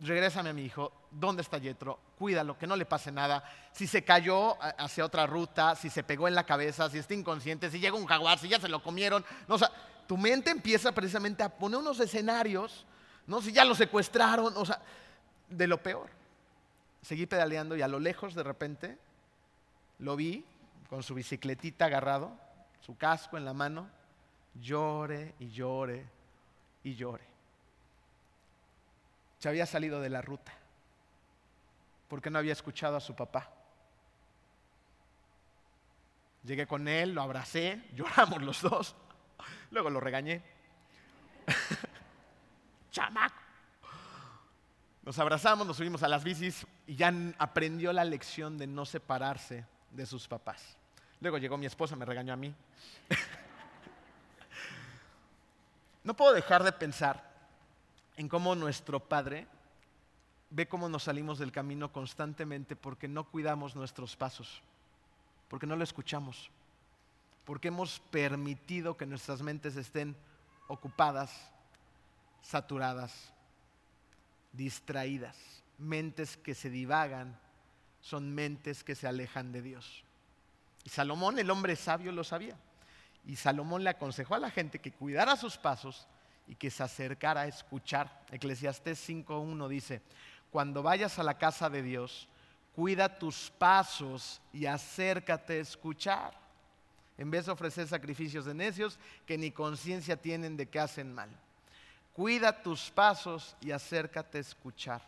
regrésame 0.00 0.50
a 0.50 0.52
mi 0.52 0.62
hijo. 0.62 0.92
¿Dónde 1.10 1.42
está 1.42 1.58
Yetro? 1.58 1.98
Cuídalo, 2.18 2.58
que 2.58 2.66
no 2.66 2.76
le 2.76 2.84
pase 2.86 3.10
nada. 3.10 3.42
Si 3.72 3.86
se 3.86 4.04
cayó 4.04 4.56
hacia 4.60 5.04
otra 5.04 5.26
ruta, 5.26 5.74
si 5.74 5.90
se 5.90 6.02
pegó 6.02 6.28
en 6.28 6.34
la 6.34 6.44
cabeza, 6.44 6.90
si 6.90 6.98
está 6.98 7.14
inconsciente, 7.14 7.70
si 7.70 7.80
llega 7.80 7.96
un 7.96 8.06
jaguar, 8.06 8.38
si 8.38 8.48
ya 8.48 8.60
se 8.60 8.68
lo 8.68 8.82
comieron. 8.82 9.24
Tu 10.06 10.16
mente 10.16 10.50
empieza 10.50 10.92
precisamente 10.92 11.42
a 11.42 11.48
poner 11.48 11.80
unos 11.80 11.98
escenarios, 12.00 12.86
¿no? 13.26 13.40
Si 13.40 13.52
ya 13.52 13.64
lo 13.64 13.74
secuestraron, 13.74 14.52
o 14.56 14.64
sea, 14.64 14.80
de 15.48 15.66
lo 15.66 15.82
peor. 15.82 16.10
Seguí 17.02 17.26
pedaleando 17.26 17.76
y 17.76 17.82
a 17.82 17.88
lo 17.88 17.98
lejos 17.98 18.34
de 18.34 18.42
repente 18.42 18.98
lo 19.98 20.16
vi 20.16 20.44
con 20.88 21.02
su 21.02 21.14
bicicletita 21.14 21.86
agarrado, 21.86 22.36
su 22.80 22.96
casco 22.96 23.36
en 23.36 23.44
la 23.44 23.54
mano, 23.54 23.88
llore 24.54 25.34
y 25.38 25.48
llore 25.50 26.06
y 26.84 26.94
llore. 26.94 27.35
Se 29.38 29.48
había 29.48 29.66
salido 29.66 30.00
de 30.00 30.10
la 30.10 30.22
ruta 30.22 30.52
porque 32.08 32.30
no 32.30 32.38
había 32.38 32.52
escuchado 32.52 32.96
a 32.96 33.00
su 33.00 33.14
papá. 33.14 33.50
Llegué 36.44 36.66
con 36.66 36.86
él, 36.86 37.12
lo 37.12 37.22
abracé, 37.22 37.82
lloramos 37.94 38.42
los 38.42 38.62
dos, 38.62 38.94
luego 39.70 39.90
lo 39.90 40.00
regañé. 40.00 40.42
Chamaco. 42.90 43.34
Nos 45.02 45.18
abrazamos, 45.18 45.66
nos 45.66 45.76
subimos 45.76 46.02
a 46.02 46.08
las 46.08 46.24
bicis 46.24 46.66
y 46.86 46.96
ya 46.96 47.12
aprendió 47.38 47.92
la 47.92 48.04
lección 48.04 48.58
de 48.58 48.66
no 48.66 48.84
separarse 48.84 49.64
de 49.92 50.04
sus 50.04 50.26
papás. 50.26 50.76
Luego 51.20 51.38
llegó 51.38 51.56
mi 51.56 51.66
esposa, 51.66 51.94
me 51.94 52.04
regañó 52.04 52.32
a 52.32 52.36
mí. 52.36 52.54
No 56.02 56.14
puedo 56.14 56.32
dejar 56.32 56.62
de 56.62 56.70
pensar 56.70 57.35
en 58.16 58.28
cómo 58.28 58.54
nuestro 58.54 59.00
Padre 59.00 59.46
ve 60.50 60.68
cómo 60.68 60.88
nos 60.88 61.04
salimos 61.04 61.38
del 61.38 61.52
camino 61.52 61.92
constantemente 61.92 62.76
porque 62.76 63.08
no 63.08 63.24
cuidamos 63.24 63.76
nuestros 63.76 64.16
pasos, 64.16 64.62
porque 65.48 65.66
no 65.66 65.76
lo 65.76 65.84
escuchamos, 65.84 66.50
porque 67.44 67.68
hemos 67.68 68.00
permitido 68.10 68.96
que 68.96 69.06
nuestras 69.06 69.42
mentes 69.42 69.76
estén 69.76 70.16
ocupadas, 70.68 71.52
saturadas, 72.42 73.32
distraídas. 74.52 75.36
Mentes 75.78 76.36
que 76.36 76.54
se 76.54 76.70
divagan 76.70 77.38
son 78.00 78.34
mentes 78.34 78.84
que 78.84 78.94
se 78.94 79.06
alejan 79.06 79.52
de 79.52 79.62
Dios. 79.62 80.04
Y 80.84 80.90
Salomón, 80.90 81.38
el 81.38 81.50
hombre 81.50 81.74
sabio, 81.76 82.12
lo 82.12 82.24
sabía. 82.24 82.56
Y 83.26 83.36
Salomón 83.36 83.82
le 83.82 83.90
aconsejó 83.90 84.36
a 84.36 84.38
la 84.38 84.50
gente 84.50 84.78
que 84.78 84.92
cuidara 84.92 85.36
sus 85.36 85.58
pasos 85.58 86.06
y 86.48 86.54
que 86.54 86.70
se 86.70 86.82
acercara 86.82 87.42
a 87.42 87.46
escuchar. 87.46 88.24
Eclesiastés 88.30 89.08
5.1 89.08 89.68
dice, 89.68 90.02
cuando 90.50 90.82
vayas 90.82 91.18
a 91.18 91.22
la 91.22 91.38
casa 91.38 91.68
de 91.68 91.82
Dios, 91.82 92.28
cuida 92.74 93.18
tus 93.18 93.50
pasos 93.50 94.40
y 94.52 94.66
acércate 94.66 95.54
a 95.54 95.62
escuchar. 95.62 96.46
en 97.18 97.30
vez 97.30 97.46
de 97.46 97.52
ofrecer 97.52 97.88
sacrificios 97.88 98.44
de 98.44 98.52
necios 98.52 98.98
que 99.24 99.38
ni 99.38 99.50
conciencia 99.50 100.20
tienen 100.20 100.54
de 100.56 100.66
que 100.66 100.78
hacen 100.78 101.14
mal. 101.14 101.30
Cuida 102.12 102.62
tus 102.62 102.90
pasos 102.90 103.56
y 103.62 103.70
acércate 103.70 104.36
a 104.36 104.42
escuchar. 104.42 105.00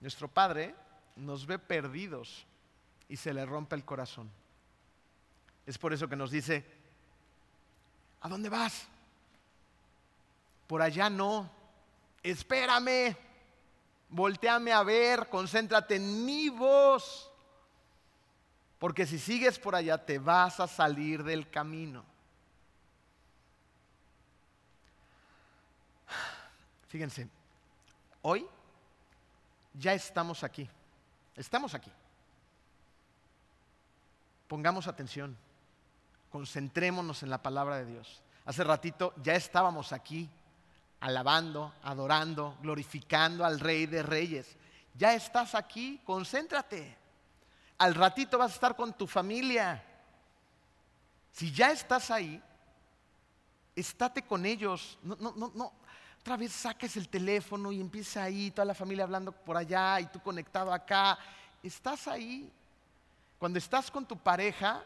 Nuestro 0.00 0.28
Padre 0.28 0.74
nos 1.16 1.46
ve 1.46 1.58
perdidos 1.58 2.46
y 3.08 3.16
se 3.16 3.32
le 3.32 3.44
rompe 3.46 3.74
el 3.74 3.84
corazón. 3.84 4.30
Es 5.66 5.78
por 5.78 5.92
eso 5.92 6.08
que 6.08 6.16
nos 6.16 6.30
dice, 6.30 6.64
¿a 8.20 8.28
dónde 8.28 8.48
vas? 8.48 8.86
Por 10.70 10.82
allá 10.82 11.10
no, 11.10 11.50
espérame, 12.22 13.16
volteame 14.08 14.70
a 14.70 14.84
ver, 14.84 15.28
concéntrate 15.28 15.96
en 15.96 16.24
mi 16.24 16.48
voz, 16.48 17.28
porque 18.78 19.04
si 19.04 19.18
sigues 19.18 19.58
por 19.58 19.74
allá 19.74 19.98
te 19.98 20.20
vas 20.20 20.60
a 20.60 20.68
salir 20.68 21.24
del 21.24 21.50
camino. 21.50 22.04
Fíjense, 26.86 27.28
hoy 28.22 28.46
ya 29.74 29.92
estamos 29.92 30.44
aquí, 30.44 30.70
estamos 31.34 31.74
aquí. 31.74 31.90
Pongamos 34.46 34.86
atención, 34.86 35.36
concentrémonos 36.30 37.24
en 37.24 37.30
la 37.30 37.42
palabra 37.42 37.78
de 37.78 37.86
Dios. 37.86 38.22
Hace 38.44 38.62
ratito 38.62 39.12
ya 39.20 39.34
estábamos 39.34 39.92
aquí, 39.92 40.30
alabando, 41.00 41.72
adorando, 41.82 42.56
glorificando 42.62 43.44
al 43.44 43.58
Rey 43.58 43.86
de 43.86 44.02
Reyes. 44.02 44.56
Ya 44.94 45.14
estás 45.14 45.54
aquí, 45.54 46.00
concéntrate. 46.04 46.96
Al 47.78 47.94
ratito 47.94 48.36
vas 48.36 48.52
a 48.52 48.54
estar 48.54 48.76
con 48.76 48.92
tu 48.92 49.06
familia. 49.06 49.82
Si 51.32 51.50
ya 51.50 51.70
estás 51.70 52.10
ahí, 52.10 52.42
estate 53.74 54.22
con 54.22 54.44
ellos. 54.44 54.98
No, 55.02 55.16
no, 55.18 55.32
no, 55.34 55.52
no. 55.54 55.72
Otra 56.20 56.36
vez 56.36 56.52
saques 56.52 56.98
el 56.98 57.08
teléfono 57.08 57.72
y 57.72 57.80
empieza 57.80 58.22
ahí, 58.22 58.50
toda 58.50 58.66
la 58.66 58.74
familia 58.74 59.04
hablando 59.04 59.32
por 59.32 59.56
allá 59.56 59.98
y 60.00 60.06
tú 60.06 60.20
conectado 60.20 60.70
acá. 60.72 61.18
Estás 61.62 62.06
ahí. 62.06 62.52
Cuando 63.38 63.58
estás 63.58 63.90
con 63.90 64.04
tu 64.04 64.18
pareja, 64.18 64.84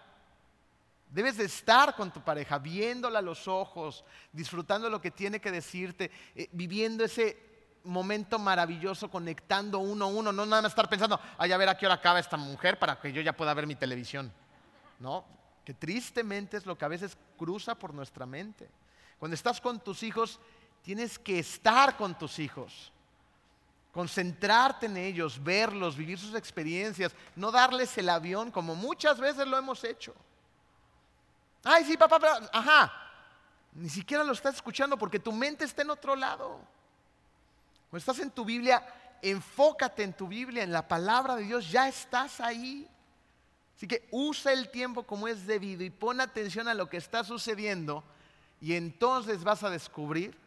debes 1.14 1.36
de 1.36 1.44
estar 1.44 1.94
con 1.94 2.12
tu 2.12 2.20
pareja, 2.20 2.58
viéndola 2.58 3.20
a 3.20 3.22
los 3.22 3.46
ojos, 3.46 4.04
disfrutando 4.32 4.90
lo 4.90 5.00
que 5.00 5.12
tiene 5.12 5.40
que 5.40 5.52
decirte, 5.52 6.10
eh, 6.34 6.48
viviendo 6.50 7.04
ese 7.04 7.38
momento 7.84 8.36
maravilloso, 8.36 9.08
conectando 9.08 9.78
uno 9.78 10.06
a 10.06 10.08
uno, 10.08 10.32
no 10.32 10.44
nada 10.44 10.62
más 10.62 10.72
estar 10.72 10.88
pensando, 10.88 11.20
ay, 11.38 11.52
a 11.52 11.56
ver 11.56 11.68
a 11.68 11.78
qué 11.78 11.86
hora 11.86 11.94
acaba 11.94 12.18
esta 12.18 12.36
mujer 12.36 12.80
para 12.80 12.98
que 13.00 13.12
yo 13.12 13.22
ya 13.22 13.32
pueda 13.32 13.54
ver 13.54 13.64
mi 13.64 13.76
televisión. 13.76 14.32
No, 14.98 15.24
que 15.64 15.72
tristemente 15.72 16.56
es 16.56 16.66
lo 16.66 16.76
que 16.76 16.84
a 16.84 16.88
veces 16.88 17.16
cruza 17.38 17.76
por 17.76 17.94
nuestra 17.94 18.26
mente. 18.26 18.68
Cuando 19.20 19.36
estás 19.36 19.60
con 19.60 19.78
tus 19.78 20.02
hijos, 20.02 20.40
tienes 20.82 21.16
que 21.16 21.38
estar 21.38 21.96
con 21.96 22.18
tus 22.18 22.40
hijos, 22.40 22.92
concentrarte 23.92 24.86
en 24.86 24.96
ellos, 24.96 25.40
verlos, 25.40 25.96
vivir 25.96 26.18
sus 26.18 26.34
experiencias, 26.34 27.14
no 27.36 27.52
darles 27.52 27.96
el 27.98 28.08
avión 28.08 28.50
como 28.50 28.74
muchas 28.74 29.20
veces 29.20 29.46
lo 29.46 29.56
hemos 29.56 29.84
hecho. 29.84 30.12
Ay, 31.64 31.84
sí, 31.84 31.96
papá, 31.96 32.18
pero, 32.20 32.34
ajá, 32.52 32.92
ni 33.72 33.88
siquiera 33.88 34.22
lo 34.22 34.32
estás 34.32 34.56
escuchando 34.56 34.96
porque 34.96 35.18
tu 35.18 35.32
mente 35.32 35.64
está 35.64 35.82
en 35.82 35.90
otro 35.90 36.14
lado. 36.14 36.60
Cuando 37.90 37.98
estás 37.98 38.18
en 38.20 38.30
tu 38.30 38.44
Biblia, 38.44 38.86
enfócate 39.22 40.02
en 40.02 40.12
tu 40.12 40.28
Biblia, 40.28 40.62
en 40.62 40.72
la 40.72 40.86
palabra 40.86 41.36
de 41.36 41.44
Dios, 41.44 41.70
ya 41.70 41.88
estás 41.88 42.40
ahí. 42.40 42.88
Así 43.76 43.88
que 43.88 44.06
usa 44.10 44.52
el 44.52 44.70
tiempo 44.70 45.02
como 45.04 45.26
es 45.26 45.46
debido 45.46 45.82
y 45.82 45.90
pon 45.90 46.20
atención 46.20 46.68
a 46.68 46.74
lo 46.74 46.88
que 46.88 46.98
está 46.98 47.24
sucediendo 47.24 48.04
y 48.60 48.74
entonces 48.74 49.42
vas 49.42 49.62
a 49.64 49.70
descubrir 49.70 50.38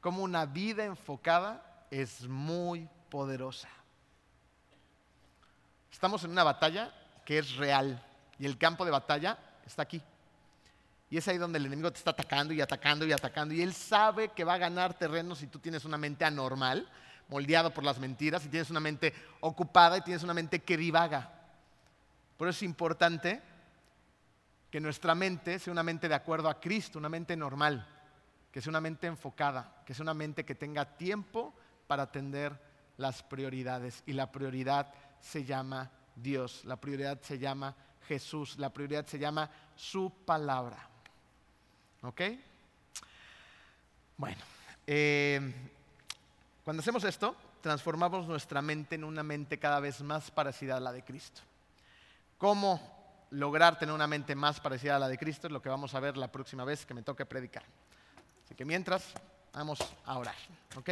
como 0.00 0.22
una 0.22 0.44
vida 0.44 0.84
enfocada 0.84 1.86
es 1.90 2.28
muy 2.28 2.88
poderosa. 3.08 3.68
Estamos 5.90 6.24
en 6.24 6.30
una 6.30 6.44
batalla 6.44 6.92
que 7.24 7.38
es 7.38 7.56
real 7.56 8.04
y 8.38 8.46
el 8.46 8.58
campo 8.58 8.84
de 8.84 8.90
batalla 8.90 9.38
está 9.64 9.82
aquí. 9.82 10.02
Y 11.12 11.18
es 11.18 11.28
ahí 11.28 11.36
donde 11.36 11.58
el 11.58 11.66
enemigo 11.66 11.92
te 11.92 11.98
está 11.98 12.12
atacando 12.12 12.54
y 12.54 12.62
atacando 12.62 13.04
y 13.04 13.12
atacando. 13.12 13.52
Y 13.52 13.60
él 13.60 13.74
sabe 13.74 14.30
que 14.30 14.44
va 14.44 14.54
a 14.54 14.58
ganar 14.58 14.94
terreno 14.94 15.34
si 15.34 15.46
tú 15.46 15.58
tienes 15.58 15.84
una 15.84 15.98
mente 15.98 16.24
anormal, 16.24 16.88
moldeado 17.28 17.70
por 17.70 17.84
las 17.84 17.98
mentiras, 17.98 18.40
si 18.40 18.48
tienes 18.48 18.70
una 18.70 18.80
mente 18.80 19.12
ocupada 19.40 19.98
y 19.98 20.00
tienes 20.00 20.22
una 20.22 20.32
mente 20.32 20.60
que 20.62 20.74
divaga. 20.74 21.30
Por 22.38 22.48
eso 22.48 22.56
es 22.56 22.62
importante 22.62 23.42
que 24.70 24.80
nuestra 24.80 25.14
mente 25.14 25.58
sea 25.58 25.70
una 25.70 25.82
mente 25.82 26.08
de 26.08 26.14
acuerdo 26.14 26.48
a 26.48 26.58
Cristo, 26.58 26.98
una 26.98 27.10
mente 27.10 27.36
normal 27.36 27.86
que 28.50 28.62
sea 28.62 28.70
una 28.70 28.80
mente 28.80 29.06
enfocada, 29.06 29.82
que 29.84 29.92
sea 29.92 30.04
una 30.04 30.14
mente 30.14 30.46
que 30.46 30.54
tenga 30.54 30.96
tiempo 30.96 31.54
para 31.86 32.04
atender 32.04 32.58
las 32.96 33.22
prioridades. 33.22 34.02
Y 34.06 34.14
la 34.14 34.32
prioridad 34.32 34.94
se 35.20 35.44
llama 35.44 35.90
Dios, 36.16 36.64
la 36.64 36.76
prioridad 36.76 37.20
se 37.20 37.38
llama 37.38 37.76
Jesús, 38.08 38.58
la 38.58 38.72
prioridad 38.72 39.06
se 39.06 39.18
llama 39.18 39.50
su 39.74 40.10
palabra. 40.24 40.91
¿Ok? 42.02 42.20
Bueno, 44.16 44.42
eh, 44.86 45.54
cuando 46.64 46.80
hacemos 46.80 47.04
esto, 47.04 47.34
transformamos 47.60 48.26
nuestra 48.26 48.62
mente 48.62 48.94
en 48.94 49.04
una 49.04 49.22
mente 49.22 49.58
cada 49.58 49.80
vez 49.80 50.02
más 50.02 50.30
parecida 50.30 50.76
a 50.76 50.80
la 50.80 50.92
de 50.92 51.02
Cristo. 51.02 51.42
¿Cómo 52.38 53.26
lograr 53.30 53.78
tener 53.78 53.94
una 53.94 54.06
mente 54.06 54.34
más 54.34 54.60
parecida 54.60 54.96
a 54.96 54.98
la 54.98 55.08
de 55.08 55.18
Cristo? 55.18 55.46
Es 55.46 55.52
lo 55.52 55.62
que 55.62 55.68
vamos 55.68 55.94
a 55.94 56.00
ver 56.00 56.16
la 56.16 56.30
próxima 56.30 56.64
vez 56.64 56.84
que 56.84 56.94
me 56.94 57.02
toque 57.02 57.24
predicar 57.24 57.64
que 58.54 58.64
mientras, 58.64 59.12
vamos 59.52 59.78
a 60.04 60.18
orar. 60.18 60.34
¿ok? 60.76 60.90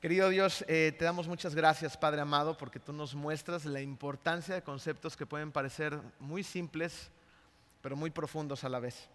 Querido 0.00 0.28
Dios, 0.30 0.64
eh, 0.68 0.94
te 0.98 1.04
damos 1.04 1.28
muchas 1.28 1.54
gracias, 1.54 1.96
Padre 1.96 2.22
amado, 2.22 2.56
porque 2.56 2.80
tú 2.80 2.92
nos 2.92 3.14
muestras 3.14 3.64
la 3.66 3.80
importancia 3.80 4.54
de 4.54 4.62
conceptos 4.62 5.16
que 5.16 5.26
pueden 5.26 5.52
parecer 5.52 6.00
muy 6.18 6.42
simples, 6.42 7.10
pero 7.82 7.96
muy 7.96 8.10
profundos 8.10 8.64
a 8.64 8.68
la 8.68 8.80
vez. 8.80 9.08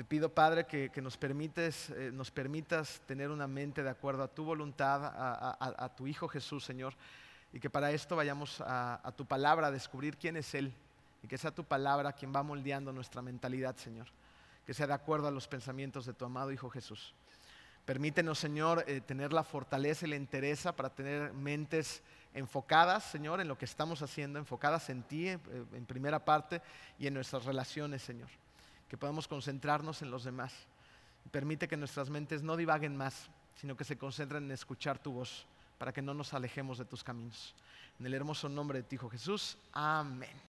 Te 0.00 0.04
pido, 0.04 0.32
Padre, 0.32 0.64
que, 0.64 1.02
nos, 1.02 1.18
permites, 1.18 1.90
eh, 1.90 2.10
nos 2.10 2.30
permitas 2.30 3.02
tener 3.04 3.28
una 3.28 3.46
mente 3.46 3.82
de 3.82 3.90
acuerdo 3.90 4.22
a 4.22 4.28
tu 4.28 4.44
voluntad, 4.44 5.04
a, 5.04 5.94
tu 5.94 6.06
Hijo 6.06 6.26
Jesús, 6.26 6.64
Señor, 6.64 6.94
y 7.52 7.60
que 7.60 7.68
para 7.68 7.92
esto 7.92 8.16
vayamos 8.16 8.62
a 8.62 9.12
tu 9.14 9.26
palabra 9.26 9.66
a 9.66 9.70
descubrir 9.70 10.16
quién 10.16 10.38
es 10.38 10.54
Él, 10.54 10.72
y 11.22 11.28
que 11.28 11.36
sea 11.36 11.50
tu 11.50 11.64
palabra 11.64 12.14
quien 12.14 12.34
va 12.34 12.42
moldeando 12.42 12.94
nuestra 12.94 13.20
mentalidad, 13.20 13.76
Señor 13.76 14.06
que 14.64 14.72
sea 14.72 14.86
de 14.86 14.94
acuerdo 14.94 15.28
a 15.28 15.30
los 15.30 15.46
pensamientos 15.46 16.06
de 16.06 16.14
tu 16.14 16.24
amado 16.24 16.50
Hijo 16.50 16.70
Jesús. 16.70 17.12
Permítenos, 17.84 18.38
Señor, 18.38 18.84
eh, 18.86 19.02
tener 19.02 19.34
la 19.34 19.44
fortaleza 19.44 20.06
y 20.06 20.10
la 20.10 20.16
interés 20.16 20.66
para 20.74 20.88
tener 20.88 21.34
mentes 21.34 22.02
enfocadas, 22.32 23.04
Señor, 23.04 23.42
en 23.42 23.48
lo 23.48 23.58
que 23.58 23.66
estamos 23.66 24.00
haciendo, 24.00 24.38
enfocadas 24.38 24.88
en 24.88 25.02
ti 25.02 25.28
eh, 25.28 25.38
en 25.74 25.84
primera 25.84 26.24
parte 26.24 26.62
y 26.98 27.06
en 27.06 27.12
nuestras 27.12 27.44
relaciones, 27.44 28.00
Señor. 28.00 28.30
Que 28.90 28.98
podamos 28.98 29.26
concentrarnos 29.26 30.02
en 30.02 30.10
los 30.10 30.24
demás. 30.24 30.52
Permite 31.30 31.68
que 31.68 31.78
nuestras 31.78 32.10
mentes 32.10 32.42
no 32.42 32.56
divaguen 32.56 32.96
más, 32.96 33.30
sino 33.54 33.76
que 33.76 33.84
se 33.84 33.96
concentren 33.96 34.44
en 34.44 34.50
escuchar 34.50 34.98
tu 34.98 35.12
voz, 35.12 35.46
para 35.78 35.92
que 35.92 36.02
no 36.02 36.12
nos 36.12 36.34
alejemos 36.34 36.76
de 36.76 36.84
tus 36.84 37.02
caminos. 37.02 37.54
En 37.98 38.06
el 38.06 38.14
hermoso 38.14 38.48
nombre 38.48 38.82
de 38.82 38.82
ti, 38.82 38.96
Hijo 38.96 39.08
Jesús. 39.08 39.56
Amén. 39.72 40.49